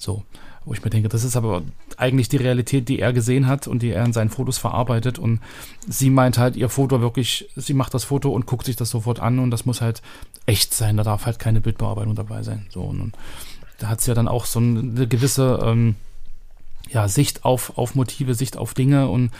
So. 0.00 0.24
Wo 0.64 0.74
ich 0.74 0.84
mir 0.84 0.90
denke, 0.90 1.08
das 1.08 1.24
ist 1.24 1.36
aber 1.36 1.62
eigentlich 1.96 2.28
die 2.28 2.36
Realität, 2.36 2.88
die 2.88 2.98
er 2.98 3.12
gesehen 3.12 3.46
hat 3.46 3.66
und 3.66 3.80
die 3.80 3.90
er 3.90 4.04
in 4.04 4.12
seinen 4.12 4.28
Fotos 4.28 4.58
verarbeitet. 4.58 5.18
Und 5.18 5.40
sie 5.88 6.10
meint 6.10 6.36
halt, 6.36 6.56
ihr 6.56 6.68
Foto 6.68 7.00
wirklich, 7.00 7.48
sie 7.56 7.74
macht 7.74 7.94
das 7.94 8.04
Foto 8.04 8.30
und 8.30 8.46
guckt 8.46 8.66
sich 8.66 8.76
das 8.76 8.90
sofort 8.90 9.20
an 9.20 9.38
und 9.38 9.50
das 9.50 9.64
muss 9.64 9.80
halt 9.80 10.02
echt 10.46 10.74
sein. 10.74 10.96
Da 10.96 11.02
darf 11.02 11.24
halt 11.24 11.38
keine 11.38 11.60
Bildbearbeitung 11.60 12.14
dabei 12.14 12.42
sein. 12.42 12.66
So, 12.70 12.82
und 12.82 13.12
da 13.78 13.88
hat 13.88 14.00
sie 14.00 14.10
ja 14.10 14.14
dann 14.14 14.28
auch 14.28 14.44
so 14.44 14.58
eine 14.58 15.06
gewisse 15.06 15.60
ähm, 15.62 15.96
ja, 16.90 17.08
Sicht 17.08 17.44
auf, 17.44 17.78
auf 17.78 17.94
Motive, 17.94 18.34
Sicht 18.34 18.56
auf 18.56 18.74
Dinge 18.74 19.08
und 19.08 19.30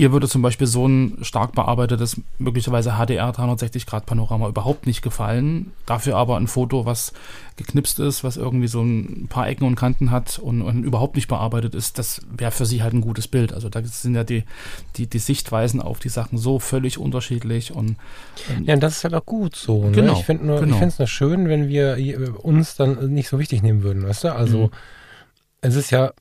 Ihr 0.00 0.12
würde 0.12 0.28
zum 0.28 0.40
Beispiel 0.40 0.66
so 0.66 0.88
ein 0.88 1.18
stark 1.20 1.52
bearbeitetes, 1.52 2.18
möglicherweise 2.38 2.92
HDR 2.92 3.32
360 3.32 3.84
Grad 3.84 4.06
Panorama 4.06 4.48
überhaupt 4.48 4.86
nicht 4.86 5.02
gefallen. 5.02 5.72
Dafür 5.84 6.16
aber 6.16 6.38
ein 6.38 6.46
Foto, 6.46 6.86
was 6.86 7.12
geknipst 7.56 8.00
ist, 8.00 8.24
was 8.24 8.38
irgendwie 8.38 8.66
so 8.66 8.80
ein 8.80 9.26
paar 9.28 9.46
Ecken 9.46 9.66
und 9.66 9.76
Kanten 9.76 10.10
hat 10.10 10.38
und, 10.38 10.62
und 10.62 10.84
überhaupt 10.84 11.16
nicht 11.16 11.28
bearbeitet 11.28 11.74
ist, 11.74 11.98
das 11.98 12.22
wäre 12.34 12.50
für 12.50 12.64
sie 12.64 12.82
halt 12.82 12.94
ein 12.94 13.02
gutes 13.02 13.28
Bild. 13.28 13.52
Also 13.52 13.68
da 13.68 13.82
sind 13.82 14.14
ja 14.14 14.24
die, 14.24 14.44
die, 14.96 15.06
die 15.06 15.18
Sichtweisen 15.18 15.82
auf 15.82 15.98
die 15.98 16.08
Sachen 16.08 16.38
so 16.38 16.58
völlig 16.60 16.96
unterschiedlich 16.96 17.72
und 17.72 17.96
ähm, 18.48 18.64
ja, 18.64 18.72
und 18.72 18.80
das 18.80 18.96
ist 18.96 19.04
halt 19.04 19.12
auch 19.12 19.26
gut 19.26 19.54
so. 19.54 19.84
Ne? 19.84 19.90
Genau, 19.90 20.14
ich 20.14 20.24
finde 20.24 20.46
nur, 20.46 20.60
genau. 20.60 20.80
es 20.80 20.98
nur 20.98 21.08
schön, 21.08 21.50
wenn 21.50 21.68
wir 21.68 21.98
uns 22.42 22.74
dann 22.74 23.12
nicht 23.12 23.28
so 23.28 23.38
wichtig 23.38 23.62
nehmen 23.62 23.82
würden, 23.82 24.02
weißt 24.02 24.24
du? 24.24 24.34
Also 24.34 24.68
mhm 24.68 24.70
es 25.60 25.74
ist 25.76 25.90
ja, 25.90 26.12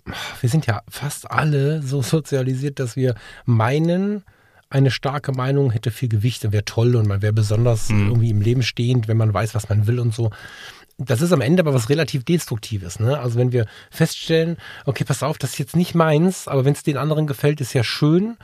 wir 0.41 0.49
sind 0.49 0.65
ja 0.65 0.81
fast 0.89 1.29
alle 1.29 1.81
so 1.81 2.01
sozialisiert, 2.01 2.79
dass 2.79 2.95
wir 2.95 3.15
meinen, 3.45 4.23
eine 4.69 4.91
starke 4.91 5.31
Meinung 5.31 5.71
hätte 5.71 5.91
viel 5.91 6.09
Gewicht 6.09 6.45
und 6.45 6.51
wäre 6.51 6.65
toll 6.65 6.95
und 6.95 7.07
man 7.07 7.21
wäre 7.21 7.33
besonders 7.33 7.89
mhm. 7.89 8.09
irgendwie 8.09 8.29
im 8.29 8.41
Leben 8.41 8.63
stehend, 8.63 9.07
wenn 9.07 9.17
man 9.17 9.33
weiß, 9.33 9.55
was 9.55 9.69
man 9.69 9.87
will 9.87 9.99
und 9.99 10.13
so. 10.13 10.29
Das 10.97 11.21
ist 11.21 11.31
am 11.31 11.41
Ende 11.41 11.61
aber 11.61 11.73
was 11.73 11.89
relativ 11.89 12.25
Destruktives. 12.25 12.99
Ne? 12.99 13.17
Also 13.17 13.39
wenn 13.39 13.53
wir 13.53 13.65
feststellen, 13.89 14.57
okay, 14.85 15.05
pass 15.05 15.23
auf, 15.23 15.37
das 15.37 15.51
ist 15.51 15.57
jetzt 15.57 15.75
nicht 15.75 15.95
meins, 15.95 16.47
aber 16.47 16.65
wenn 16.65 16.73
es 16.73 16.83
den 16.83 16.97
anderen 16.97 17.25
gefällt, 17.25 17.61
ist 17.61 17.73
ja 17.73 17.83
schön 17.83 18.37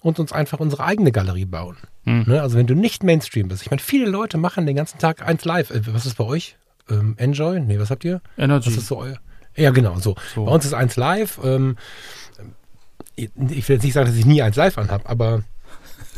und 0.00 0.20
uns 0.20 0.30
einfach 0.30 0.60
unsere 0.60 0.84
eigene 0.84 1.10
Galerie 1.10 1.46
bauen. 1.46 1.78
Mhm. 2.04 2.24
Ne? 2.26 2.42
Also 2.42 2.58
wenn 2.58 2.66
du 2.66 2.74
nicht 2.74 3.02
Mainstream 3.02 3.48
bist. 3.48 3.62
Ich 3.62 3.70
meine, 3.70 3.80
viele 3.80 4.06
Leute 4.06 4.36
machen 4.36 4.66
den 4.66 4.76
ganzen 4.76 4.98
Tag 4.98 5.26
eins 5.26 5.44
live. 5.44 5.70
Äh, 5.70 5.80
was 5.86 6.04
ist 6.04 6.16
bei 6.16 6.24
euch? 6.24 6.56
Ähm, 6.90 7.14
Enjoy? 7.16 7.58
Nee, 7.60 7.78
was 7.78 7.90
habt 7.90 8.04
ihr? 8.04 8.20
Energy. 8.36 8.66
Was 8.66 8.76
ist 8.76 8.88
so 8.88 8.98
euer? 8.98 9.18
Ja, 9.56 9.70
genau, 9.70 9.98
so. 9.98 10.16
so. 10.34 10.44
Bei 10.44 10.52
uns 10.52 10.64
ist 10.64 10.74
eins 10.74 10.96
live. 10.96 11.40
Ähm, 11.44 11.76
ich 13.16 13.30
will 13.36 13.76
jetzt 13.76 13.82
nicht 13.82 13.92
sagen, 13.92 14.06
dass 14.06 14.16
ich 14.16 14.24
nie 14.24 14.42
eins 14.42 14.56
live 14.56 14.78
anhabe, 14.78 15.08
aber 15.08 15.42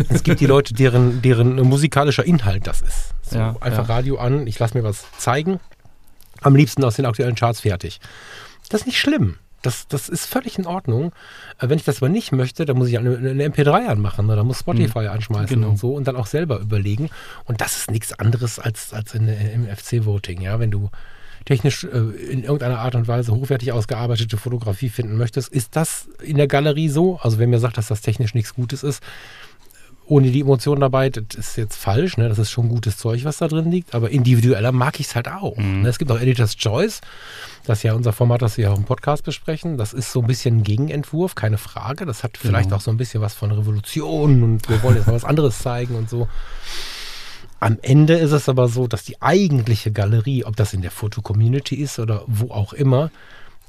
es 0.09 0.23
gibt 0.23 0.41
die 0.41 0.47
Leute, 0.47 0.75
deren, 0.75 1.23
deren 1.23 1.57
musikalischer 1.57 2.25
Inhalt 2.25 2.67
das 2.67 2.83
ist. 2.83 3.15
So, 3.23 3.39
ja, 3.39 3.57
einfach 3.61 3.89
ja. 3.89 3.95
Radio 3.95 4.19
an, 4.19 4.47
ich 4.47 4.59
lasse 4.59 4.77
mir 4.77 4.85
was 4.85 5.05
zeigen. 5.19 5.61
Am 6.41 6.57
liebsten 6.57 6.85
aus 6.85 6.97
den 6.97 7.07
aktuellen 7.07 7.37
Charts 7.37 7.61
fertig. 7.61 8.01
Das 8.69 8.83
ist 8.83 8.87
nicht 8.87 8.99
schlimm. 8.99 9.37
Das, 9.63 9.89
das 9.89 10.11
ist 10.11 10.27
völlig 10.27 10.59
in 10.59 10.67
Ordnung. 10.67 11.13
Äh, 11.59 11.69
wenn 11.69 11.79
ich 11.79 11.85
das 11.85 11.99
aber 11.99 12.11
nicht 12.11 12.33
möchte, 12.33 12.67
dann 12.67 12.77
muss 12.77 12.89
ich 12.89 12.99
eine, 12.99 13.17
eine 13.17 13.49
MP3 13.49 13.87
anmachen 13.87 14.29
oder 14.29 14.45
muss 14.45 14.59
Spotify 14.61 15.03
mhm. 15.03 15.09
anschmeißen 15.09 15.57
genau. 15.57 15.71
und 15.71 15.79
so 15.79 15.95
und 15.95 16.07
dann 16.07 16.17
auch 16.17 16.27
selber 16.27 16.59
überlegen. 16.59 17.09
Und 17.45 17.61
das 17.61 17.79
ist 17.79 17.91
nichts 17.91 18.13
anderes 18.19 18.59
als, 18.59 18.93
als 18.93 19.15
in, 19.15 19.29
im 19.29 19.67
FC-Voting. 19.67 20.43
Ja, 20.43 20.61
wenn 20.61 20.71
du 20.71 20.91
technisch 21.45 21.85
äh, 21.85 21.99
in 21.99 22.43
irgendeiner 22.45 22.79
Art 22.79 22.95
und 22.95 23.09
Weise 23.09 23.35
hochwertig 23.35 23.73
ausgearbeitete 23.73 24.37
Fotografie 24.37 24.89
finden 24.89 25.17
möchtest, 25.17 25.49
ist 25.53 25.77
das 25.77 26.09
in 26.23 26.37
der 26.37 26.49
Galerie 26.49 26.89
so? 26.89 27.19
Also 27.23 27.39
wenn 27.39 27.51
mir 27.51 27.59
sagt, 27.59 27.79
dass 27.79 27.89
das 27.89 28.01
technisch 28.01 28.35
nichts 28.35 28.55
Gutes 28.55 28.83
ist, 28.83 29.03
ohne 30.07 30.31
die 30.31 30.41
Emotionen 30.41 30.81
dabei, 30.81 31.09
das 31.09 31.25
ist 31.35 31.57
jetzt 31.57 31.77
falsch, 31.77 32.19
ne? 32.19 32.29
das 32.29 32.39
ist 32.39 32.51
schon 32.51 32.69
gutes 32.69 32.99
Zeug, 32.99 33.25
was 33.25 33.39
da 33.39 33.49
drin 33.49 33.71
liegt, 33.71 33.95
aber 33.95 34.11
individueller 34.11 34.71
mag 34.71 35.01
ich 35.01 35.07
es 35.07 35.15
halt 35.15 35.29
auch. 35.29 35.57
Mhm. 35.57 35.83
Ne? 35.83 35.89
Es 35.89 35.99
gibt 35.99 36.11
auch 36.11 36.21
Editor's 36.21 36.57
Choice, 36.57 37.01
das 37.65 37.79
ist 37.79 37.83
ja 37.85 37.95
unser 37.95 38.13
Format, 38.13 38.43
das 38.43 38.59
wir 38.59 38.71
auch 38.71 38.77
im 38.77 38.85
Podcast 38.85 39.25
besprechen. 39.25 39.79
Das 39.79 39.95
ist 39.95 40.13
so 40.13 40.21
ein 40.21 40.27
bisschen 40.27 40.59
ein 40.59 40.63
Gegenentwurf, 40.63 41.35
keine 41.35 41.57
Frage. 41.57 42.05
Das 42.05 42.23
hat 42.23 42.37
vielleicht 42.37 42.65
genau. 42.65 42.77
auch 42.77 42.81
so 42.83 42.91
ein 42.91 42.99
bisschen 42.99 43.23
was 43.23 43.35
von 43.35 43.51
Revolution 43.51 44.43
und 44.43 44.69
wir 44.69 44.83
wollen 44.83 44.97
jetzt 44.97 45.07
mal 45.07 45.15
was 45.15 45.25
anderes 45.25 45.59
zeigen 45.59 45.95
und 45.95 46.11
so. 46.11 46.29
Am 47.65 47.79
Ende 47.81 48.13
ist 48.13 48.33
es 48.33 48.51
aber 48.51 48.69
so, 48.69 48.87
dass 48.87 49.05
die 49.05 49.23
eigentliche 49.23 49.91
Galerie, 49.91 50.45
ob 50.45 50.55
das 50.55 50.75
in 50.75 50.83
der 50.83 50.91
Foto-Community 50.91 51.77
ist 51.77 51.99
oder 51.99 52.23
wo 52.27 52.51
auch 52.51 52.75
immer, 52.75 53.11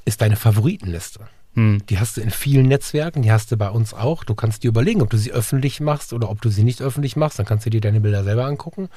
ist 0.04 0.20
deine 0.20 0.36
Favoritenliste. 0.36 1.20
Hm. 1.54 1.80
Die 1.88 1.98
hast 1.98 2.18
du 2.18 2.20
in 2.20 2.28
vielen 2.28 2.68
Netzwerken, 2.68 3.22
die 3.22 3.32
hast 3.32 3.50
du 3.52 3.56
bei 3.56 3.70
uns 3.70 3.94
auch. 3.94 4.22
Du 4.24 4.34
kannst 4.34 4.64
dir 4.64 4.68
überlegen, 4.68 5.00
ob 5.00 5.08
du 5.08 5.16
sie 5.16 5.32
öffentlich 5.32 5.80
machst 5.80 6.12
oder 6.12 6.28
ob 6.28 6.42
du 6.42 6.50
sie 6.50 6.62
nicht 6.62 6.82
öffentlich 6.82 7.16
machst. 7.16 7.38
Dann 7.38 7.46
kannst 7.46 7.64
du 7.64 7.70
dir 7.70 7.80
deine 7.80 8.02
Bilder 8.02 8.22
selber 8.22 8.44
angucken. 8.44 8.90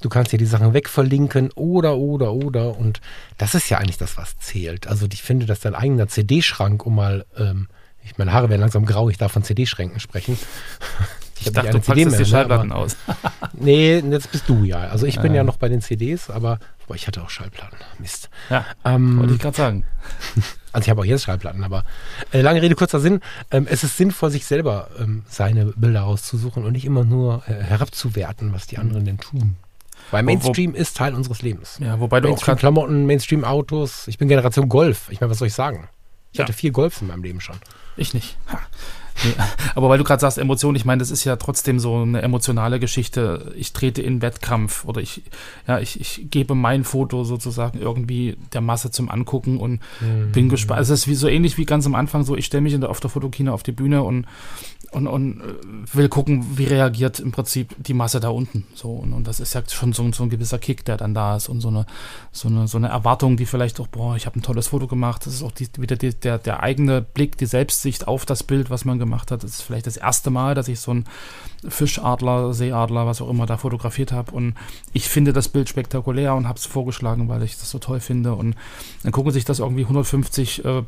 Du 0.00 0.08
kannst 0.08 0.32
dir 0.32 0.38
die 0.38 0.46
Sachen 0.46 0.74
wegverlinken 0.74 1.52
oder, 1.52 1.96
oder, 1.96 2.32
oder. 2.32 2.76
Und 2.76 3.00
das 3.38 3.54
ist 3.54 3.70
ja 3.70 3.78
eigentlich 3.78 3.98
das, 3.98 4.16
was 4.16 4.36
zählt. 4.40 4.88
Also 4.88 5.06
ich 5.12 5.22
finde, 5.22 5.46
dass 5.46 5.60
dein 5.60 5.76
eigener 5.76 6.08
CD-Schrank, 6.08 6.84
um 6.84 6.96
mal 6.96 7.26
ähm, 7.36 7.68
Ich, 8.02 8.18
meine 8.18 8.32
Haare 8.32 8.50
werden 8.50 8.62
langsam 8.62 8.86
grau, 8.86 9.08
ich 9.08 9.18
darf 9.18 9.30
von 9.30 9.44
CD-Schränken 9.44 10.00
sprechen. 10.00 10.36
Ich, 11.42 11.48
ich 11.48 11.52
dachte, 11.52 11.70
du 11.70 11.80
packst 11.80 11.98
jetzt 11.98 12.18
die 12.18 12.22
ne, 12.22 12.26
Schallplatten 12.26 12.68
ne, 12.68 12.74
aus. 12.74 12.96
nee, 13.52 13.98
jetzt 13.98 14.30
bist 14.30 14.48
du 14.48 14.64
ja. 14.64 14.78
Also 14.78 15.06
ich 15.06 15.20
bin 15.20 15.34
ja 15.34 15.42
noch 15.42 15.56
bei 15.56 15.68
den 15.68 15.80
CDs, 15.80 16.30
aber 16.30 16.58
boah, 16.86 16.94
ich 16.94 17.06
hatte 17.06 17.22
auch 17.22 17.30
Schallplatten. 17.30 17.78
Mist. 17.98 18.30
Ja, 18.48 18.64
ähm, 18.84 19.18
wollte 19.18 19.34
ich 19.34 19.40
gerade 19.40 19.56
sagen. 19.56 19.84
Also 20.74 20.86
ich 20.86 20.88
habe 20.88 21.02
auch 21.02 21.04
jetzt 21.04 21.24
Schallplatten, 21.24 21.64
aber 21.64 21.84
äh, 22.32 22.40
lange 22.40 22.62
Rede, 22.62 22.74
kurzer 22.74 22.98
Sinn. 22.98 23.20
Ähm, 23.50 23.66
es 23.68 23.84
ist 23.84 23.98
sinnvoll, 23.98 24.30
sich 24.30 24.46
selber 24.46 24.88
ähm, 24.98 25.22
seine 25.28 25.66
Bilder 25.66 26.00
rauszusuchen 26.00 26.64
und 26.64 26.72
nicht 26.72 26.86
immer 26.86 27.04
nur 27.04 27.42
äh, 27.46 27.52
herabzuwerten, 27.52 28.54
was 28.54 28.68
die 28.68 28.78
anderen 28.78 29.04
denn 29.04 29.18
tun. 29.18 29.56
Weil 30.10 30.22
Mainstream 30.22 30.72
wo, 30.72 30.78
ist 30.78 30.96
Teil 30.96 31.14
unseres 31.14 31.42
Lebens. 31.42 31.78
Ja, 31.78 32.00
wobei 32.00 32.22
du 32.22 32.28
Mainstream 32.28 32.54
auch 32.54 32.58
Klamotten, 32.58 33.04
Mainstream 33.04 33.44
Autos. 33.44 34.08
Ich 34.08 34.16
bin 34.16 34.28
Generation 34.28 34.70
Golf. 34.70 35.08
Ich 35.10 35.20
meine, 35.20 35.30
was 35.30 35.40
soll 35.40 35.48
ich 35.48 35.54
sagen? 35.54 35.90
Ich 36.32 36.38
ja. 36.38 36.44
hatte 36.44 36.54
vier 36.54 36.72
Golfs 36.72 37.02
in 37.02 37.08
meinem 37.08 37.22
Leben 37.22 37.42
schon. 37.42 37.56
Ich 37.98 38.14
nicht. 38.14 38.38
Ha. 38.50 38.58
Aber 39.74 39.88
weil 39.88 39.98
du 39.98 40.04
gerade 40.04 40.20
sagst, 40.20 40.38
Emotion, 40.38 40.76
ich 40.76 40.84
meine, 40.84 41.00
das 41.00 41.10
ist 41.10 41.24
ja 41.24 41.36
trotzdem 41.36 41.78
so 41.78 42.02
eine 42.02 42.22
emotionale 42.22 42.80
Geschichte. 42.80 43.52
Ich 43.56 43.72
trete 43.72 44.02
in 44.02 44.22
Wettkampf 44.22 44.84
oder 44.84 45.00
ich, 45.00 45.22
ja, 45.66 45.78
ich, 45.78 46.00
ich 46.00 46.30
gebe 46.30 46.54
mein 46.54 46.84
Foto 46.84 47.24
sozusagen 47.24 47.78
irgendwie 47.78 48.36
der 48.52 48.60
Masse 48.60 48.90
zum 48.90 49.10
Angucken 49.10 49.58
und 49.58 49.80
mhm. 50.00 50.32
bin 50.32 50.48
gespannt. 50.48 50.78
Also 50.78 50.94
es 50.94 51.00
ist 51.00 51.08
wie, 51.08 51.14
so 51.14 51.28
ähnlich 51.28 51.58
wie 51.58 51.64
ganz 51.64 51.86
am 51.86 51.94
Anfang 51.94 52.24
so, 52.24 52.36
ich 52.36 52.46
stelle 52.46 52.62
mich 52.62 52.78
der, 52.78 52.90
auf 52.90 53.00
der 53.00 53.10
Fotokina 53.10 53.52
auf 53.52 53.62
die 53.62 53.72
Bühne 53.72 54.02
und, 54.02 54.26
und, 54.92 55.06
und 55.06 55.40
äh, 55.40 55.96
will 55.96 56.08
gucken, 56.08 56.44
wie 56.56 56.64
reagiert 56.64 57.20
im 57.20 57.32
Prinzip 57.32 57.74
die 57.78 57.94
Masse 57.94 58.20
da 58.20 58.28
unten. 58.28 58.66
So, 58.74 58.90
und, 58.90 59.12
und 59.12 59.26
das 59.26 59.40
ist 59.40 59.54
ja 59.54 59.62
schon 59.68 59.92
so, 59.92 60.10
so 60.12 60.22
ein 60.22 60.30
gewisser 60.30 60.58
Kick, 60.58 60.84
der 60.84 60.96
dann 60.96 61.14
da 61.14 61.36
ist 61.36 61.48
und 61.48 61.60
so 61.60 61.68
eine, 61.68 61.86
so 62.30 62.48
eine, 62.48 62.68
so 62.68 62.78
eine 62.78 62.88
Erwartung, 62.88 63.36
die 63.36 63.46
vielleicht 63.46 63.80
auch, 63.80 63.88
boah, 63.88 64.16
ich 64.16 64.26
habe 64.26 64.38
ein 64.38 64.42
tolles 64.42 64.68
Foto 64.68 64.86
gemacht. 64.86 65.26
Das 65.26 65.34
ist 65.34 65.42
auch 65.42 65.52
die, 65.52 65.68
wieder 65.78 65.96
die, 65.96 66.14
der, 66.14 66.38
der 66.38 66.62
eigene 66.62 67.00
Blick, 67.02 67.36
die 67.38 67.46
Selbstsicht 67.46 68.06
auf 68.08 68.26
das 68.26 68.42
Bild, 68.42 68.70
was 68.70 68.84
man 68.84 68.98
gemacht 69.02 69.30
hat. 69.30 69.42
Das 69.42 69.50
ist 69.50 69.62
vielleicht 69.62 69.86
das 69.86 69.96
erste 69.96 70.30
Mal, 70.30 70.54
dass 70.54 70.68
ich 70.68 70.80
so 70.80 70.92
einen 70.92 71.04
Fischadler, 71.68 72.54
Seeadler, 72.54 73.06
was 73.06 73.20
auch 73.20 73.28
immer 73.28 73.46
da 73.46 73.56
fotografiert 73.56 74.12
habe. 74.12 74.32
Und 74.32 74.54
ich 74.92 75.08
finde 75.08 75.32
das 75.32 75.48
Bild 75.48 75.68
spektakulär 75.68 76.34
und 76.34 76.46
habe 76.46 76.58
es 76.58 76.66
vorgeschlagen, 76.66 77.28
weil 77.28 77.42
ich 77.42 77.58
das 77.58 77.70
so 77.70 77.78
toll 77.78 78.00
finde. 78.00 78.34
Und 78.34 78.54
dann 79.02 79.12
gucken 79.12 79.32
sich 79.32 79.44
das 79.44 79.58
irgendwie 79.58 79.82
150 79.82 80.64
äh, 80.64 80.82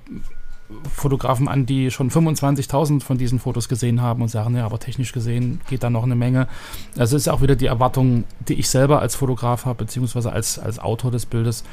Fotografen 0.91 1.49
an, 1.49 1.67
die 1.67 1.91
schon 1.91 2.11
25.000 2.11 3.03
von 3.03 3.19
diesen 3.19 3.39
Fotos 3.39 3.69
gesehen 3.69 4.01
haben 4.01 4.23
und 4.23 4.29
sagen, 4.29 4.57
ja, 4.57 4.65
aber 4.65 4.79
technisch 4.79 5.13
gesehen 5.13 5.61
geht 5.69 5.83
da 5.83 5.91
noch 5.91 6.05
eine 6.05 6.15
Menge. 6.15 6.49
Also 6.97 7.17
ist 7.17 7.29
auch 7.29 7.43
wieder 7.43 7.57
die 7.57 7.67
Erwartung, 7.67 8.25
die 8.49 8.55
ich 8.55 8.69
selber 8.69 9.01
als 9.01 9.15
Fotograf 9.15 9.67
habe, 9.67 9.85
beziehungsweise 9.85 10.33
als, 10.33 10.59
als 10.59 10.79
Autor 10.79 11.11
des 11.11 11.27
Bildes. 11.27 11.65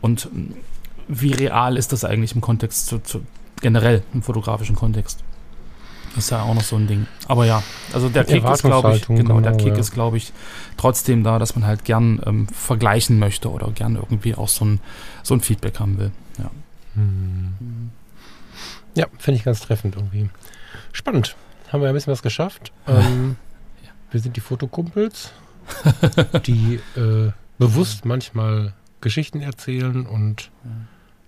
Und 0.00 0.28
wie 1.08 1.32
real 1.32 1.76
ist 1.76 1.92
das 1.92 2.04
eigentlich 2.04 2.34
im 2.34 2.40
Kontext 2.40 2.86
zu, 2.86 2.98
zu 3.00 3.22
generell 3.60 4.02
im 4.14 4.22
fotografischen 4.22 4.76
Kontext? 4.76 5.24
Ist 6.16 6.30
ja 6.30 6.42
auch 6.42 6.54
noch 6.54 6.62
so 6.62 6.76
ein 6.76 6.86
Ding. 6.86 7.06
Aber 7.28 7.44
ja, 7.44 7.62
also 7.92 8.08
der 8.08 8.24
Kick 8.24 8.44
ist, 8.44 8.62
glaube 8.62 8.96
ich, 8.96 9.06
genau, 9.06 9.36
genau, 9.36 9.40
der 9.40 9.56
Kick 9.56 9.74
ja. 9.74 9.78
ist, 9.78 9.92
glaube 9.92 10.16
ich, 10.16 10.32
trotzdem 10.76 11.22
da, 11.22 11.38
dass 11.38 11.54
man 11.54 11.66
halt 11.66 11.84
gern 11.84 12.22
ähm, 12.24 12.48
vergleichen 12.48 13.18
möchte 13.18 13.50
oder 13.50 13.70
gern 13.70 13.96
irgendwie 13.96 14.34
auch 14.34 14.48
so 14.48 14.64
ein, 14.64 14.80
so 15.22 15.34
ein 15.34 15.40
Feedback 15.40 15.78
haben 15.78 15.98
will. 15.98 16.12
Ja, 16.38 16.50
hm. 16.94 17.90
ja 18.94 19.06
finde 19.18 19.38
ich 19.38 19.44
ganz 19.44 19.60
treffend 19.60 19.96
irgendwie. 19.96 20.30
Spannend. 20.92 21.36
Haben 21.70 21.82
wir 21.82 21.88
ein 21.88 21.94
bisschen 21.94 22.12
was 22.12 22.22
geschafft. 22.22 22.72
Ähm, 22.88 23.36
ja. 23.84 23.90
Wir 24.10 24.20
sind 24.20 24.36
die 24.36 24.40
Fotokumpels, 24.40 25.32
die 26.46 26.80
äh, 26.96 27.32
bewusst 27.58 28.04
manchmal 28.04 28.72
Geschichten 29.00 29.40
erzählen 29.40 30.06
und 30.06 30.50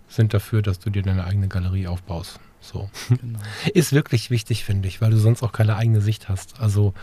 sind 0.08 0.32
dafür, 0.34 0.62
dass 0.62 0.78
du 0.78 0.90
dir 0.90 1.02
deine 1.02 1.24
eigene 1.24 1.48
Galerie 1.48 1.86
aufbaust. 1.86 2.40
So. 2.60 2.90
Genau. 3.08 3.38
Ist 3.74 3.92
wirklich 3.92 4.30
wichtig, 4.30 4.64
finde 4.64 4.88
ich, 4.88 5.00
weil 5.00 5.10
du 5.10 5.16
sonst 5.16 5.42
auch 5.42 5.52
keine 5.52 5.76
eigene 5.76 6.00
Sicht 6.00 6.28
hast. 6.28 6.60
Also 6.60 6.94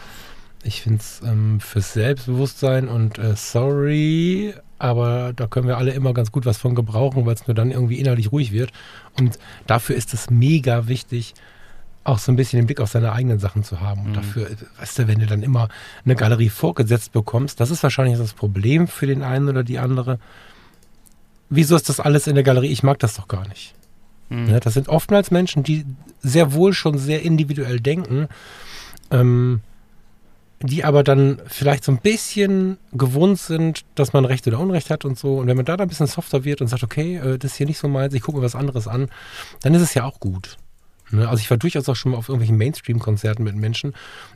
ich 0.63 0.81
finde 0.81 0.99
es 0.99 1.21
ähm, 1.23 1.59
fürs 1.59 1.93
Selbstbewusstsein 1.93 2.87
und 2.87 3.19
äh, 3.19 3.35
sorry, 3.35 4.55
aber 4.79 5.31
da 5.33 5.47
können 5.47 5.67
wir 5.67 5.77
alle 5.77 5.91
immer 5.91 6.13
ganz 6.13 6.31
gut 6.31 6.45
was 6.45 6.57
von 6.57 6.75
gebrauchen, 6.75 7.25
weil 7.25 7.35
es 7.35 7.47
nur 7.47 7.53
dann 7.53 7.71
irgendwie 7.71 7.99
innerlich 7.99 8.31
ruhig 8.31 8.51
wird. 8.51 8.71
Und 9.17 9.39
dafür 9.67 9.95
ist 9.95 10.13
es 10.13 10.29
mega 10.29 10.87
wichtig, 10.87 11.33
auch 12.03 12.19
so 12.19 12.31
ein 12.31 12.35
bisschen 12.35 12.59
den 12.59 12.67
Blick 12.67 12.81
auf 12.81 12.89
seine 12.89 13.11
eigenen 13.11 13.39
Sachen 13.39 13.63
zu 13.63 13.79
haben. 13.79 14.01
Und 14.01 14.11
mhm. 14.11 14.15
dafür, 14.15 14.49
weißt 14.79 14.99
du, 14.99 15.07
wenn 15.07 15.19
du 15.19 15.25
dann 15.25 15.43
immer 15.43 15.69
eine 16.03 16.15
Galerie 16.15 16.49
vorgesetzt 16.49 17.11
bekommst, 17.11 17.59
das 17.59 17.71
ist 17.71 17.83
wahrscheinlich 17.83 18.17
das 18.17 18.33
Problem 18.33 18.87
für 18.87 19.07
den 19.07 19.23
einen 19.23 19.49
oder 19.49 19.63
die 19.63 19.79
andere. 19.79 20.19
Wieso 21.49 21.75
ist 21.75 21.89
das 21.89 21.99
alles 21.99 22.27
in 22.27 22.35
der 22.35 22.43
Galerie? 22.43 22.71
Ich 22.71 22.83
mag 22.83 22.99
das 22.99 23.15
doch 23.15 23.27
gar 23.27 23.47
nicht. 23.47 23.75
Mhm. 24.29 24.59
Das 24.59 24.73
sind 24.73 24.89
oftmals 24.89 25.31
Menschen, 25.31 25.63
die 25.63 25.85
sehr 26.21 26.53
wohl 26.53 26.73
schon 26.73 26.97
sehr 26.97 27.21
individuell 27.21 27.79
denken, 27.79 28.27
ähm, 29.11 29.61
die 30.61 30.83
aber 30.83 31.03
dann 31.03 31.41
vielleicht 31.47 31.83
so 31.83 31.91
ein 31.91 31.99
bisschen 31.99 32.77
gewohnt 32.91 33.39
sind, 33.39 33.85
dass 33.93 34.13
man 34.13 34.25
Recht 34.25 34.47
oder 34.47 34.59
Unrecht 34.59 34.89
hat 34.89 35.05
und 35.05 35.19
so. 35.19 35.37
Und 35.37 35.47
wenn 35.47 35.57
man 35.57 35.65
da 35.65 35.77
dann 35.77 35.85
ein 35.85 35.89
bisschen 35.89 36.07
softer 36.07 36.43
wird 36.43 36.61
und 36.61 36.67
sagt, 36.67 36.83
okay, 36.83 37.17
äh, 37.17 37.37
das 37.37 37.51
ist 37.51 37.57
hier 37.57 37.67
nicht 37.67 37.77
so 37.77 37.87
meins, 37.87 38.13
ich 38.13 38.21
gucke 38.21 38.37
mir 38.39 38.43
was 38.43 38.55
anderes 38.55 38.87
an, 38.87 39.09
dann 39.61 39.73
ist 39.73 39.81
es 39.81 39.93
ja 39.93 40.05
auch 40.05 40.19
gut. 40.19 40.57
Ne? 41.11 41.27
Also 41.27 41.41
ich 41.41 41.49
war 41.49 41.57
durchaus 41.57 41.87
auch 41.89 41.95
schon 41.95 42.11
mal 42.11 42.17
auf 42.17 42.29
irgendwelchen 42.29 42.57
Mainstream-Konzerten 42.57 43.43
mit 43.43 43.55
Menschen 43.55 43.93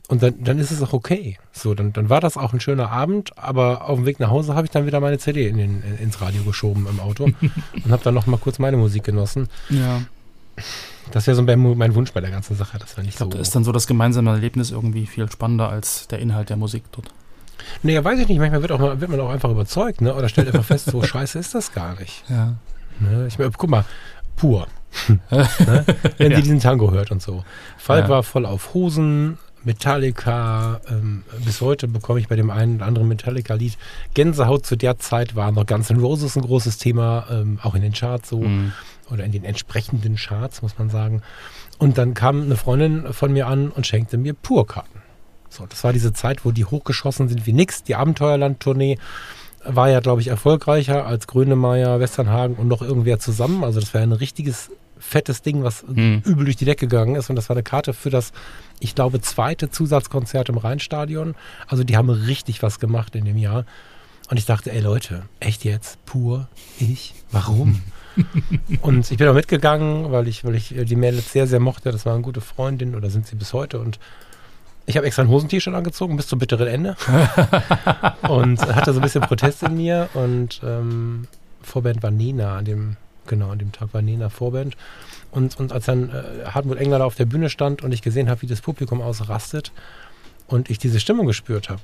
und 0.08 0.22
dann, 0.22 0.42
dann 0.42 0.58
ist 0.58 0.70
es 0.70 0.82
auch 0.82 0.92
okay. 0.92 1.38
So, 1.52 1.74
dann, 1.74 1.92
dann 1.92 2.08
war 2.08 2.20
das 2.20 2.36
auch 2.36 2.52
ein 2.52 2.60
schöner 2.60 2.90
Abend, 2.90 3.36
aber 3.36 3.88
auf 3.88 3.98
dem 3.98 4.06
Weg 4.06 4.20
nach 4.20 4.30
Hause 4.30 4.54
habe 4.54 4.66
ich 4.66 4.70
dann 4.70 4.86
wieder 4.86 5.00
meine 5.00 5.18
CD 5.18 5.48
in 5.48 5.56
den, 5.56 5.82
ins 6.00 6.20
Radio 6.20 6.42
geschoben 6.42 6.86
im 6.88 7.00
Auto 7.00 7.24
und 7.84 7.90
habe 7.90 8.02
dann 8.04 8.14
noch 8.14 8.26
mal 8.26 8.38
kurz 8.38 8.58
meine 8.58 8.76
Musik 8.76 9.04
genossen. 9.04 9.48
Ja. 9.68 10.02
Das 11.10 11.26
wäre 11.26 11.34
so 11.34 11.42
mein, 11.42 11.94
Wunsch 11.94 12.12
bei 12.12 12.20
der 12.20 12.30
ganzen 12.30 12.56
Sache. 12.56 12.78
Das 12.78 12.96
war 12.96 13.02
nicht 13.02 13.14
ich 13.14 13.16
glaub, 13.16 13.32
so. 13.32 13.38
Da 13.38 13.42
ist 13.42 13.54
dann 13.54 13.64
so 13.64 13.72
das 13.72 13.86
gemeinsame 13.86 14.30
Erlebnis 14.30 14.70
irgendwie 14.70 15.06
viel 15.06 15.30
spannender 15.30 15.68
als 15.68 16.06
der 16.08 16.20
Inhalt 16.20 16.50
der 16.50 16.56
Musik 16.56 16.84
dort. 16.92 17.08
Naja, 17.82 18.04
weiß 18.04 18.18
ich 18.20 18.28
nicht. 18.28 18.38
Manchmal 18.38 18.62
wird, 18.62 18.72
auch 18.72 18.78
mal, 18.78 19.00
wird 19.00 19.10
man 19.10 19.20
auch 19.20 19.30
einfach 19.30 19.50
überzeugt, 19.50 20.00
ne? 20.00 20.14
Oder 20.14 20.28
stellt 20.28 20.48
einfach 20.48 20.64
fest, 20.64 20.86
so 20.86 21.02
scheiße 21.02 21.38
ist 21.38 21.54
das 21.54 21.72
gar 21.72 21.98
nicht. 21.98 22.24
Ja. 22.28 22.54
Ne? 23.00 23.26
Ich 23.26 23.38
meine, 23.38 23.50
guck 23.50 23.70
mal, 23.70 23.84
pur. 24.36 24.66
Ne? 25.08 25.84
Wenn 26.18 26.30
ja. 26.32 26.36
sie 26.36 26.42
diesen 26.42 26.60
Tango 26.60 26.90
hört 26.90 27.10
und 27.10 27.22
so. 27.22 27.44
Falk 27.78 28.04
ja. 28.04 28.08
war 28.08 28.22
voll 28.22 28.46
auf 28.46 28.74
Hosen, 28.74 29.38
Metallica. 29.64 30.80
Ähm, 30.88 31.24
bis 31.44 31.60
heute 31.60 31.88
bekomme 31.88 32.20
ich 32.20 32.28
bei 32.28 32.36
dem 32.36 32.50
einen 32.50 32.76
oder 32.76 32.86
anderen 32.86 33.08
Metallica-Lied 33.08 33.76
Gänsehaut. 34.14 34.66
Zu 34.66 34.76
der 34.76 34.98
Zeit 34.98 35.36
war 35.36 35.52
noch 35.52 35.66
Guns 35.66 35.90
N' 35.90 36.00
Roses 36.00 36.36
ein 36.36 36.42
großes 36.42 36.78
Thema, 36.78 37.26
ähm, 37.30 37.58
auch 37.62 37.74
in 37.74 37.82
den 37.82 37.92
Charts 37.92 38.28
so. 38.28 38.40
Mhm. 38.40 38.72
Oder 39.10 39.24
in 39.24 39.32
den 39.32 39.44
entsprechenden 39.44 40.14
Charts, 40.14 40.62
muss 40.62 40.78
man 40.78 40.88
sagen. 40.88 41.22
Und 41.78 41.98
dann 41.98 42.14
kam 42.14 42.42
eine 42.42 42.56
Freundin 42.56 43.12
von 43.12 43.32
mir 43.32 43.48
an 43.48 43.70
und 43.70 43.86
schenkte 43.86 44.18
mir 44.18 44.34
Purkarten. 44.34 45.02
So, 45.48 45.66
das 45.66 45.82
war 45.82 45.92
diese 45.92 46.12
Zeit, 46.12 46.44
wo 46.44 46.52
die 46.52 46.64
hochgeschossen 46.64 47.28
sind 47.28 47.44
wie 47.44 47.52
nix. 47.52 47.82
Die 47.82 47.96
Abenteuerland-Tournee 47.96 48.98
war 49.64 49.90
ja, 49.90 50.00
glaube 50.00 50.20
ich, 50.20 50.28
erfolgreicher 50.28 51.06
als 51.06 51.26
Grönemeyer, 51.26 52.00
Westernhagen 52.00 52.56
und 52.56 52.68
noch 52.68 52.82
irgendwer 52.82 53.18
zusammen. 53.18 53.64
Also 53.64 53.80
das 53.80 53.92
war 53.94 54.00
ein 54.00 54.12
richtiges 54.12 54.70
fettes 54.98 55.42
Ding, 55.42 55.62
was 55.64 55.82
hm. 55.82 56.22
übel 56.24 56.44
durch 56.44 56.56
die 56.56 56.64
Decke 56.64 56.86
gegangen 56.86 57.16
ist. 57.16 57.30
Und 57.30 57.36
das 57.36 57.48
war 57.48 57.56
eine 57.56 57.62
Karte 57.62 57.92
für 57.92 58.10
das, 58.10 58.32
ich 58.78 58.94
glaube, 58.94 59.20
zweite 59.20 59.70
Zusatzkonzert 59.70 60.48
im 60.48 60.58
Rheinstadion. 60.58 61.34
Also 61.66 61.84
die 61.84 61.96
haben 61.96 62.10
richtig 62.10 62.62
was 62.62 62.78
gemacht 62.78 63.16
in 63.16 63.24
dem 63.24 63.36
Jahr. 63.36 63.64
Und 64.30 64.36
ich 64.36 64.46
dachte, 64.46 64.70
ey 64.72 64.80
Leute, 64.80 65.24
echt 65.40 65.64
jetzt? 65.64 66.04
Pur? 66.04 66.48
Ich? 66.78 67.14
Warum? 67.32 67.82
und 68.82 69.10
ich 69.10 69.18
bin 69.18 69.28
auch 69.28 69.34
mitgegangen, 69.34 70.12
weil 70.12 70.28
ich, 70.28 70.44
weil 70.44 70.54
ich 70.54 70.74
die 70.76 70.96
Mädels 70.96 71.32
sehr, 71.32 71.46
sehr 71.46 71.60
mochte. 71.60 71.90
Das 71.90 72.06
war 72.06 72.14
eine 72.14 72.22
gute 72.22 72.40
Freundin 72.40 72.94
oder 72.94 73.10
sind 73.10 73.26
sie 73.26 73.36
bis 73.36 73.52
heute. 73.52 73.80
Und 73.80 73.98
ich 74.90 74.96
habe 74.96 75.06
extra 75.06 75.22
ein 75.22 75.28
Hosen-T-Shirt 75.28 75.74
angezogen 75.74 76.16
bis 76.16 76.26
zum 76.26 76.38
bitteren 76.38 76.66
Ende. 76.66 76.96
und 78.28 78.60
hatte 78.74 78.92
so 78.92 79.00
ein 79.00 79.02
bisschen 79.02 79.22
Protest 79.22 79.62
in 79.62 79.76
mir. 79.76 80.08
Und 80.14 80.60
ähm, 80.64 81.26
Vorband 81.62 82.02
war 82.02 82.10
Nina 82.10 82.58
an 82.58 82.64
dem 82.64 82.96
Genau, 83.26 83.50
an 83.50 83.58
dem 83.58 83.70
Tag 83.70 83.94
war 83.94 84.02
Nena 84.02 84.28
Vorband. 84.28 84.76
Und, 85.30 85.58
und 85.60 85.72
als 85.72 85.86
dann 85.86 86.10
äh, 86.10 86.46
Hartmut 86.46 86.78
Engler 86.78 87.04
auf 87.04 87.14
der 87.14 87.26
Bühne 87.26 87.48
stand 87.48 87.82
und 87.82 87.92
ich 87.92 88.02
gesehen 88.02 88.28
habe, 88.28 88.42
wie 88.42 88.48
das 88.48 88.60
Publikum 88.60 89.00
ausrastet 89.00 89.70
und 90.48 90.68
ich 90.68 90.78
diese 90.78 90.98
Stimmung 90.98 91.26
gespürt 91.26 91.70
habe, 91.70 91.80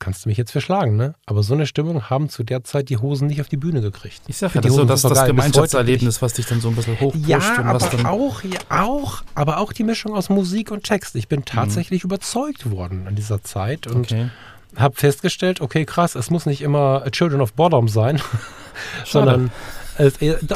kannst 0.00 0.24
du 0.24 0.28
mich 0.30 0.38
jetzt 0.38 0.50
verschlagen, 0.50 0.96
ne? 0.96 1.14
Aber 1.26 1.42
so 1.42 1.54
eine 1.54 1.66
Stimmung 1.66 2.10
haben 2.10 2.28
zu 2.28 2.42
der 2.42 2.64
Zeit 2.64 2.88
die 2.88 2.96
Hosen 2.96 3.28
nicht 3.28 3.40
auf 3.40 3.48
die 3.48 3.58
Bühne 3.58 3.80
gekriegt. 3.80 4.22
Ich 4.26 4.38
sag 4.38 4.54
ja, 4.54 4.60
das 4.60 4.72
ist 4.72 4.76
so 4.76 4.84
das, 4.84 5.02
das 5.02 5.26
Gemeinschaftserlebnis, 5.26 6.20
was 6.22 6.32
dich 6.32 6.46
dann 6.46 6.60
so 6.60 6.68
ein 6.68 6.74
bisschen 6.74 6.98
hochpusht. 6.98 7.28
Ja, 7.28 7.62
aber 7.62 8.10
auch, 8.10 8.42
ja, 8.42 8.58
auch, 8.70 9.22
aber 9.34 9.58
auch 9.58 9.72
die 9.72 9.84
Mischung 9.84 10.14
aus 10.14 10.28
Musik 10.30 10.70
und 10.72 10.82
Text. 10.84 11.14
Ich 11.14 11.28
bin 11.28 11.40
mhm. 11.40 11.44
tatsächlich 11.44 12.02
mhm. 12.02 12.08
überzeugt 12.08 12.70
worden 12.70 13.06
an 13.06 13.14
dieser 13.14 13.44
Zeit 13.44 13.86
und 13.86 14.10
okay. 14.10 14.30
habe 14.74 14.96
festgestellt, 14.96 15.60
okay, 15.60 15.84
krass, 15.84 16.14
es 16.14 16.30
muss 16.30 16.46
nicht 16.46 16.62
immer 16.62 17.04
Children 17.12 17.42
of 17.42 17.52
Bottom 17.52 17.86
sein, 17.86 18.20
sondern 19.04 19.52
äh, 19.98 20.10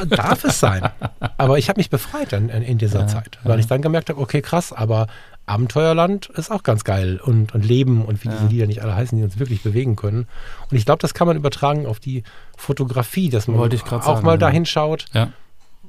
darf 0.09 0.45
es 0.45 0.59
sein. 0.59 0.89
Aber 1.37 1.59
ich 1.59 1.69
habe 1.69 1.79
mich 1.79 1.91
befreit 1.91 2.33
in, 2.33 2.49
in 2.49 2.79
dieser 2.79 3.01
ja, 3.01 3.07
Zeit, 3.09 3.39
weil 3.43 3.55
ja. 3.55 3.59
ich 3.61 3.67
dann 3.67 3.83
gemerkt 3.83 4.09
habe, 4.09 4.21
okay, 4.21 4.41
krass, 4.41 4.73
aber 4.73 5.07
Abenteuerland 5.47 6.27
ist 6.31 6.51
auch 6.51 6.63
ganz 6.63 6.85
geil 6.85 7.21
und, 7.23 7.55
und 7.55 7.65
Leben 7.65 8.05
und 8.05 8.25
wie 8.25 8.29
ja. 8.29 8.35
diese 8.35 8.47
Lieder 8.47 8.67
nicht 8.67 8.83
alle 8.83 8.95
heißen, 8.95 9.17
die 9.19 9.25
uns 9.25 9.39
wirklich 9.39 9.63
bewegen 9.63 9.95
können. 9.95 10.27
Und 10.71 10.77
ich 10.77 10.87
glaube, 10.87 11.03
das 11.03 11.13
kann 11.13 11.27
man 11.27 11.37
übertragen 11.37 11.87
auf 11.87 12.01
die 12.01 12.23
Fotografie, 12.57 13.29
dass 13.29 13.47
man 13.47 13.59
auch 13.59 14.03
sagen, 14.03 14.25
mal 14.25 14.39
dahin 14.39 14.65
schaut. 14.65 15.07
Ja. 15.13 15.33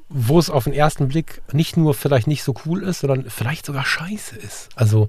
wo 0.10 0.38
es 0.38 0.50
auf 0.50 0.66
den 0.66 0.74
ersten 0.74 1.08
Blick 1.08 1.42
nicht 1.54 1.78
nur 1.78 1.94
vielleicht 1.94 2.28
nicht 2.28 2.44
so 2.44 2.54
cool 2.66 2.84
ist, 2.84 3.00
sondern 3.00 3.30
vielleicht 3.30 3.66
sogar 3.66 3.86
scheiße 3.86 4.36
ist. 4.36 4.70
Also 4.76 5.08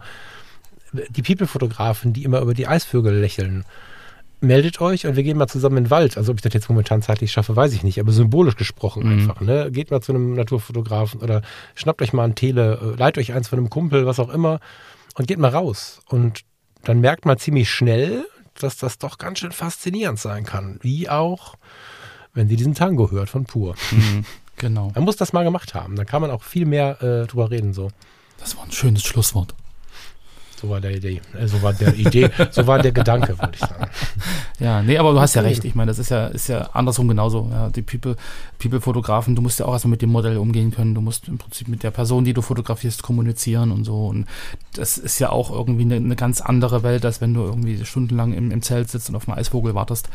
die 0.92 1.22
People-Fotografen, 1.22 2.12
die 2.12 2.24
immer 2.24 2.40
über 2.40 2.54
die 2.54 2.66
Eisvögel 2.66 3.14
lächeln, 3.18 3.64
meldet 4.40 4.80
euch 4.80 5.06
und 5.06 5.16
wir 5.16 5.22
gehen 5.22 5.38
mal 5.38 5.46
zusammen 5.48 5.78
in 5.78 5.84
den 5.84 5.90
Wald. 5.90 6.16
Also 6.16 6.32
ob 6.32 6.38
ich 6.38 6.42
das 6.42 6.52
jetzt 6.52 6.68
momentan 6.68 7.02
zeitlich 7.02 7.32
schaffe, 7.32 7.56
weiß 7.56 7.72
ich 7.72 7.82
nicht, 7.82 7.98
aber 8.00 8.12
symbolisch 8.12 8.56
gesprochen 8.56 9.04
Mhm. 9.04 9.12
einfach. 9.20 9.40
Ne? 9.40 9.70
Geht 9.70 9.90
mal 9.90 10.00
zu 10.02 10.12
einem 10.12 10.34
Naturfotografen 10.34 11.20
oder 11.20 11.42
schnappt 11.74 12.02
euch 12.02 12.12
mal 12.12 12.24
ein 12.24 12.34
Tele, 12.34 12.94
äh, 12.94 12.98
leiht 12.98 13.18
euch 13.18 13.32
eins 13.32 13.48
von 13.48 13.58
einem 13.58 13.70
Kumpel, 13.70 14.06
was 14.06 14.20
auch 14.20 14.28
immer 14.28 14.60
und 15.14 15.26
geht 15.26 15.38
mal 15.38 15.50
raus. 15.50 16.00
Und 16.08 16.42
dann 16.84 17.00
merkt 17.00 17.24
man 17.24 17.38
ziemlich 17.38 17.70
schnell, 17.70 18.26
dass 18.58 18.76
das 18.76 18.98
doch 18.98 19.18
ganz 19.18 19.38
schön 19.40 19.52
faszinierend 19.52 20.18
sein 20.18 20.44
kann. 20.44 20.78
Wie 20.82 21.08
auch, 21.08 21.54
wenn 22.34 22.48
sie 22.48 22.56
diesen 22.56 22.74
Tango 22.74 23.10
hört 23.10 23.28
von 23.30 23.44
Pur. 23.44 23.74
Mhm, 23.90 24.24
genau. 24.56 24.92
Man 24.94 25.04
muss 25.04 25.16
das 25.16 25.32
mal 25.32 25.44
gemacht 25.44 25.74
haben. 25.74 25.96
Dann 25.96 26.06
kann 26.06 26.22
man 26.22 26.30
auch 26.30 26.42
viel 26.42 26.66
mehr 26.66 27.02
äh, 27.02 27.26
drüber 27.26 27.50
reden. 27.50 27.72
So. 27.72 27.90
Das 28.38 28.56
war 28.56 28.64
ein 28.64 28.72
schönes 28.72 29.02
Schlusswort. 29.02 29.54
So 30.66 30.72
war 30.72 30.80
der 30.80 30.96
Idee. 30.96 31.20
Äh, 31.38 31.46
so 31.46 31.62
war 31.62 31.72
der 31.72 31.94
Idee, 31.94 32.28
so 32.50 32.66
war 32.66 32.80
der 32.80 32.90
Gedanke, 32.90 33.38
würde 33.38 33.52
ich 33.54 33.60
sagen. 33.60 33.86
Ja, 34.58 34.80
nee, 34.80 34.96
aber 34.96 35.12
du 35.12 35.20
hast 35.20 35.34
ja 35.34 35.42
recht. 35.42 35.66
Ich 35.66 35.74
meine, 35.74 35.90
das 35.90 35.98
ist 35.98 36.08
ja, 36.08 36.28
ist 36.28 36.48
ja 36.48 36.70
andersrum 36.72 37.08
genauso. 37.08 37.48
Ja, 37.52 37.68
die 37.68 37.82
People, 37.82 38.16
People-Fotografen, 38.58 39.36
du 39.36 39.42
musst 39.42 39.60
ja 39.60 39.66
auch 39.66 39.74
erstmal 39.74 39.90
mit 39.90 40.00
dem 40.00 40.10
Modell 40.10 40.38
umgehen 40.38 40.70
können. 40.70 40.94
Du 40.94 41.02
musst 41.02 41.28
im 41.28 41.36
Prinzip 41.36 41.68
mit 41.68 41.82
der 41.82 41.90
Person, 41.90 42.24
die 42.24 42.32
du 42.32 42.40
fotografierst, 42.40 43.02
kommunizieren 43.02 43.70
und 43.70 43.84
so. 43.84 44.06
Und 44.06 44.26
das 44.72 44.96
ist 44.96 45.18
ja 45.18 45.28
auch 45.28 45.50
irgendwie 45.50 45.82
eine, 45.82 45.96
eine 45.96 46.16
ganz 46.16 46.40
andere 46.40 46.82
Welt, 46.82 47.04
als 47.04 47.20
wenn 47.20 47.34
du 47.34 47.42
irgendwie 47.42 47.84
stundenlang 47.84 48.32
im, 48.32 48.50
im 48.50 48.62
Zelt 48.62 48.88
sitzt 48.88 49.10
und 49.10 49.16
auf 49.16 49.28
einen 49.28 49.38
Eisvogel 49.38 49.74
wartest. 49.74 50.08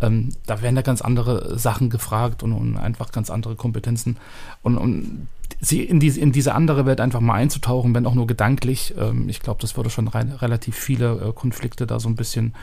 Ähm, 0.00 0.30
da 0.46 0.62
werden 0.62 0.76
ja 0.76 0.82
ganz 0.82 1.02
andere 1.02 1.58
Sachen 1.58 1.90
gefragt 1.90 2.44
und, 2.44 2.52
und 2.52 2.76
einfach 2.76 3.10
ganz 3.10 3.30
andere 3.30 3.56
Kompetenzen. 3.56 4.16
Und, 4.62 4.78
und 4.78 5.26
sie 5.60 5.82
in 5.82 6.00
diese, 6.00 6.20
in 6.20 6.32
diese 6.32 6.54
andere 6.54 6.86
Welt 6.86 7.00
einfach 7.00 7.20
mal 7.20 7.34
einzutauchen, 7.34 7.94
wenn 7.94 8.06
auch 8.06 8.14
nur 8.14 8.26
gedanklich, 8.26 8.94
ähm, 8.98 9.28
ich 9.28 9.40
glaube, 9.40 9.60
das 9.60 9.76
würde 9.76 9.90
schon 9.90 10.08
rein, 10.08 10.32
relativ 10.32 10.76
viele 10.76 11.28
äh, 11.28 11.32
Konflikte 11.32 11.86
da 11.86 12.00
so 12.00 12.08
ein 12.08 12.16
bisschen 12.16 12.54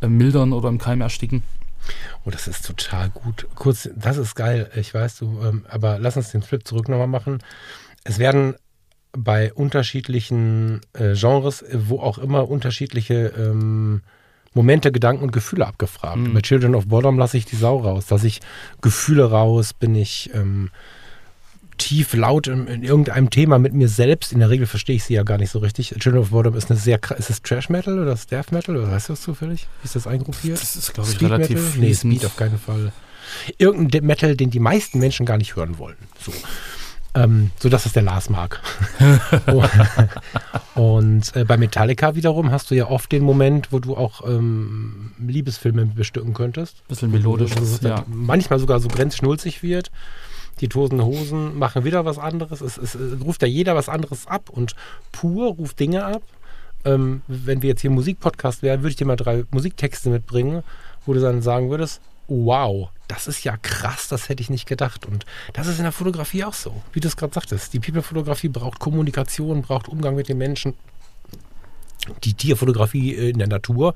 äh, 0.00 0.08
mildern 0.08 0.52
oder 0.52 0.68
im 0.68 0.78
Keim 0.78 1.00
ersticken. 1.00 1.42
Oh, 2.24 2.30
das 2.30 2.48
ist 2.48 2.66
total 2.66 3.10
gut. 3.10 3.46
Kurz, 3.54 3.88
das 3.94 4.16
ist 4.16 4.34
geil. 4.34 4.70
Ich 4.74 4.94
weiß, 4.94 5.18
du, 5.18 5.40
ähm, 5.42 5.66
aber 5.68 5.98
lass 5.98 6.16
uns 6.16 6.30
den 6.30 6.42
Flip 6.42 6.66
zurück 6.66 6.88
nochmal 6.88 7.06
machen. 7.06 7.38
Es 8.04 8.18
werden 8.18 8.54
bei 9.12 9.52
unterschiedlichen 9.52 10.80
äh, 10.92 11.14
Genres, 11.14 11.62
äh, 11.62 11.78
wo 11.88 12.00
auch 12.00 12.18
immer, 12.18 12.48
unterschiedliche 12.48 13.32
ähm, 13.36 14.02
Momente, 14.54 14.92
Gedanken 14.92 15.24
und 15.24 15.32
Gefühle 15.32 15.66
abgefragt. 15.66 16.18
Mhm. 16.18 16.34
Bei 16.34 16.40
Children 16.40 16.74
of 16.74 16.86
Bodom 16.86 17.18
lasse 17.18 17.36
ich 17.36 17.44
die 17.44 17.56
Sau 17.56 17.78
raus. 17.78 18.08
Lasse 18.10 18.26
ich 18.26 18.40
Gefühle 18.80 19.30
raus, 19.30 19.72
bin 19.74 19.94
ich 19.94 20.30
ähm, 20.32 20.70
tief 21.78 22.14
laut 22.14 22.46
in, 22.46 22.66
in 22.66 22.82
irgendeinem 22.82 23.30
Thema 23.30 23.58
mit 23.58 23.72
mir 23.74 23.88
selbst. 23.88 24.32
In 24.32 24.38
der 24.40 24.50
Regel 24.50 24.66
verstehe 24.66 24.96
ich 24.96 25.04
sie 25.04 25.14
ja 25.14 25.22
gar 25.22 25.38
nicht 25.38 25.50
so 25.50 25.58
richtig. 25.58 25.90
Children 25.98 26.18
of 26.22 26.30
Bodom 26.30 26.54
ist 26.56 26.70
eine 26.70 26.78
sehr, 26.78 26.98
ist 27.18 27.30
es 27.30 27.42
Trash 27.42 27.68
Metal 27.68 27.98
oder 27.98 28.12
ist 28.12 28.30
Death 28.30 28.52
Metal 28.52 28.76
oder 28.76 28.90
weißt 28.90 29.08
du 29.08 29.12
das 29.14 29.22
zufällig? 29.22 29.66
Wie 29.82 29.86
ist 29.86 29.96
das 29.96 30.06
eingruppiert? 30.06 30.60
Das 30.60 30.76
ist, 30.76 30.94
glaube 30.94 31.08
ich, 31.10 31.16
Speed 31.16 31.30
relativ 31.30 31.56
Metal? 31.76 31.80
Nee. 31.80 31.94
Speed 31.94 32.24
auf 32.26 32.36
keinen 32.36 32.58
Fall. 32.58 32.92
Irgendein 33.58 33.88
De- 33.88 34.00
Metal, 34.02 34.36
den 34.36 34.50
die 34.50 34.60
meisten 34.60 34.98
Menschen 34.98 35.26
gar 35.26 35.38
nicht 35.38 35.56
hören 35.56 35.78
wollen. 35.78 35.96
So. 36.20 36.32
Ähm, 37.16 37.50
so 37.60 37.68
dass 37.68 37.86
es 37.86 37.92
der 37.92 38.02
Lars 38.02 38.28
mag. 38.28 38.60
Und 40.74 41.34
äh, 41.36 41.44
bei 41.44 41.56
Metallica 41.56 42.14
wiederum 42.16 42.50
hast 42.50 42.70
du 42.70 42.74
ja 42.74 42.88
oft 42.88 43.12
den 43.12 43.22
Moment, 43.22 43.70
wo 43.70 43.78
du 43.78 43.96
auch 43.96 44.26
ähm, 44.26 45.12
Liebesfilme 45.24 45.86
bestücken 45.86 46.34
könntest. 46.34 46.86
Bisschen 46.88 47.10
melodisch, 47.12 47.52
Wo 47.56 47.78
dann 47.80 47.90
ja. 47.98 48.04
Manchmal 48.08 48.58
sogar 48.58 48.80
so 48.80 48.88
grenzschnulzig 48.88 49.62
wird. 49.62 49.90
Die 50.60 50.68
Toten 50.68 51.02
Hosen 51.02 51.58
machen 51.58 51.84
wieder 51.84 52.04
was 52.04 52.18
anderes. 52.18 52.60
Es, 52.60 52.76
es, 52.76 52.94
es 52.94 53.20
ruft 53.20 53.42
ja 53.42 53.48
jeder 53.48 53.74
was 53.74 53.88
anderes 53.88 54.26
ab 54.26 54.50
und 54.50 54.74
pur 55.12 55.48
ruft 55.54 55.80
Dinge 55.80 56.04
ab. 56.04 56.22
Ähm, 56.84 57.22
wenn 57.26 57.62
wir 57.62 57.70
jetzt 57.70 57.80
hier 57.80 57.90
Musikpodcast 57.90 58.62
wären, 58.62 58.80
würde 58.80 58.90
ich 58.90 58.96
dir 58.96 59.06
mal 59.06 59.16
drei 59.16 59.44
Musiktexte 59.50 60.10
mitbringen, 60.10 60.62
wo 61.06 61.14
du 61.14 61.20
dann 61.20 61.42
sagen 61.42 61.70
würdest, 61.70 62.00
wow, 62.28 62.90
das 63.08 63.26
ist 63.26 63.44
ja 63.44 63.56
krass, 63.56 64.08
das 64.08 64.28
hätte 64.28 64.42
ich 64.42 64.50
nicht 64.50 64.66
gedacht. 64.66 65.06
Und 65.06 65.24
das 65.52 65.66
ist 65.66 65.78
in 65.78 65.84
der 65.84 65.92
Fotografie 65.92 66.44
auch 66.44 66.54
so, 66.54 66.82
wie 66.92 67.00
du 67.00 67.08
es 67.08 67.16
gerade 67.16 67.34
sagtest. 67.34 67.72
Die 67.72 67.80
People-Fotografie 67.80 68.48
braucht 68.48 68.78
Kommunikation, 68.80 69.62
braucht 69.62 69.88
Umgang 69.88 70.14
mit 70.14 70.28
den 70.28 70.38
Menschen. 70.38 70.74
Die 72.24 72.34
Tierfotografie 72.34 73.14
äh, 73.14 73.30
in 73.30 73.38
der 73.38 73.48
Natur 73.48 73.94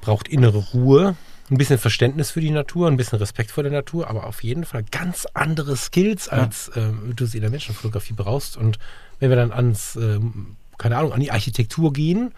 braucht 0.00 0.28
innere 0.28 0.58
Ruhe, 0.72 1.16
ein 1.50 1.58
bisschen 1.58 1.78
Verständnis 1.78 2.30
für 2.30 2.40
die 2.40 2.50
Natur, 2.50 2.88
ein 2.88 2.96
bisschen 2.96 3.18
Respekt 3.18 3.50
vor 3.50 3.62
der 3.62 3.72
Natur, 3.72 4.08
aber 4.08 4.26
auf 4.26 4.42
jeden 4.42 4.64
Fall 4.64 4.84
ganz 4.90 5.26
andere 5.34 5.76
Skills, 5.76 6.28
als 6.28 6.70
ähm, 6.76 7.12
du 7.16 7.26
sie 7.26 7.38
in 7.38 7.42
der 7.42 7.50
Menschenfotografie 7.50 8.12
brauchst. 8.14 8.56
Und 8.56 8.78
wenn 9.18 9.30
wir 9.30 9.36
dann 9.36 9.52
ans, 9.52 9.96
ähm, 9.96 10.56
keine 10.78 10.96
Ahnung, 10.96 11.12
an 11.12 11.20
die 11.20 11.32
Architektur 11.32 11.92
gehen, 11.92 12.32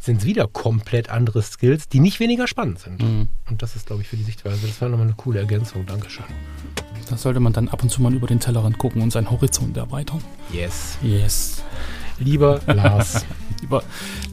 sind 0.00 0.20
es 0.20 0.24
wieder 0.24 0.46
komplett 0.46 1.10
andere 1.10 1.42
Skills, 1.42 1.88
die 1.88 2.00
nicht 2.00 2.20
weniger 2.20 2.46
spannend 2.46 2.78
sind. 2.78 3.02
Mhm. 3.02 3.28
Und 3.50 3.62
das 3.62 3.76
ist, 3.76 3.86
glaube 3.86 4.02
ich, 4.02 4.08
für 4.08 4.16
die 4.16 4.22
Sichtweise, 4.22 4.66
das 4.66 4.80
war 4.80 4.88
nochmal 4.88 5.06
eine 5.06 5.16
coole 5.16 5.40
Ergänzung. 5.40 5.84
Dankeschön. 5.86 6.24
Da 7.10 7.16
sollte 7.16 7.40
man 7.40 7.52
dann 7.52 7.68
ab 7.68 7.82
und 7.82 7.88
zu 7.90 8.00
mal 8.02 8.14
über 8.14 8.26
den 8.26 8.38
Tellerrand 8.40 8.78
gucken 8.78 9.02
und 9.02 9.10
seinen 9.10 9.30
Horizont 9.30 9.76
erweitern. 9.76 10.22
Yes. 10.52 10.98
Yes. 11.02 11.62
Lieber 12.18 12.60
Lars, 12.66 13.24
Lieber, 13.60 13.82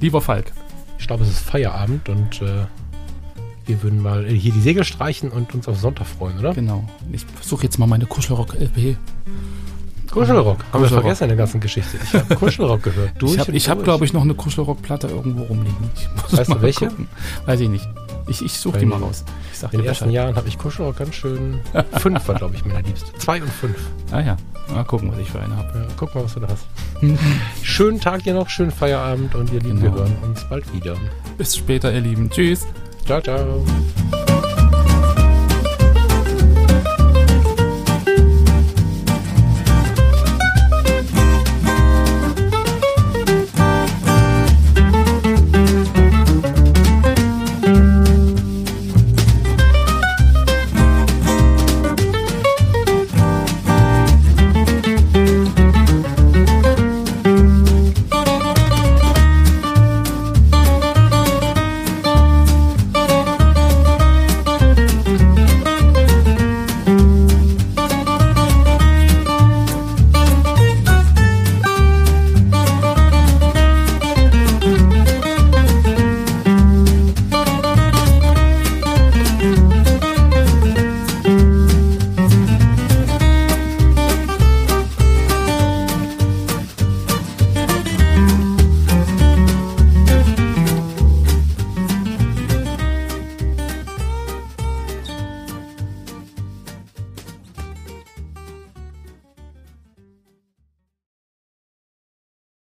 lieber 0.02 0.22
Falk. 0.22 0.52
ich 0.98 1.08
glaube, 1.08 1.24
es 1.24 1.30
ist 1.30 1.40
Feierabend 1.40 2.10
und 2.10 2.42
äh, 2.42 2.66
wir 3.68 3.82
würden 3.84 4.02
mal 4.02 4.26
hier 4.26 4.52
die 4.54 4.62
Segel 4.62 4.84
streichen 4.84 5.30
und 5.30 5.54
uns 5.56 5.68
auf 5.68 5.80
Sonntag 5.80 6.08
freuen, 6.08 6.38
oder? 6.40 6.54
Genau. 6.54 6.84
Ich 7.12 7.26
versuche 7.36 7.64
jetzt 7.64 7.78
mal 7.80 7.88
meine 7.88 8.06
Kuschelrock-LP. 8.06 8.98
Kuschelrock. 10.12 10.60
Haben 10.72 10.84
wir 10.84 10.90
vergessen 10.90 11.24
in 11.24 11.30
der 11.30 11.38
ganzen 11.38 11.60
Geschichte. 11.60 11.98
Ich 12.02 12.14
habe 12.14 12.36
Kuschelrock 12.40 12.84
gehört. 12.84 13.12
Durch 13.20 13.34
Ich 13.50 13.68
habe, 13.70 13.80
hab, 13.80 13.84
glaube 13.84 14.06
ich, 14.06 14.14
noch 14.14 14.22
eine 14.22 14.34
Kuschelrock-Platte 14.34 15.08
irgendwo 15.08 15.44
rumliegen. 15.44 15.76
Ich 15.96 16.08
muss 16.22 16.38
Weißt 16.40 16.52
du, 16.52 16.62
welche? 16.62 16.88
gucken. 16.88 17.08
Weiß 17.46 17.60
ich 17.60 17.70
nicht. 17.70 17.88
Ich, 18.28 18.42
ich 18.44 18.54
suche 18.54 18.80
die 18.80 18.86
mal 18.86 18.98
raus. 19.00 19.24
Ich 19.52 19.60
sag 19.60 19.74
In 19.74 19.80
den 19.82 19.88
ersten 19.88 20.06
Bescheid. 20.06 20.16
Jahren 20.16 20.36
habe 20.36 20.48
ich 20.48 20.58
Kuschelrock 20.58 20.98
ganz 20.98 21.14
schön. 21.16 21.60
Fünf 22.00 22.28
war, 22.28 22.36
glaube 22.36 22.56
ich, 22.56 22.66
meine 22.66 22.82
Liebste. 22.82 23.12
Zwei 23.18 23.42
und 23.42 23.52
fünf. 23.52 23.78
Ah 24.12 24.22
ja. 24.22 24.38
Mal 24.74 24.84
gucken, 24.86 25.12
was 25.12 25.20
ich 25.20 25.30
für 25.30 25.40
eine 25.42 25.56
habe. 25.58 25.80
Ja, 25.80 25.86
guck 25.98 26.16
mal, 26.16 26.24
was 26.24 26.34
du 26.34 26.40
da 26.40 26.48
hast. 26.48 26.66
schönen 27.62 28.00
Tag 28.00 28.24
dir 28.24 28.34
noch, 28.34 28.50
schönen 28.50 28.72
Feierabend 28.72 29.36
und 29.36 29.52
ihr 29.54 29.60
Lieben, 29.60 29.82
wir 29.82 29.90
Genau. 29.92 30.02
hören 30.02 30.16
uns 30.24 30.44
bald 30.50 30.74
wieder. 30.74 30.96
Bis 31.38 31.56
später, 31.56 31.94
ihr 31.94 32.02
Lieben. 32.02 32.30
Tschüss. 32.32 32.66
Ciao, 33.06 33.22
ciao. 33.22 34.25